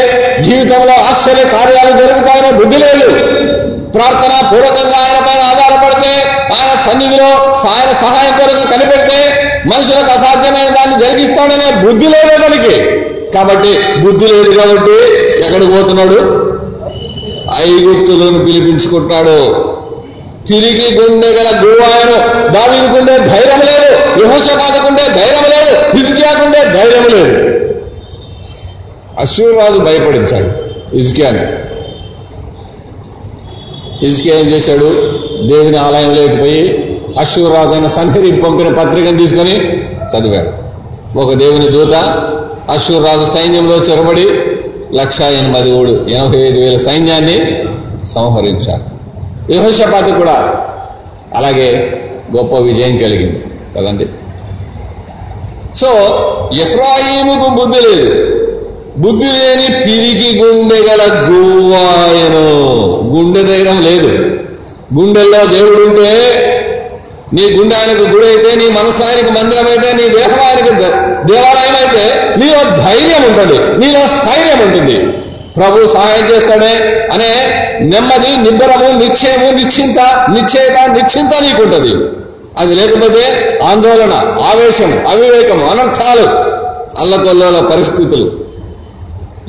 జీవితంలో 0.42 0.92
ఆశ్చర్య 0.92 1.42
కార్యాలు 1.42 1.96
జరుగుతాయనే 1.96 2.50
బుద్ధి 2.50 2.76
లేదు. 2.76 3.08
ప్రార్థన 3.90 4.46
పూర్వకంగా 4.52 4.96
ఆయన 4.96 5.26
పైన 5.26 5.42
ఆధారపడితే 5.52 6.28
ఆయన 6.28 6.90
సన్నిధిలో 6.90 7.28
ఆయన 7.70 7.92
సహాయం 7.92 8.38
కొరకు 8.38 8.68
కనిపెడితే 8.68 9.42
మనుషులకు 9.66 10.10
అసాధ్యమైన 10.10 10.68
దాన్ని 10.74 10.98
జరిగిస్తాడనే 10.98 11.86
బుద్ధి 11.86 12.06
లేదు 12.06 12.42
అతనికి. 12.42 12.76
కాబట్టి 13.30 14.00
బుద్ధి 14.02 14.26
లేదు 14.26 14.50
కాబట్టి 14.58 14.96
ఎక్కడికి 15.38 15.72
పోతున్నాడు? 15.72 16.18
ఐగుప్తులను 17.58 18.44
పిలిపించుకుంటాడు. 18.44 19.72
తిరిగి 20.46 21.00
గుండె 21.00 21.28
గల 21.28 21.60
గురువాయను 21.64 22.48
దావీదుకుండే 22.52 23.18
ధైర్యం 23.18 23.60
లేదు 23.60 23.94
యహోషపాతకుండే 24.24 25.02
ధైర్యం 25.08 25.44
లేదు 25.50 25.96
హిజ్కియాకుండే 25.96 26.58
ధైర్యం 26.58 27.04
లేదు. 27.04 27.52
అశ్వరాజు 29.22 29.78
భయపడించాడు. 29.78 30.72
ఇజ్కియాని 30.96 31.72
ఇజ్కియా 34.06 34.38
ఏం 34.38 34.46
చేశాడు? 34.46 35.12
దేవుని 35.46 35.76
ఆలయం 35.76 36.14
లేకపోయి 36.14 36.88
అశ్వరాజు 37.18 37.68
అయిన 37.68 37.86
సంహరి 37.86 38.32
పంపిన 38.32 38.68
పత్రికను 38.74 39.18
తీసుకొని 39.18 39.56
చదివాడు. 40.02 40.72
ఒక 41.18 41.32
దేవుని 41.32 41.68
దూత 41.68 41.92
అశ్వరాజు 42.70 43.30
సైన్యంలో 43.30 43.76
చొరబడి 43.76 44.28
లక్ష 44.94 45.20
ఎనిమిది 45.20 45.72
మూడు 45.72 45.90
ఎనభై 45.90 46.38
ఐదు 46.38 46.60
వేల 46.60 46.76
సైన్యాన్ని 46.76 47.64
సంహరించాడు. 48.04 48.92
యహోషపాతి 49.52 50.12
కూడా 50.12 50.66
అలాగే 51.36 52.00
గొప్ప 52.36 52.56
విజయం 52.56 52.96
కలిగింది. 52.96 53.44
కదండి? 53.76 54.06
సో 55.78 55.88
ఎఫ్రాయిముకు 56.54 57.48
బుద్ధి 57.50 57.80
లేదు. 57.80 58.31
బుద్ధి 58.96 59.24
లేని 59.24 59.84
పిరికి 59.84 60.38
గుండె 60.38 60.76
గల 60.76 61.02
గువ్వాయను 61.28 62.46
గుండె 63.14 63.42
ధైర్యం 63.42 63.82
లేదు. 63.82 64.10
గుండెల్లో 64.94 65.46
దేవుడు 65.46 65.82
ఉంటే 65.88 66.10
నీ 67.32 67.42
గుండె 67.42 67.76
ఆయనకు 67.76 68.02
గుడి 68.02 68.26
అయితే 68.26 68.56
నీ 68.56 68.68
మనసు 68.68 69.02
ఆయనకు 69.02 69.32
మందిరం 69.32 69.66
అయితే 69.66 69.92
నీ 69.92 70.08
దేహం 70.08 70.40
ఆయనకు 70.48 70.72
దేవాలయం 71.32 71.76
అయితే 71.76 72.36
నీలో 72.36 72.62
ధైర్యం 72.64 73.22
ఉంటుంది 73.30 73.86
నీలో 73.86 74.00
స్థైర్యం 74.06 74.68
ఉంటుంది. 74.68 74.96
ప్రభు 75.56 75.86
సహాయం 75.86 76.24
చేస్తాడే 76.30 77.04
అనే 77.12 77.30
నెమ్మది 77.80 78.36
నిబ్బరము 78.36 78.98
నిశ్చయము 78.98 79.50
నిశ్చింత 79.50 79.98
నిశ్చయత 80.30 80.90
నిశ్చింత 80.90 81.42
నీకుంటుంది. 81.42 81.92
అది 82.58 82.74
లేకపోతే 82.74 83.24
ఆందోళన 83.70 84.14
ఆవేశం 84.52 85.06
అవివేకం 85.08 85.68
అనర్థాలు 85.68 86.26
అల్లకొల్లోల 87.00 87.60
పరిస్థితులు. 87.60 88.41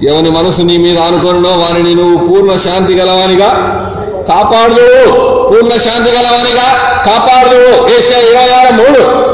ఎవని 0.01 0.31
మనసు 0.31 0.61
నీ 0.61 0.77
మీద 0.77 0.99
అనుకున్నో 0.99 1.49
వారిని 1.49 1.95
నువ్వు 1.95 2.27
పూర్ణ 2.27 2.55
శాంతి 2.55 2.93
గలవానిగా 2.93 3.49
కాపాడు 4.27 5.11
పూర్ణ 5.49 5.69
శాంతి 5.69 6.11
గలవానిగా 6.11 6.67
కాపాడు 7.05 7.85
ఏషియా 7.97 8.19
ఇరవై 8.19 8.53
ఆరు 8.59 8.73
మూడు. 8.73 9.33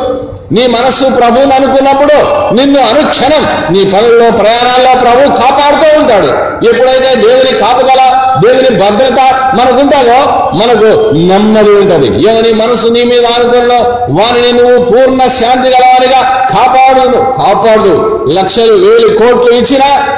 నీ 0.53 0.67
మనస్సు 0.67 1.03
ప్రభువుని 1.03 1.53
అనుకున్నప్పుడు 1.53 2.15
నిన్ను 2.53 2.79
అనుక్షణం 2.79 3.73
నీ 3.73 3.85
పనుల్లో 3.85 4.31
ప్రయాణాల్లో 4.31 5.01
ప్రభు 5.01 5.35
కాపాడుతూ 5.35 5.99
ఉంటాడు. 5.99 6.27
ఎప్పుడైతే 6.65 7.15
దేవుని 7.15 7.59
కాపుదల 7.59 8.01
దేవుని 8.45 8.69
భద్రత 8.69 9.19
మనకుంటుందో 9.59 10.19
మనకు 10.55 11.15
నెమ్మది 11.15 11.69
ఉంటది. 11.69 12.07
ఎవని 12.07 12.53
మనసు 12.53 12.87
నీ 12.87 13.03
మీద 13.03 13.25
అనుకున్నో 13.25 13.75
వారిని 14.21 14.61
నువ్వు 14.61 14.85
పూర్ణ 14.85 15.27
శాంతి 15.27 15.69
గలవానిగా 15.69 16.47
కాపాడు 16.55 17.07
కాపాడు. 17.43 18.25
లక్షలు 18.29 18.73
వేలు 18.73 19.17
కోట్లు 19.17 19.51
ఇచ్చినా 19.51 20.15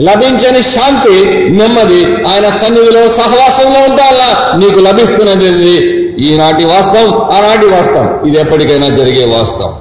లభించని 0.00 0.62
శాంతి 0.62 1.24
నెమ్మది. 1.50 2.04
ఆయన 2.04 2.56
సన్నిధిలో 2.56 3.08
సహవాసంలో 3.08 3.80
ఉండాలా. 3.80 4.56
నీకు 4.56 4.78
లభిస్తున్నది 4.78 5.72
ఈనాటి 6.18 6.64
వాస్తవం 6.64 7.14
ఆనాటి 7.14 7.66
వాస్తవం. 7.66 8.28
ఇది 8.28 8.40
ఎప్పటికైనా 8.40 8.88
జరిగే 8.88 9.36
వాస్తవం. 9.36 9.74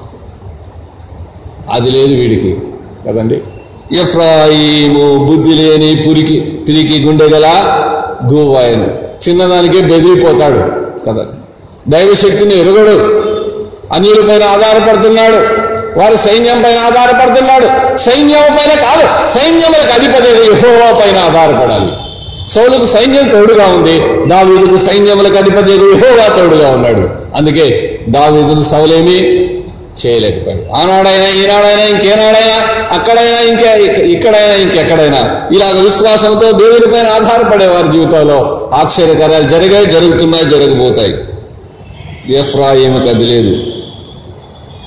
అది 1.71 1.91
లేదు 1.91 2.13
వీడికి. 2.13 2.57
కదండి? 3.07 3.41
ఎఫ్రాయిము 3.95 5.25
బుద్ధి 5.25 5.53
లేని 5.53 6.03
పురికి 6.07 6.39
పిరికి 6.39 7.03
గుండె 7.03 7.25
గల 7.25 7.45
గువ్వాయను 8.31 8.87
చిన్నదానికే 9.29 9.81
బెదిరిపోతాడు. 9.81 10.59
కదా 11.09 11.25
దైవశక్తిని 11.89 12.59
ఎరుగడు. 12.59 13.21
అన్యుల 13.93 14.27
పైన 14.29 14.43
ఆధారపడుతున్నాడు. 14.43 15.60
వారు 15.97 16.17
సైన్యం 16.17 16.61
పైన 16.61 16.77
ఆధారపడుతున్నాడు. 16.77 17.97
సైన్యం 17.97 18.57
పైన 18.57 18.79
కాదు 18.79 19.37
సైన్యములకు 19.37 19.93
అధిపతి 19.93 20.29
యహోవా 20.31 20.99
పైన 20.99 21.17
ఆధారపడాలి. 21.17 21.91
సౌలుకు 22.49 22.85
సైన్యం 22.85 23.29
తోడుగా 23.29 23.65
ఉంది 23.65 24.27
దావీదుకు 24.29 24.77
సైన్యములకు 24.77 25.35
అధిపతి 25.35 25.71
యహోవా 25.71 26.35
తోడుగా 26.35 26.69
ఉన్నాడు. 26.69 27.09
అందుకే 27.35 27.99
దావీదును 28.09 28.63
సౌలేమి 28.63 29.47
చేయలేకపోయాడు. 30.05 30.71
ఆనాడైనా 30.71 31.27
ఈనాడైనా 31.27 31.83
ఇంకేనాడైనా 31.83 32.57
అక్కడైనా 32.91 33.39
ఇంకే 33.41 33.83
ఇక్కడైనా 34.11 34.53
ఇంకెక్కడైనా 34.53 35.41
ఇలాగ 35.51 35.83
విశ్వాసంతో 35.83 36.51
దేవుని 36.51 36.87
పైన 36.87 37.07
ఆధారపడే 37.07 37.67
వారి 37.67 37.91
జీవితంలో 37.91 38.69
ఆశ్చర్యకరాలు 38.73 39.47
జరిగాయి 39.47 39.85
జరుగుతున్నాయి 39.85 40.45
జరగబోతాయి. 40.45 41.15
ఎఫ్రాయిముకు 42.39 43.09
అది 43.09 43.23
లేదు. 43.23 43.70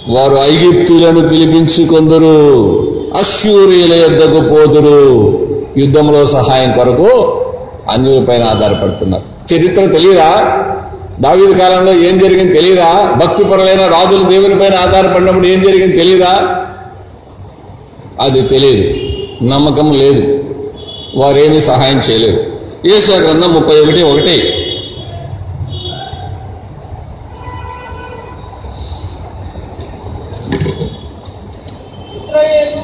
వారు 0.09 0.37
ఐగిప్తులను 0.43 1.29
పిలిపించుకొందరు 1.29 2.35
అశ్యూరియుల 3.21 3.95
యుద్ధకు 3.95 4.41
పోదురు. 4.51 4.99
యుద్ధంలో 5.77 6.27
సహాయం 6.27 6.73
కొరకు 6.73 7.09
అన్యులపైన 7.91 8.43
ఆధారపడుతున్నారు. 8.45 9.23
చరిత్ర 9.53 9.87
తెలియదా? 9.87 10.29
దావీద 11.21 11.59
కాలంలో 11.59 11.93
ఏం 11.99 12.19
జరిగింది 12.19 12.53
తెలియదా? 12.53 12.89
భక్తిపరులైన 13.17 13.87
రాజులు 13.87 14.23
దేవునిపైన 14.23 14.75
ఆధారపడినప్పుడు 14.75 15.47
ఏం 15.47 15.61
జరిగింది 15.61 15.97
తెలియదా? 15.97 16.33
అది 18.21 18.43
తెలియదు. 18.43 18.85
నమ్మకం 19.45 19.93
లేదు. 19.93 20.23
వారేమీ 21.17 21.61
సహాయం 21.61 21.99
చేయలేదు. 21.99 22.41
ఏసా 22.87 23.17
గ్రంథం 23.17 23.53
ముప్పై 23.55 23.81
ఒకటి 23.81 24.03
ఒకటి 24.03 24.37
ఇస్రాయేలు 32.17 32.83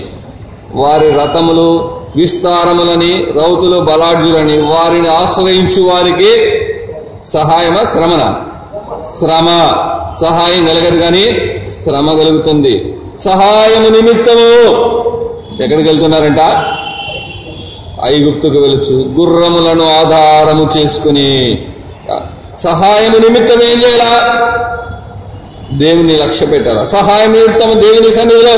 వారి 0.74 1.10
రథములు 1.10 1.68
విస్తారములని 2.16 3.26
రౌతులు 3.36 3.78
బలాఢ్యులని 3.78 4.58
వారిని 4.58 5.08
ఆశ్రయించు 5.08 5.82
వారికి 5.82 6.60
సహాయమ 7.24 7.82
శ్రమన? 7.82 8.34
శ్రమ. 9.18 9.72
సహాయం 10.20 10.66
కలగదు 10.66 11.00
కానీ 11.00 11.24
శ్రమ 11.70 12.12
కలుగుతుంది 12.12 12.96
సహాయము 13.18 13.88
నిమిత్తము. 13.88 14.74
ఎక్కడికి 15.62 15.88
వెళ్తున్నారంట? 15.88 16.38
ఐగుప్తుకు 18.04 18.58
వెళ్ళొచ్చు. 18.58 18.94
గుర్రములను 19.20 19.90
ఆధారము 20.00 20.70
చేసుకుని. 20.76 21.58
సహాయము 22.56 23.16
నిమిత్తం 23.16 23.62
ఏం 23.62 23.82
చేయాలా? 23.82 24.34
దేవుని 25.72 26.16
లక్ష్య 26.16 26.46
పెట్టాలా? 26.46 26.84
సహాయం 26.84 27.32
నిమిత్తం 27.32 27.80
దేవుని 27.80 28.10
సన్నిధిలో 28.10 28.56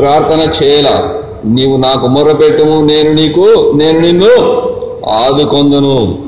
ప్రార్థన 0.00 0.64
చేయాల? 0.64 1.17
నీవు 1.48 1.76
నాకు 1.76 2.06
మొర్రపెట్టుము 2.06 2.84
నేను 2.84 3.12
నీకు 3.12 3.72
నేను 3.74 4.00
నిన్ను 4.00 4.62
ఆదుకొందును. 5.08 6.18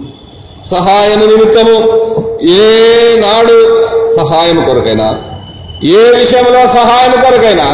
సహాయము 0.65 1.25
నిమిత్తము. 1.25 1.77
ఏ 2.49 2.69
నాడు 3.21 3.79
సహాయం 4.17 4.65
కొరకైనా 4.65 5.15
ఏ 5.85 6.19
విషయంలో 6.19 6.67
సహాయం 6.67 7.21
కొరకైనా 7.21 7.67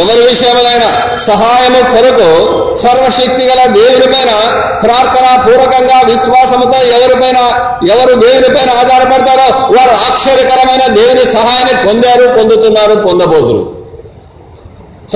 ఎవరి 0.00 0.20
విషయములైనా 0.26 0.90
సహాయము 1.16 1.80
కొరకు 1.92 2.28
సర్వశక్తి 2.76 3.42
గల 3.48 3.66
దేవునిపైన 3.66 4.30
ప్రార్థన 4.82 5.26
పూర్వకంగా 5.46 5.98
విశ్వాసముతో 6.04 6.78
ఎవరిపైన 6.96 7.38
ఎవరు 7.90 8.14
దేవునిపైన 8.14 8.70
ఆధారపడతారో 8.82 9.46
వారు 9.76 9.94
ఆశ్చర్యకరమైన 10.06 10.84
దేవుని 10.94 11.24
సహాయాన్ని 11.32 11.74
పొందారు 11.86 12.26
పొందుతున్నారు 12.38 12.94
పొందబోతురు 12.94 13.62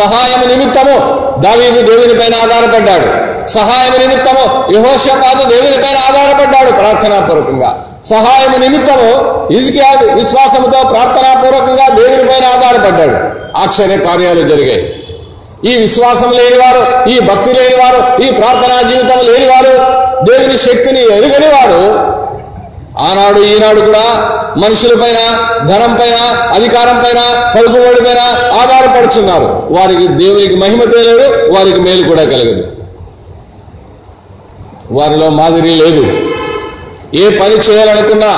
సహాయం 0.01 0.41
నిమిత్తము 0.49 0.95
దావీదు 1.41 1.81
దేవునిపైన 1.81 2.35
ఆధారపడ్డాడు. 2.45 3.09
సహాయం 3.49 3.95
నిమిత్తము 3.99 4.45
యహోషపాదు 4.73 5.43
దేవునిపైన 5.55 5.99
ఆధారపడ్డాడు 6.09 6.71
ప్రార్థనాపూర్వకంగా 6.71 7.71
సహాయం 8.11 8.61
నిమిత్తము 8.61 9.09
ఇజికియా 9.53 9.91
విశ్వాసముతో 10.15 10.89
ప్రార్థనాపూర్వకంగా 10.89 11.87
దేవునిపైన 11.89 12.45
ఆధారపడ్డాడు. 12.57 13.46
ఆశ్చర్య 13.57 13.97
కార్యాలు 13.97 14.47
జరిగాయి. 14.47 15.03
ఈ 15.65 15.77
విశ్వాసం 15.77 16.31
లేనివారు 16.31 17.09
ఈ 17.09 17.19
భక్తి 17.19 17.53
లేనివారు 17.53 18.23
ఈ 18.23 18.31
ప్రార్థనా 18.31 18.83
జీవితం 18.83 19.19
లేనివారు 19.19 19.97
దేవుని 20.31 20.59
శక్తిని 20.59 21.01
ఎరుగని 21.01 21.47
వారు 21.47 22.17
ఆనాడు 22.99 23.41
ఈనాడు 23.41 23.81
కూడా 23.81 24.33
మనుషులపైన 24.57 25.19
ధనం 25.67 25.95
పైన 25.95 26.15
అధికారం 26.55 26.99
పైన 26.99 27.53
పలుకుబడి 27.57 28.01
పైన 28.01 28.19
ఆధారపడుచున్నారు. 28.61 29.67
వారికి 29.71 30.07
దేవునికి 30.07 30.55
మహిమ 30.55 30.85
తెలియదు 30.85 31.53
వారికి 31.53 31.81
మేలు 31.81 32.09
కూడా 32.09 32.25
కలగదు. 32.25 32.67
వారిలో 34.91 35.29
మాదిరి 35.29 35.69
లేదు. 35.69 36.19
ఏ 37.15 37.29
పని 37.29 37.55
చేయాలనుకున్నా 37.55 38.33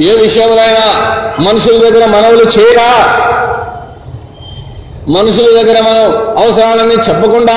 ఏ 0.00 0.16
విషయంలోనైనా 0.16 1.16
మనుషుల 1.38 1.88
దగ్గర 1.88 2.04
మనవులు 2.04 2.44
చేయరా 2.44 3.27
మనుషుల 5.08 5.62
దగ్గర 5.62 5.80
మనం 5.80 6.06
అవసరాలన్నీ 6.44 6.94
చెప్పకుండా 6.94 7.56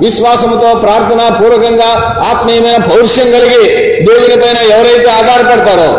విశ్వాసంతో 0.00 0.74
ప్రార్థన 0.80 1.20
పూర్వకంగా 1.40 1.88
ఆత్మీయమైన 2.30 2.76
పౌరుషం 2.76 3.30
కలిగి 3.30 3.64
దేవుని 4.04 4.36
పైన 4.40 4.58
ఎవరైతే 4.70 5.10
ఆధారపడతారో 5.10 5.90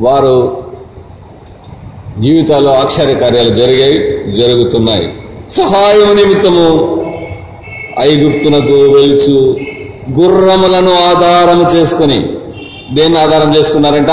వారు 0.00 0.66
జీవితాల్లో 2.18 2.72
ఆశ్చర్య 2.72 3.14
కార్యాలు 3.14 3.48
జరిగాయి 3.48 3.98
జరుగుతున్నాయి. 4.32 5.12
సహాయం 5.50 6.16
నిమిత్తము 6.16 6.66
ఐగుప్తునకు 8.00 8.76
వెలుచు 8.94 9.56
గుర్రములను 10.20 10.94
ఆధారము 11.10 11.76
చేసుకుని 11.76 12.18
దేన్ని 12.92 13.18
ఆధారం 13.18 13.56
చేసుకున్నారంట? 13.56 14.12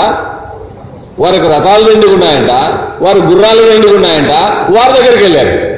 వారికి 1.18 1.48
రథాలు 1.48 1.92
దండుకున్నాయంట 1.92 2.50
వారు 3.02 3.18
గుర్రాలు 3.18 3.62
దండుకున్నాయంట 3.70 4.30
వారి 4.78 4.92
దగ్గరికి 4.92 5.22
వెళ్ళారు. 5.22 5.74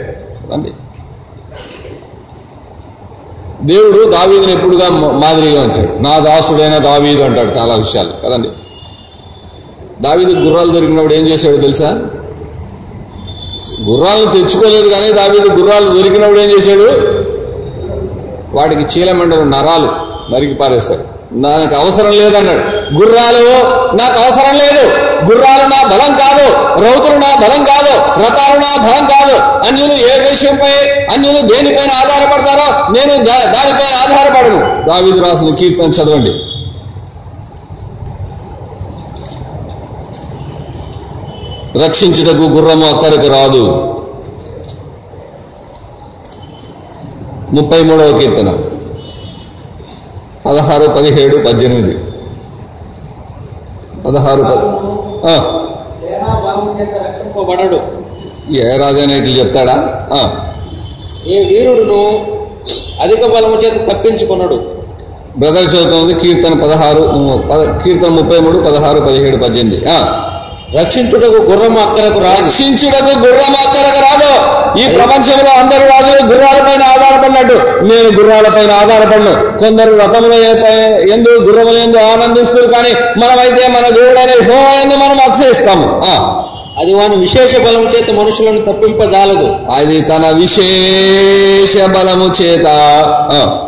దేవుడు 3.63 4.11
దావీదుని 4.11 4.53
ఎప్పుడుగా 4.53 4.89
మాదిరిగా 4.91 5.63
ఉంచాడు. 5.63 6.03
నా 6.03 6.19
దాసుడైన 6.19 6.79
దావీదు 6.79 7.23
అంటాడు 7.23 7.49
చాలా 7.49 7.75
విషయాలు 7.75 8.11
కదండి? 8.25 8.49
దావీదు 10.03 10.33
గుర్రాలు 10.33 10.73
దొరికినప్పుడు 10.73 11.15
ఏం 11.15 11.29
చేశాడు 11.29 11.57
తెలుసా? 11.57 12.03
గుర్రాలను 13.83 14.33
తెచ్చుకోలేదు 14.33 14.89
కానీ 14.89 15.13
దావీదు 15.13 15.49
గుర్రాలు 15.49 15.89
దొరికినప్పుడు 15.89 16.41
ఏం 16.41 16.51
చేశాడు? 16.51 16.87
వాటికి 18.57 19.01
చీలమండలు 19.01 19.41
నరాలు 19.41 19.89
నరికి 20.35 20.55
పారేస్తారు 20.55 21.05
నాకు 21.33 21.75
అవసరం 21.75 22.11
లేదన్నాడు. 22.11 22.95
గుర్రాలు 22.95 23.45
నాకు 23.97 24.19
అవసరం 24.21 24.59
లేదు. 24.59 25.06
గుర్రాలు 25.27 25.63
నా 25.63 25.85
బలం 25.85 26.15
కాదు 26.15 26.53
రౌతులు 26.85 27.17
నా 27.17 27.35
బలం 27.35 27.65
కాదు 27.65 28.23
రథాలు 28.23 28.59
నా 28.59 28.77
బలం 28.77 29.07
కాదు. 29.07 29.67
అన్యులు 29.69 29.93
ఏ 29.93 30.31
విషయంపై 30.31 30.91
అన్యులు 30.91 31.41
దేనిపైన 31.41 31.91
ఆధారపడతారో 31.91 32.93
నేను 32.93 33.25
దా- 33.25 33.53
దానిపైన 33.53 34.13
ఆధారపడను. 34.13 34.85
దావీదు 34.85 35.21
రాసిన 35.21 35.55
కీర్తన 35.55 35.85
చదవండి. 35.85 36.31
రక్షించుటకు 41.85 42.43
గుర్రము 42.43 42.97
అక్కడికి 42.97 43.29
రాదు. 43.29 43.93
ముప్పై 47.53 47.83
మూడవ 47.83 48.19
కీర్తన. 48.19 48.59
పదహారు 50.47 50.87
పదిహేడు 50.87 51.37
పద్దెనిమిది. 51.37 52.06
పదహారు 54.07 54.43
పద్- 54.43 54.67
ఆ, 55.29 55.35
సేనా 56.03 56.41
బలము 56.45 56.77
చేత 56.81 56.95
రక్షింపబడడు. 56.95 57.79
ఏ 58.53 58.77
రాజైనా 58.77 59.15
ఇట్లా 59.15 59.37
చెప్తాడా? 59.39 59.75
ఆ, 60.13 60.31
ఏ 61.27 61.45
వీరుడును 61.45 62.01
అధిక 63.03 63.27
బలము 63.27 63.57
చేత 63.57 63.91
తప్పించుకున్నాడు 63.91 64.77
బ్రదర్ 65.39 65.65
చదువుతుంది 65.65 66.15
కీర్తన 66.15 66.55
పదహారు 66.55 67.03
కీర్తన 67.85 68.09
ముప్పై 68.09 68.39
మూడు 68.39 68.59
పదహారు 68.59 69.01
పదిహేడు 69.01 69.37
పద్దెనిమిది. 69.37 69.89
ఆ, 69.91 69.99
రక్షించుటకు 70.75 71.43
గుర్రము 71.43 71.81
అక్కరకు 71.81 72.19
రాదు. 72.21 72.47
రక్షించుటకు 72.47 73.19
గుర్రం 73.19 73.57
అక్కరకు 73.67 74.01
రాదు. 74.01 74.57
ఈ 74.79 74.89
ప్రపంచంలో 74.89 75.51
అందరు 75.51 75.89
రాజులు 75.89 76.35
గుర్రాలపైన 76.35 76.83
ఆధారపడినట్టు. 76.83 77.85
నేను 77.85 78.23
గుర్రాలపైన 78.23 78.71
ఆధారపడను. 78.71 79.59
కొందరు 79.59 79.97
రథముల 79.97 80.33
ఎందు 81.13 81.29
గుర్రముల 81.29 81.77
ఎందు 81.79 81.97
ఆనందిస్తారు 81.97 82.67
కానీ 82.67 82.91
మనమైతే 83.21 83.69
మన 83.69 83.89
దేవుడైన 83.89 84.31
యెహోవా 84.31 84.81
యందు 84.81 84.95
మనం 84.95 85.21
అతిశయిస్తాము. 85.21 86.03
ఆ, 86.07 86.43
అది 86.79 86.95
వాని 86.95 87.17
విశేష 87.17 87.57
బలము 87.57 87.91
చేత 87.91 88.11
మనుషులను 88.11 88.61
తప్పింపజాలదు. 88.61 89.57
అది 89.75 90.01
తన 90.01 90.23
విశేష 90.35 91.85
బలము 91.85 92.33
చేత. 92.43 92.67
ఆ, 93.33 93.59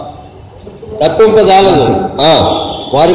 తప్పింపజాలదు. 1.06 1.96
ఆ, 2.20 2.58
వారి 2.94 3.14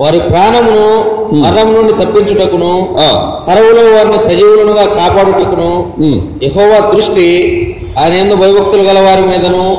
వారి 0.00 0.20
ప్రాణమును 0.20 0.88
మరణం 1.34 1.74
నుండి 1.74 1.92
తప్పించుటకును 1.92 2.96
ఆ, 3.00 3.06
కరువులో 3.46 3.96
వారిని 3.96 4.18
సజీవులనుగా 4.18 4.84
కాపాడుటకును. 4.84 5.92
యెహోవా 6.42 6.90
దృష్టి 6.90 7.26
ఆయన 7.98 8.12
ఎందు 8.12 8.34
భయభక్తులు 8.34 8.82
గల 8.82 8.98
వారి 8.98 9.22
మీదను 9.22 9.78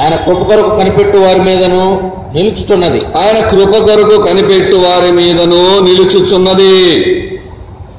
ఆయన 0.00 0.16
కృప 0.16 0.38
కొరకు 0.38 0.76
కనిపెట్టు 0.76 1.18
వారి 1.18 1.40
మీదను 1.40 2.12
నిలుచుచున్నది. 2.34 3.00
ఆయన 3.16 3.48
కృప 3.48 3.76
కొరకు 3.76 4.22
కనిపెట్టు 4.22 4.76
వారి 4.76 5.12
మీదను 5.12 5.80
నిలుచుచున్నది. 5.84 6.76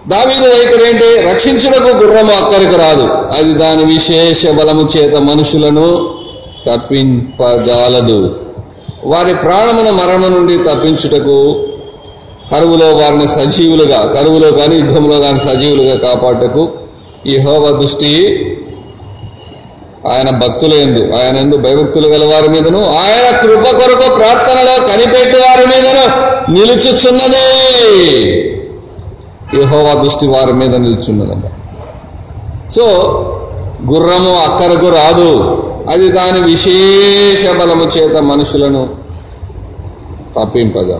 దావీదు 0.08 0.50
వైఖరి 0.50 0.90
ఏంటి? 0.90 1.32
రక్షించుటకు 1.32 1.98
గుర్రము 1.98 2.32
అక్కడికి 2.32 2.76
రాదు. 2.76 3.04
అది 3.38 3.54
దాని 3.54 3.84
విశేష 3.84 4.48
బలము 4.48 4.90
చేత 4.98 5.16
మనుషులను 5.16 6.10
తప్పింపజాలదు. 6.68 8.49
వారి 9.04 9.36
ప్రాణమున 9.36 9.90
మరణం 9.90 10.34
నుండి 10.34 10.58
తప్పించుటకు 10.58 11.68
కరువులో 12.52 12.86
వారిని 12.86 13.28
సజీవులుగా 13.28 14.06
కరువులో 14.06 14.52
కానీ 14.52 14.76
యుద్ధంలో 14.76 15.20
కానీ 15.20 15.40
సజీవులుగా 15.40 15.96
కాపాడుటకు 15.98 16.70
ఈ 17.26 17.38
హోవ 17.38 17.78
దృష్టి 17.78 18.36
ఆయన 20.08 20.30
భక్తులందు 20.30 21.16
ఆయన 21.16 21.38
ఎందు 21.38 21.58
భయభక్తులు 21.58 22.08
గల 22.08 22.34
వారి 22.34 22.50
మీదను 22.50 22.86
ఆయన 22.86 23.38
కృప 23.38 23.64
కొరకు 23.70 24.16
ప్రార్థనలో 24.16 24.88
కనిపెట్టి 24.88 25.38
వారి 25.38 25.66
మీదను 25.66 26.30
నిలుచుచున్నది. 26.52 27.46
యహోవా 29.62 29.94
దృష్టి 30.02 30.28
వారి 30.28 30.54
మీద 30.54 30.76
నిలుచున్నదంట. 30.76 31.44
సో 32.72 32.86
గుర్రము 33.92 34.38
అక్కరకు 34.38 34.90
రాదు. 34.90 35.64
అది 35.90 36.10
దాని 36.10 36.40
విశేష 36.40 37.50
బలము 37.50 37.84
చేత 37.84 38.18
మనుషులను 38.18 38.90
తప్పింపదా 40.40 41.00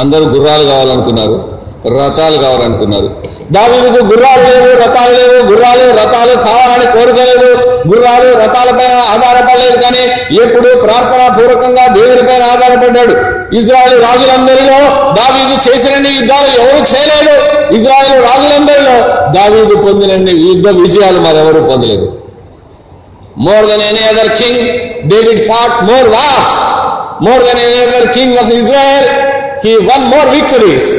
అందరూ 0.00 0.24
గుర్రాలు 0.24 0.64
కావాలనుకున్నారు 0.64 1.58
రథాలు 1.86 2.38
కావాలనుకున్నారు. 2.38 3.10
దావీదుకు 3.52 4.04
గుర్రాలు 4.04 4.42
లేవు 4.42 4.76
రథాలు 4.78 5.12
లేవు 5.12 5.46
గుర్రాలు 5.46 5.84
రథాలు 5.90 6.34
కావాలని 6.34 6.92
కోరుకోలేదు 6.92 7.50
గుర్రాలు 7.88 8.28
రథాలపైన 8.38 8.92
ఆధారపడలేదు 8.92 9.82
కానీ 9.82 10.02
ఎప్పుడు 10.42 10.80
ప్రార్థనా 10.80 11.36
పూర్వకంగా 11.36 11.86
దేవునిపైన 11.86 12.42
ఆధారపడ్డాడు. 12.42 13.12
ఇజ్రాయెల్ 13.56 14.02
రాజులందరిలో 14.02 14.78
దావీదు 15.12 15.70
చేసినన్ని 15.70 16.10
యుద్ధాలు 16.10 16.60
ఎవరు 16.60 16.76
చేయలేదు. 16.76 17.34
ఇజ్రాయెల్ 17.74 18.24
రాజులందరిలో 18.24 18.96
దావీదు 19.32 19.74
పొందినన్ని 19.74 20.32
యుద్ధ 20.32 20.68
విజయాలు 20.68 21.20
మరెవరూ 21.20 21.62
పొందలేదు. 21.62 22.27
More 23.38 23.66
than 23.66 23.82
any 23.82 23.98
other 23.98 24.28
king 24.28 24.68
David 25.10 25.48
fought 25.48 25.84
more 25.84 26.08
was 26.08 26.58
more 27.24 27.44
than 27.44 27.58
any 27.58 27.90
other 27.90 28.12
king 28.12 28.38
of 28.38 28.50
Israel 28.50 29.08
he 29.66 29.76
won 29.76 30.04
more 30.04 30.28
victories 30.28 30.94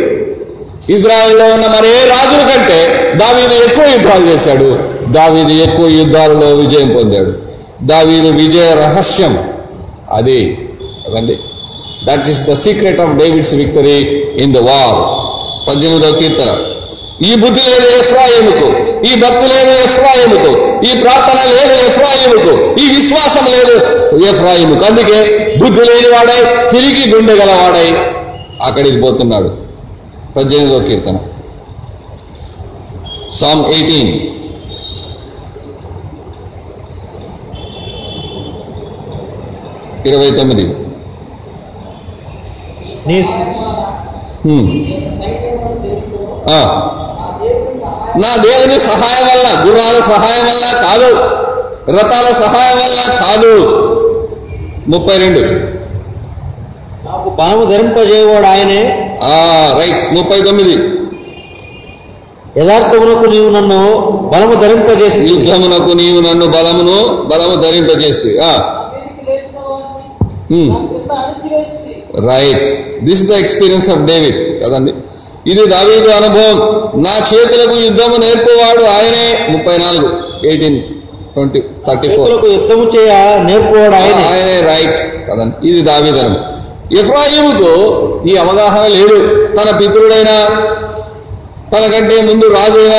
ఇజ్రాయెల్లో 0.91 1.45
ఉన్న 1.45 1.65
మరే 1.67 2.05
రాజుల 2.05 2.55
కంటే 2.55 3.11
దావీదు 3.15 3.63
ఎక్కువ 3.63 3.85
యుద్ధాలు 3.85 4.25
చేశాడు. 4.25 4.79
దావీదు 5.11 5.63
ఎక్కువ 5.63 5.87
యుద్ధాలలో 5.87 6.55
విజయం 6.55 6.87
పొందాడు. 6.87 7.33
దావీదు 7.85 8.27
విజయ 8.27 8.73
రహస్యం 8.73 9.39
అది. 10.13 10.57
అదండి. 11.07 11.39
That 12.03 12.29
is 12.29 12.43
the 12.43 12.53
secret 12.53 13.01
of 13.01 13.17
David's 13.17 13.53
victory 13.53 14.25
in 14.37 14.53
the 14.53 14.57
war 14.57 15.27
పద్దెనిమిదవ 15.67 16.11
కీర్తన. 16.11 16.57
ఈ 17.25 17.35
బుద్ధి 17.35 17.61
లేదు 17.61 17.97
ఎఫ్రాయిముకు 17.97 18.67
ఈ 19.05 19.15
భక్తి 19.15 19.47
లేదు 19.47 19.83
ఎఫ్రాయిముకు 19.83 20.51
ఈ 20.85 20.99
ప్రార్థన 20.99 21.39
లేదు 21.49 21.85
ఎఫ్రాయిముకు 21.85 22.79
ఈ 22.79 22.95
విశ్వాసం 22.95 23.45
లేదు 23.45 23.73
ఎఫ్రాయిముకు 24.25 24.85
అందుకే 24.85 25.47
బుద్ధి 25.59 25.81
లేని 25.81 26.07
వాడై 26.07 26.69
తిరిగి 26.69 27.15
గుండె 27.15 27.33
గలవాడై 27.33 27.97
అక్కడికి 28.61 29.01
పోతున్నాడు. 29.01 29.57
పద్దెనిమిదవ 30.35 30.79
కీర్తన. 30.79 31.17
సామ్ 33.31 33.65
ఎయిటీన్ 33.65 34.39
ఇరవై 40.07 40.31
తొమ్మిది. 40.31 40.75
నీ. 43.07 43.25
ఆ. 46.49 46.95
నా 48.23 48.35
దేవుని 48.43 48.79
సహాయం 48.79 49.27
వల్ల 49.27 49.47
గుర్రాల 49.67 49.99
సహాయం 49.99 50.45
వల్ల 50.45 50.65
కాదు. 50.81 51.09
రథాల 51.91 52.33
సహాయం 52.33 52.77
వల్ల 52.77 53.01
కాదు. 53.19 53.53
ముప్పై 54.87 55.17
రెండు 55.17 55.39
నాకు 57.05 57.29
బలము 57.29 57.65
ధరింపజేయవాడు 57.65 58.45
ఆయనే. 58.45 58.81
ఆ 59.23 59.35
రైట్. 59.79 60.13
ముప్పై 60.13 60.41
తొమ్మిది 60.41 60.73
యథార్థమునకు 62.57 63.25
నీవు 63.25 63.49
నన్ను 63.49 63.99
బలము 64.33 64.53
ధరింపజేసి. 64.53 65.19
యుద్ధమునకు 65.19 65.91
నీవు 65.91 66.19
నన్ను 66.21 66.45
బలమును 66.45 66.97
బలము 67.27 67.55
ధరింపజేస్తే 67.61 68.29
right 72.27 72.67
this 73.03 73.23
the 73.23 73.31
experience 73.31 73.89
of 73.89 73.99
David 73.99 74.63
కదండి? 74.63 74.93
ఇది 75.47 75.65
దావీదు 75.65 76.09
అనుభవం. 76.09 76.57
నా 77.03 77.27
చేతులకు 77.33 77.75
యుద్ధము 77.79 78.15
నేర్పువాడు 78.15 78.83
ఆయనే. 78.83 79.47
ముప్పై 79.49 79.77
నాలుగు 79.77 80.09
ఎయిటీన్ 80.47 80.79
ట్వంటీ 81.33 81.63
థర్టీ 81.87 82.09
ఫోర్. 82.09 82.45
యుద్ధము 82.45 82.91
చేయ 82.95 83.11
నేర్పువాడు 83.49 83.95
ఆయనే. 83.95 84.25
ఆయనే 84.27 84.61
రైట్ 84.61 85.29
కదండి. 85.29 85.67
ఇది 85.67 85.81
దావీదనం 85.81 86.37
ఇఫ్రాయిముకు 86.91 87.71
ఈ 88.27 88.35
అవగాహన 88.35 88.87
లేదు. 88.87 89.47
తన 89.61 89.77
పితృడైన 89.77 90.49
తనకంటే 91.73 92.21
ముందు 92.21 92.45
రాజైన 92.45 92.95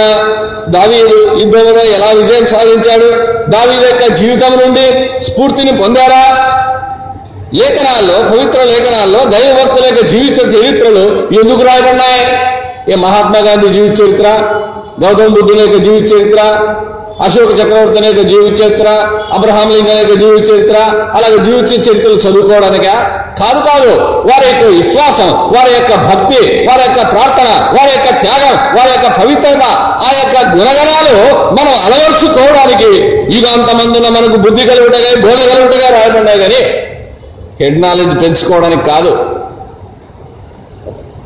దావీదు 0.69 1.37
యుద్ధంలో 1.39 1.83
ఎలా 1.83 2.07
విజయం 2.07 2.47
సాధించాడు? 2.47 3.09
దావీదు 3.51 3.87
యొక్క 3.87 4.15
జీవితం 4.15 4.53
నుండి 4.53 5.09
స్ఫూర్తిని 5.23 5.77
పొందారా? 5.77 6.57
లేఖనాల్లో 7.53 8.17
పవిత్ర 8.31 8.61
లేఖనాల్లో 8.65 9.25
దైవభక్తుల 9.31 9.85
యొక్క 9.87 10.07
జీవిత 10.07 10.39
చరిత్రలు 10.55 11.05
ఎందుకు 11.41 11.63
రాయబడినాయి? 11.63 12.25
ఏ 12.89 12.95
మహాత్మా 12.95 13.39
గాంధీ 13.39 13.69
జీవిత 13.69 14.01
చరిత్ర 14.01 14.27
గౌతమ 15.03 15.29
బుద్ధుని 15.29 15.61
యొక్క 15.61 15.77
జీవిత 15.77 16.13
చరిత్ర 16.13 16.41
అశోక 17.21 17.51
చక్రవర్తి 17.51 18.07
యొక్క 18.07 18.23
జీవిత 18.23 18.61
చరిత్ర 18.61 18.89
అబ్రహాం 19.35 19.69
లింగన్ 19.71 19.99
యొక్క 19.99 20.15
జీవిత 20.15 20.51
చరిత్ర 20.51 20.77
అలాగే 21.17 21.39
జీవిత 21.39 21.89
చరిత్రలు 21.89 22.15
చదువుకోవడానికా? 22.17 22.95
కాదు 23.41 23.61
కాదు. 23.69 23.91
వారి 24.29 24.47
యొక్క 24.49 24.65
విశ్వాసం 24.77 25.29
వారి 25.55 25.73
యొక్క 25.73 25.93
భక్తి 26.07 26.39
వారి 26.69 26.83
యొక్క 26.83 27.01
ప్రార్థన 27.13 27.49
వారి 27.77 27.93
యొక్క 27.93 28.09
త్యాగం 28.21 28.55
వారి 28.77 28.91
యొక్క 28.91 29.09
పవిత్రత 29.21 29.63
ఆ 30.07 30.11
యొక్క 30.21 30.37
గుణగణాలు 30.57 31.15
మనం 31.59 31.75
అలవర్చుకోవడానికి 31.87 32.91
యుగాంతమందున 33.37 34.09
మనకు 34.09 34.37
బుద్ధి 34.37 34.63
కలుగుటగా 34.63 35.11
బోధ 35.23 35.41
కలుగుటగా 35.51 35.89
రాయబడినాయి 35.91 36.39
కానీ 36.39 36.61
హెడ్ 37.61 37.83
నాలెడ్జ్ 37.83 38.21
పెంచుకోవడానికి 38.23 38.85
కాదు. 38.85 39.41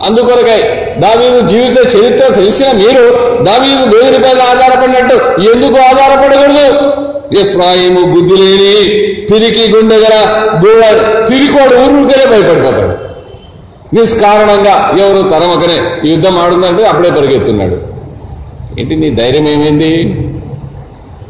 అందుకొరకై 0.06 0.62
దావీదు 1.00 1.48
జీవిత 1.48 1.96
చరిత్ర 1.96 2.34
తెలిసిన 2.34 2.66
మీరు 2.72 3.02
దావీదు 3.44 3.98
దేవునిపై 3.98 4.30
ఆధారపడినట్టు 4.30 5.40
ఎందుకు 5.40 5.78
ఆధారపడకూడదు? 5.80 6.92
ఎఫ్రాయిము 7.40 8.00
బుద్ధి 8.14 8.34
లేని 8.34 9.02
పిరికి 9.30 9.76
గుండెగల 9.76 10.16
దూడ 10.58 10.82
పిరికోడు 11.30 11.74
ఊరుకనే 11.74 12.26
భయపడిపోతాడు. 12.26 13.14
నిష్కారణంగా 13.94 14.94
ఎవరు 15.00 15.28
తరమకనే 15.28 16.08
యుద్ధం 16.10 16.38
ఆడుందంటే 16.38 16.84
అప్పుడే 16.84 17.10
పరిగెత్తున్నాడు. 17.10 17.76
ఏంటి 18.80 18.96
నీ 18.96 19.10
ధైర్యం 19.10 19.48
ఏమైంది? 19.48 20.20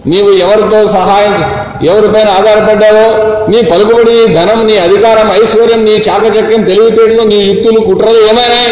నీవు 0.06 0.30
ఎవరితో 0.30 0.86
సహాయం 0.86 1.63
ఎవరిపైన 1.82 2.28
ఆధారపడ్డావో 2.28 3.06
నీ 3.48 3.62
పలుకుబడి 3.62 4.12
నీ 4.12 4.34
ధనం 4.34 4.66
నీ 4.66 4.78
అధికారం 4.78 5.32
ఐశ్వర్యం 5.42 5.84
నీ 5.84 5.90
చాకచక్యం 5.90 6.62
తెలివితేటలు 6.62 7.22
నీ 7.22 7.36
యుక్తులు 7.36 7.80
కుట్రలు 7.80 8.16
ఏమైనాయి? 8.16 8.70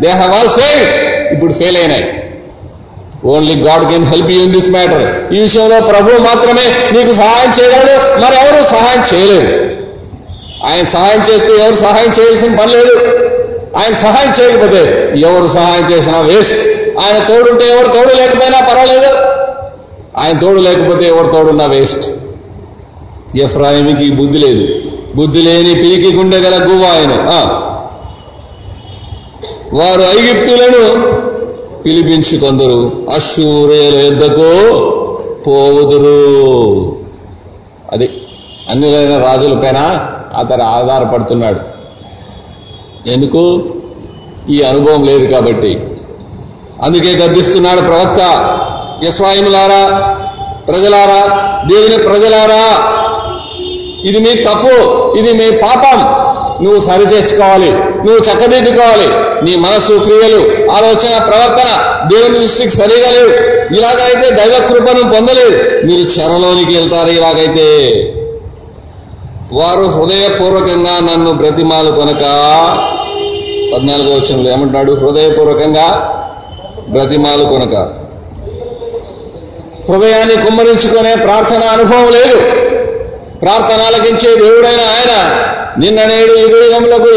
దే 0.00 0.08
హ్యావ్ 0.08 0.32
ఆల్ 0.32 0.48
ఫెయిల్ 0.48 0.84
ఇప్పుడు 1.32 1.52
ఫెయిల్ 1.52 1.76
అయినాయి. 1.76 2.06
Only 3.24 3.54
God 3.54 3.90
can 3.90 4.04
help 4.04 4.30
you 4.30 4.42
in 4.42 4.52
this 4.52 4.70
matter 4.70 5.34
ఈ 5.34 5.40
విషయంలో 5.40 5.80
ప్రభు 5.80 6.18
మాత్రమే 6.18 6.66
నీకు 6.92 7.12
సహాయం 7.12 7.50
చేయగలడు. 7.60 8.20
మరి 8.20 8.34
ఎవరు 8.34 8.68
సహాయం 8.68 9.02
చేయలేరు 9.14 9.50
ఆయన 10.64 10.84
సహాయం 10.84 11.20
చేస్తే 11.20 11.52
ఎవరు 11.62 11.74
సహాయం 11.74 12.10
చేయాల్సిన 12.20 12.58
పని 12.58 12.72
లేదు. 12.72 12.94
ఆయన 13.78 13.94
సహాయం 13.94 14.32
చేయకపోతే 14.40 15.12
ఎవరు 15.28 15.46
సహాయం 15.46 15.92
చేసినా 15.92 16.20
వేస్ట్ 16.20 16.58
ఆయన 17.00 17.18
తోడుంటే 17.24 17.64
ఎవరు 17.68 17.88
తోడు 17.88 18.14
లేకపోయినా 18.14 18.60
పర్వాలేదు. 18.60 19.10
ఆయన 20.18 20.38
తోడు 20.38 20.60
లేకపోతే 20.60 21.04
ఎవరు 21.08 21.26
తోడున్నా 21.26 21.66
వేస్ట్ 21.66 22.29
ఎఫ్రాయిమికి 23.36 24.10
బుద్ధి 24.10 24.38
లేదు. 24.38 24.74
బుద్ధి 25.16 25.42
లేని 25.42 25.74
పిరికి 25.74 26.16
గుండె 26.16 26.38
గల 26.38 26.64
గువ్వ 26.64 26.84
ఆయన. 26.84 27.12
ఆ. 27.12 27.66
వారు 29.72 30.00
ఐగిప్తులను 30.00 31.12
పిలిపించి 31.82 32.38
కొందరు 32.38 32.92
అశూరేల 33.14 33.94
యుద్ధకు 33.94 34.70
పోవుదురు. 35.46 36.96
అది 37.92 38.10
అన్నిలైన 38.70 39.24
రాజుల 39.24 39.58
పైన 39.58 40.06
అతను 40.36 40.62
ఆధారపడుతున్నాడు. 40.62 41.60
ఎందుకు? 43.08 43.62
ఈ 44.50 44.62
అనుభవం 44.62 45.04
లేదు 45.04 45.26
కాబట్టి. 45.26 45.86
అందుకే 46.82 47.12
గద్దిస్తున్నాడు 47.12 47.80
ప్రవక్త. 47.80 48.20
ఎఫ్రాయిములారా 49.04 50.16
ప్రజలారా 50.68 51.36
దేవుని 51.66 51.98
ప్రజలారా 51.98 52.96
ఇది 54.04 54.18
మీ 54.18 54.34
తప్పు 54.34 54.74
ఇది 55.16 55.32
మీ 55.32 55.50
పాపం. 55.50 56.30
నువ్వు 56.64 56.78
సరి 56.78 57.14
చేసుకోవాలి 57.14 57.70
నువ్వు 57.70 58.18
చక్కదిద్దుకోవాలి. 58.18 59.08
నీ 59.44 59.56
మనస్సు 59.56 59.92
క్రియలు 59.92 60.70
ఆలోచన 60.70 61.18
ప్రవర్తన 61.18 61.98
దేవుని 62.12 62.38
దృష్టికి 62.38 62.70
సరిగా 62.70 63.10
లేవు. 63.10 63.60
ఇలాగైతే 63.74 64.30
దైవ 64.30 64.66
కృపను 64.66 65.10
పొందలేవు 65.14 65.86
మీరు 65.86 66.20
చెరలోనికి 66.20 66.74
వెళ్తారు 66.74 67.08
ఇలాగైతే. 67.08 67.92
వారు 69.52 69.82
హృదయపూర్వకంగా 69.82 71.12
నన్ను 71.12 71.32
బ్రతిమాలు 71.32 71.90
కొనక 71.90 72.22
పద్నాలుగో 73.74 74.14
వచనంలో 74.14 74.50
ఏమంటున్నాడు? 74.50 74.92
హృదయపూర్వకంగా 74.92 76.16
బ్రతిమాలు 76.88 77.44
కొనక. 77.44 77.74
హృదయాన్ని 79.88 80.36
కుమ్మరించుకునే 80.36 81.14
ప్రార్థన 81.14 81.62
అనుభవం 81.62 82.10
లేదు. 82.10 82.59
ప్రార్థన 83.42 83.82
ఆలకించే 83.86 84.36
దేవుడైన 84.36 84.80
ఆయన. 84.80 85.34
నిన్న 85.78 86.04
నేడు 86.04 86.32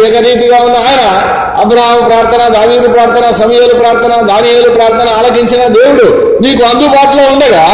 ఏకరీతిగా 0.06 0.58
ఉన్న 0.58 0.76
ఆయన. 0.76 1.34
అబ్రహాం 1.62 2.10
ప్రార్థన 2.10 2.54
దావీదు 2.54 2.88
ప్రార్థన 2.88 3.32
సమయలు 3.32 3.74
ప్రార్థన 3.74 4.22
దానియలు 4.22 4.70
ప్రార్థన 4.70 5.10
ఆలకించిన 5.10 5.68
దేవుడు 5.68 6.38
నీకు 6.42 6.64
అందుబాటులో 6.64 7.24
ఉండగా 7.24 7.68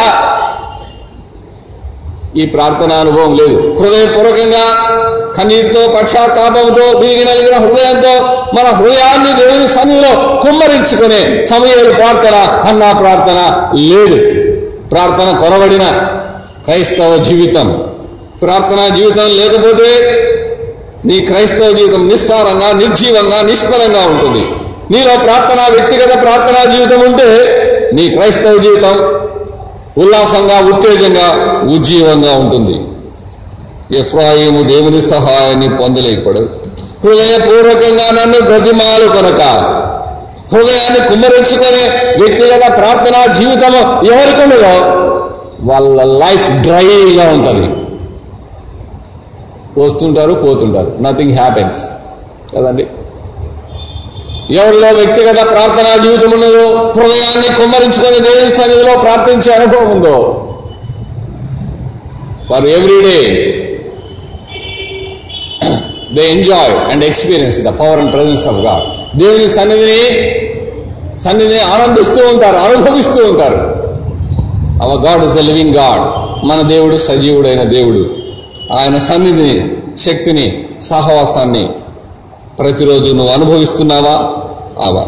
ఈ 2.36 2.46
ప్రార్థన 2.46 2.94
అనుభవం 2.94 3.36
లేదు. 3.36 3.76
హృదయపూర్వకంగా 3.80 4.90
కన్నీటితో 5.38 5.88
పశ్చాత్తాపంతో 5.88 7.00
వీగి 7.00 7.26
నలిగిన 7.26 7.58
హృదయంతో 7.58 8.26
మన 8.54 8.68
హృదయాన్ని 8.68 9.42
దేవుని 9.42 9.68
సన్నిలో 9.68 10.40
కుమ్మరించుకునే 10.42 11.42
సమయాలు 11.42 11.94
ప్రార్థన 11.94 12.36
అన్న 12.70 12.92
ప్రార్థన 12.92 13.70
లేదు. 13.74 14.16
ప్రార్థన 14.90 15.38
కొరబడిన 15.38 15.90
క్రైస్తవ 16.66 17.18
జీవితం. 17.18 17.89
ప్రార్థనా 18.42 18.88
జీవితం 18.96 19.28
లేకపోతే 19.28 19.90
నీ 21.06 21.20
క్రైస్తవ 21.20 21.72
జీవితం 21.72 22.08
నిస్సారంగా 22.08 22.80
నిర్జీవంగా 22.80 23.42
నిష్ఫలంగా 23.42 24.02
ఉంటుంది. 24.08 24.46
నీలో 24.92 25.16
ప్రార్థన 25.24 25.74
వ్యక్తిగత 25.74 26.22
ప్రార్థనా 26.22 26.76
జీవితం 26.76 27.00
ఉంటే 27.00 27.30
నీ 27.94 28.10
క్రైస్తవ 28.10 28.58
జీవితం 28.58 29.20
ఉల్లాసంగా 29.98 30.76
ఉత్తేజంగా 30.76 31.28
ఉజ్జీవంగా 31.76 32.32
ఉంటుంది. 32.32 32.76
ఎఫ్రాయిము 34.00 34.64
దేవుని 34.64 35.02
సహాయాన్ని 35.02 35.78
పొందలేకపడు. 35.78 36.50
హృదయపూర్వకంగా 37.04 38.08
నన్ను 38.12 38.42
బ్రతిమాలు 38.42 39.08
కొనక 39.08 39.42
హృదయాన్ని 40.54 41.08
కుమ్మరించుకునే 41.08 42.16
వ్యక్తిగత 42.20 42.78
ప్రార్థనా 42.78 43.34
జీవితం 43.34 43.76
ఎవరికి 44.14 44.42
ఉండదో 44.42 44.76
వాళ్ళ 45.74 46.04
లైఫ్ 46.04 46.50
డ్రైగా 46.50 47.30
ఉంటుంది. 47.34 47.79
వస్తుంటారు 49.80 50.34
పోతుంటారు. 50.34 50.98
నథింగ్ 51.02 51.38
హ్యాపెన్స్ 51.38 51.80
కదండి? 52.56 52.88
ఎవరిలో 54.54 54.88
వ్యక్తిగత 54.88 55.50
ప్రార్థనా 55.52 56.04
జీవితం 56.04 56.32
ఉన్నదో 56.32 56.92
హృదయాన్ని 56.96 57.56
కుమ్మరించుకొని 57.56 58.20
దేవుని 58.20 58.52
సన్నిధిలో 58.52 58.98
ప్రార్థించే 58.98 59.54
అనుభవం 59.54 59.90
ఉందో 59.92 60.46
వారు 62.52 62.68
everyday 62.68 63.20
they 66.14 66.30
enjoy 66.32 66.92
and 66.92 67.04
experience 67.04 67.60
the 67.60 67.68
power 67.68 68.00
and 68.00 68.14
presence 68.14 68.48
of 68.48 68.56
God 68.56 69.18
దేవుని 69.18 69.50
సన్నిధిని 69.50 71.16
సన్నిధిని 71.16 71.60
ఆనందిస్తూ 71.60 72.28
ఉంటారు 72.28 72.58
అనుభవిస్తూ 72.58 73.26
ఉంటారు. 73.26 73.90
Our 74.84 75.06
God 75.06 75.24
is 75.26 75.38
a 75.38 75.42
living 75.42 75.76
God 75.76 76.04
మన 76.46 76.62
దేవుడు 76.62 76.98
సజీవుడైన 76.98 77.64
దేవుడు. 77.64 78.19
ఆయన 78.72 78.98
సన్నిధిని 78.98 79.78
శక్తిని 79.98 80.66
సహవాసాన్ని 80.82 81.70
ప్రతిరోజు 82.60 83.14
నువ్వు 83.14 83.34
అనుభవిస్తున్నావా? 83.34 84.44
ఆవా. 84.86 85.08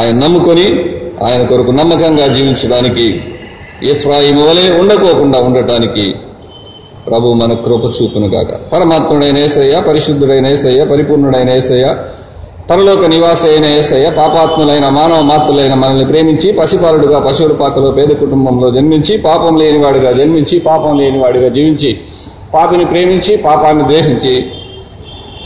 ఆయన 0.00 0.14
నమ్ముకొని 0.14 0.84
ఆయన 1.24 1.46
కొరకు 1.46 1.70
నమ్మకంగా 1.70 2.26
జీవించడానికి 2.26 3.22
ఎఫ్రాయిం 3.82 4.46
వలె 4.46 4.70
ఉండకోకుండా 4.70 5.38
ఉండటానికి 5.38 6.14
ప్రభు 7.06 7.32
మన 7.32 7.54
కృప 7.54 7.84
చూపును 7.84 8.28
గాక. 8.28 8.72
పరమాత్ముడైన 8.72 9.38
ఏసయ్య 9.38 9.80
పరిశుద్ధుడైన 9.80 10.46
ఏసయ్య 10.46 10.84
పరిపూర్ణుడైన 10.84 11.50
ఏసయ్య 11.50 11.96
పరలోక 12.70 13.04
నివాస 13.04 13.46
అయిన 13.46 13.64
ఏసయ్య 13.64 14.10
పాపాత్ములైన 14.10 14.88
మానవ 14.88 15.20
మాతృలైన 15.20 15.74
మనల్ని 15.74 16.06
ప్రేమించి 16.06 16.52
పసిపాలుడుగా 16.52 17.18
పశువుల 17.18 17.52
పాకలో 17.52 17.90
పేద 17.90 18.08
కుటుంబంలో 18.08 18.70
జన్మించి 18.70 19.16
పాపం 19.16 19.56
లేనివాడిగా 19.56 20.12
జన్మించి 20.12 20.58
పాపం 20.58 20.98
లేనివాడిగా 20.98 21.48
జీవించి 21.48 21.98
పాపిని 22.54 22.84
ప్రేమించి 22.84 23.36
పాపాన్ని 23.36 23.84
ద్వేషించి 23.84 24.46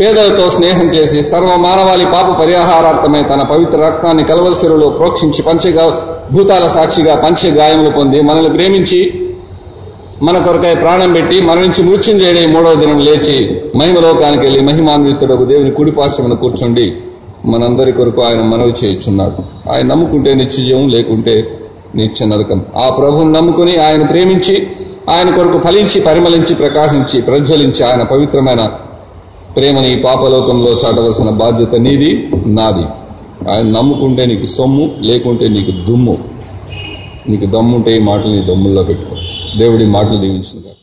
పేదలతో 0.01 0.51
స్నేహం 0.51 0.87
చేసి 0.87 1.23
సర్వ 1.23 1.57
మానవాళి 1.57 2.05
పాప 2.05 2.41
పరిహారార్థమై 2.41 3.23
తన 3.23 3.43
పవిత్ర 3.43 3.79
రక్తాన్ని 3.79 4.25
కలవలసిరులో 4.25 4.89
ప్రోక్షించి 4.89 5.43
పంచగా 5.43 5.99
భూతాల 6.33 6.67
సాక్షిగా 6.67 7.15
పంచ 7.15 7.51
గాయములు 7.51 7.91
పొంది 7.91 8.21
మనల్ని 8.21 8.51
ప్రేమించి 8.51 9.21
మన 10.23 10.39
కొరకై 10.39 10.75
ప్రాణం 10.75 11.13
పెట్టి 11.13 11.41
మరణించి 11.41 11.83
నుంచి 11.83 11.83
మృత్యుంజయుడే 11.83 12.47
మూడవ 12.47 12.75
దినం 12.75 12.99
లేచి 12.99 13.63
మహిమలోకానికి 13.77 14.47
వెళ్ళి 14.47 15.33
ఒక 15.33 15.43
దేవుని 15.43 15.71
కుడిపాశ్రమను 15.71 16.37
కూర్చోండి. 16.37 16.93
మనందరి 17.45 17.93
కొరకు 17.93 18.23
ఆయన 18.23 18.43
మనవి 18.43 18.73
చేయించున్నాడు. 18.85 19.71
ఆయన 19.71 19.87
నమ్ముకుంటే 19.87 20.35
నిత్యజీవం 20.35 20.89
లేకుంటే 20.89 21.59
నిత్య 21.95 22.27
నరకం. 22.27 22.63
ఆ 22.77 22.89
ప్రభువును 22.89 23.33
నమ్ముకుని 23.33 23.77
ఆయన 23.77 24.03
ప్రేమించి 24.03 24.67
ఆయన 25.11 25.37
కొరకు 25.37 25.59
ఫలించి 25.59 26.01
పరిమళించి 26.01 26.55
ప్రకాశించి 26.55 27.23
ప్రజ్వలించి 27.23 27.85
ఆయన 27.85 28.03
పవిత్రమైన 28.03 28.71
ప్రేమని 29.57 29.93
ఈ 29.93 29.97
పాపలోకంలో 29.97 30.71
చాటవలసిన 30.73 31.31
బాధ్యత 31.31 31.75
నీది 31.75 32.29
నాది. 32.47 32.85
ఆయన 33.51 33.63
నమ్ముకుంటే 33.63 34.27
నీకు 34.27 34.47
సొమ్ము 34.47 34.91
లేకుంటే 35.01 35.49
నీకు 35.49 35.71
దుమ్ము. 35.71 36.19
నీకు 37.29 37.47
దమ్ముంటే 37.47 37.97
ఈ 37.97 37.99
మాటలు 37.99 38.33
నీ 38.33 38.43
దమ్ముల్లో 38.43 38.83
పెట్టుకో. 38.83 39.17
దేవుడి 39.59 39.87
మాటలు 39.87 40.17
దీవించింది 40.17 40.74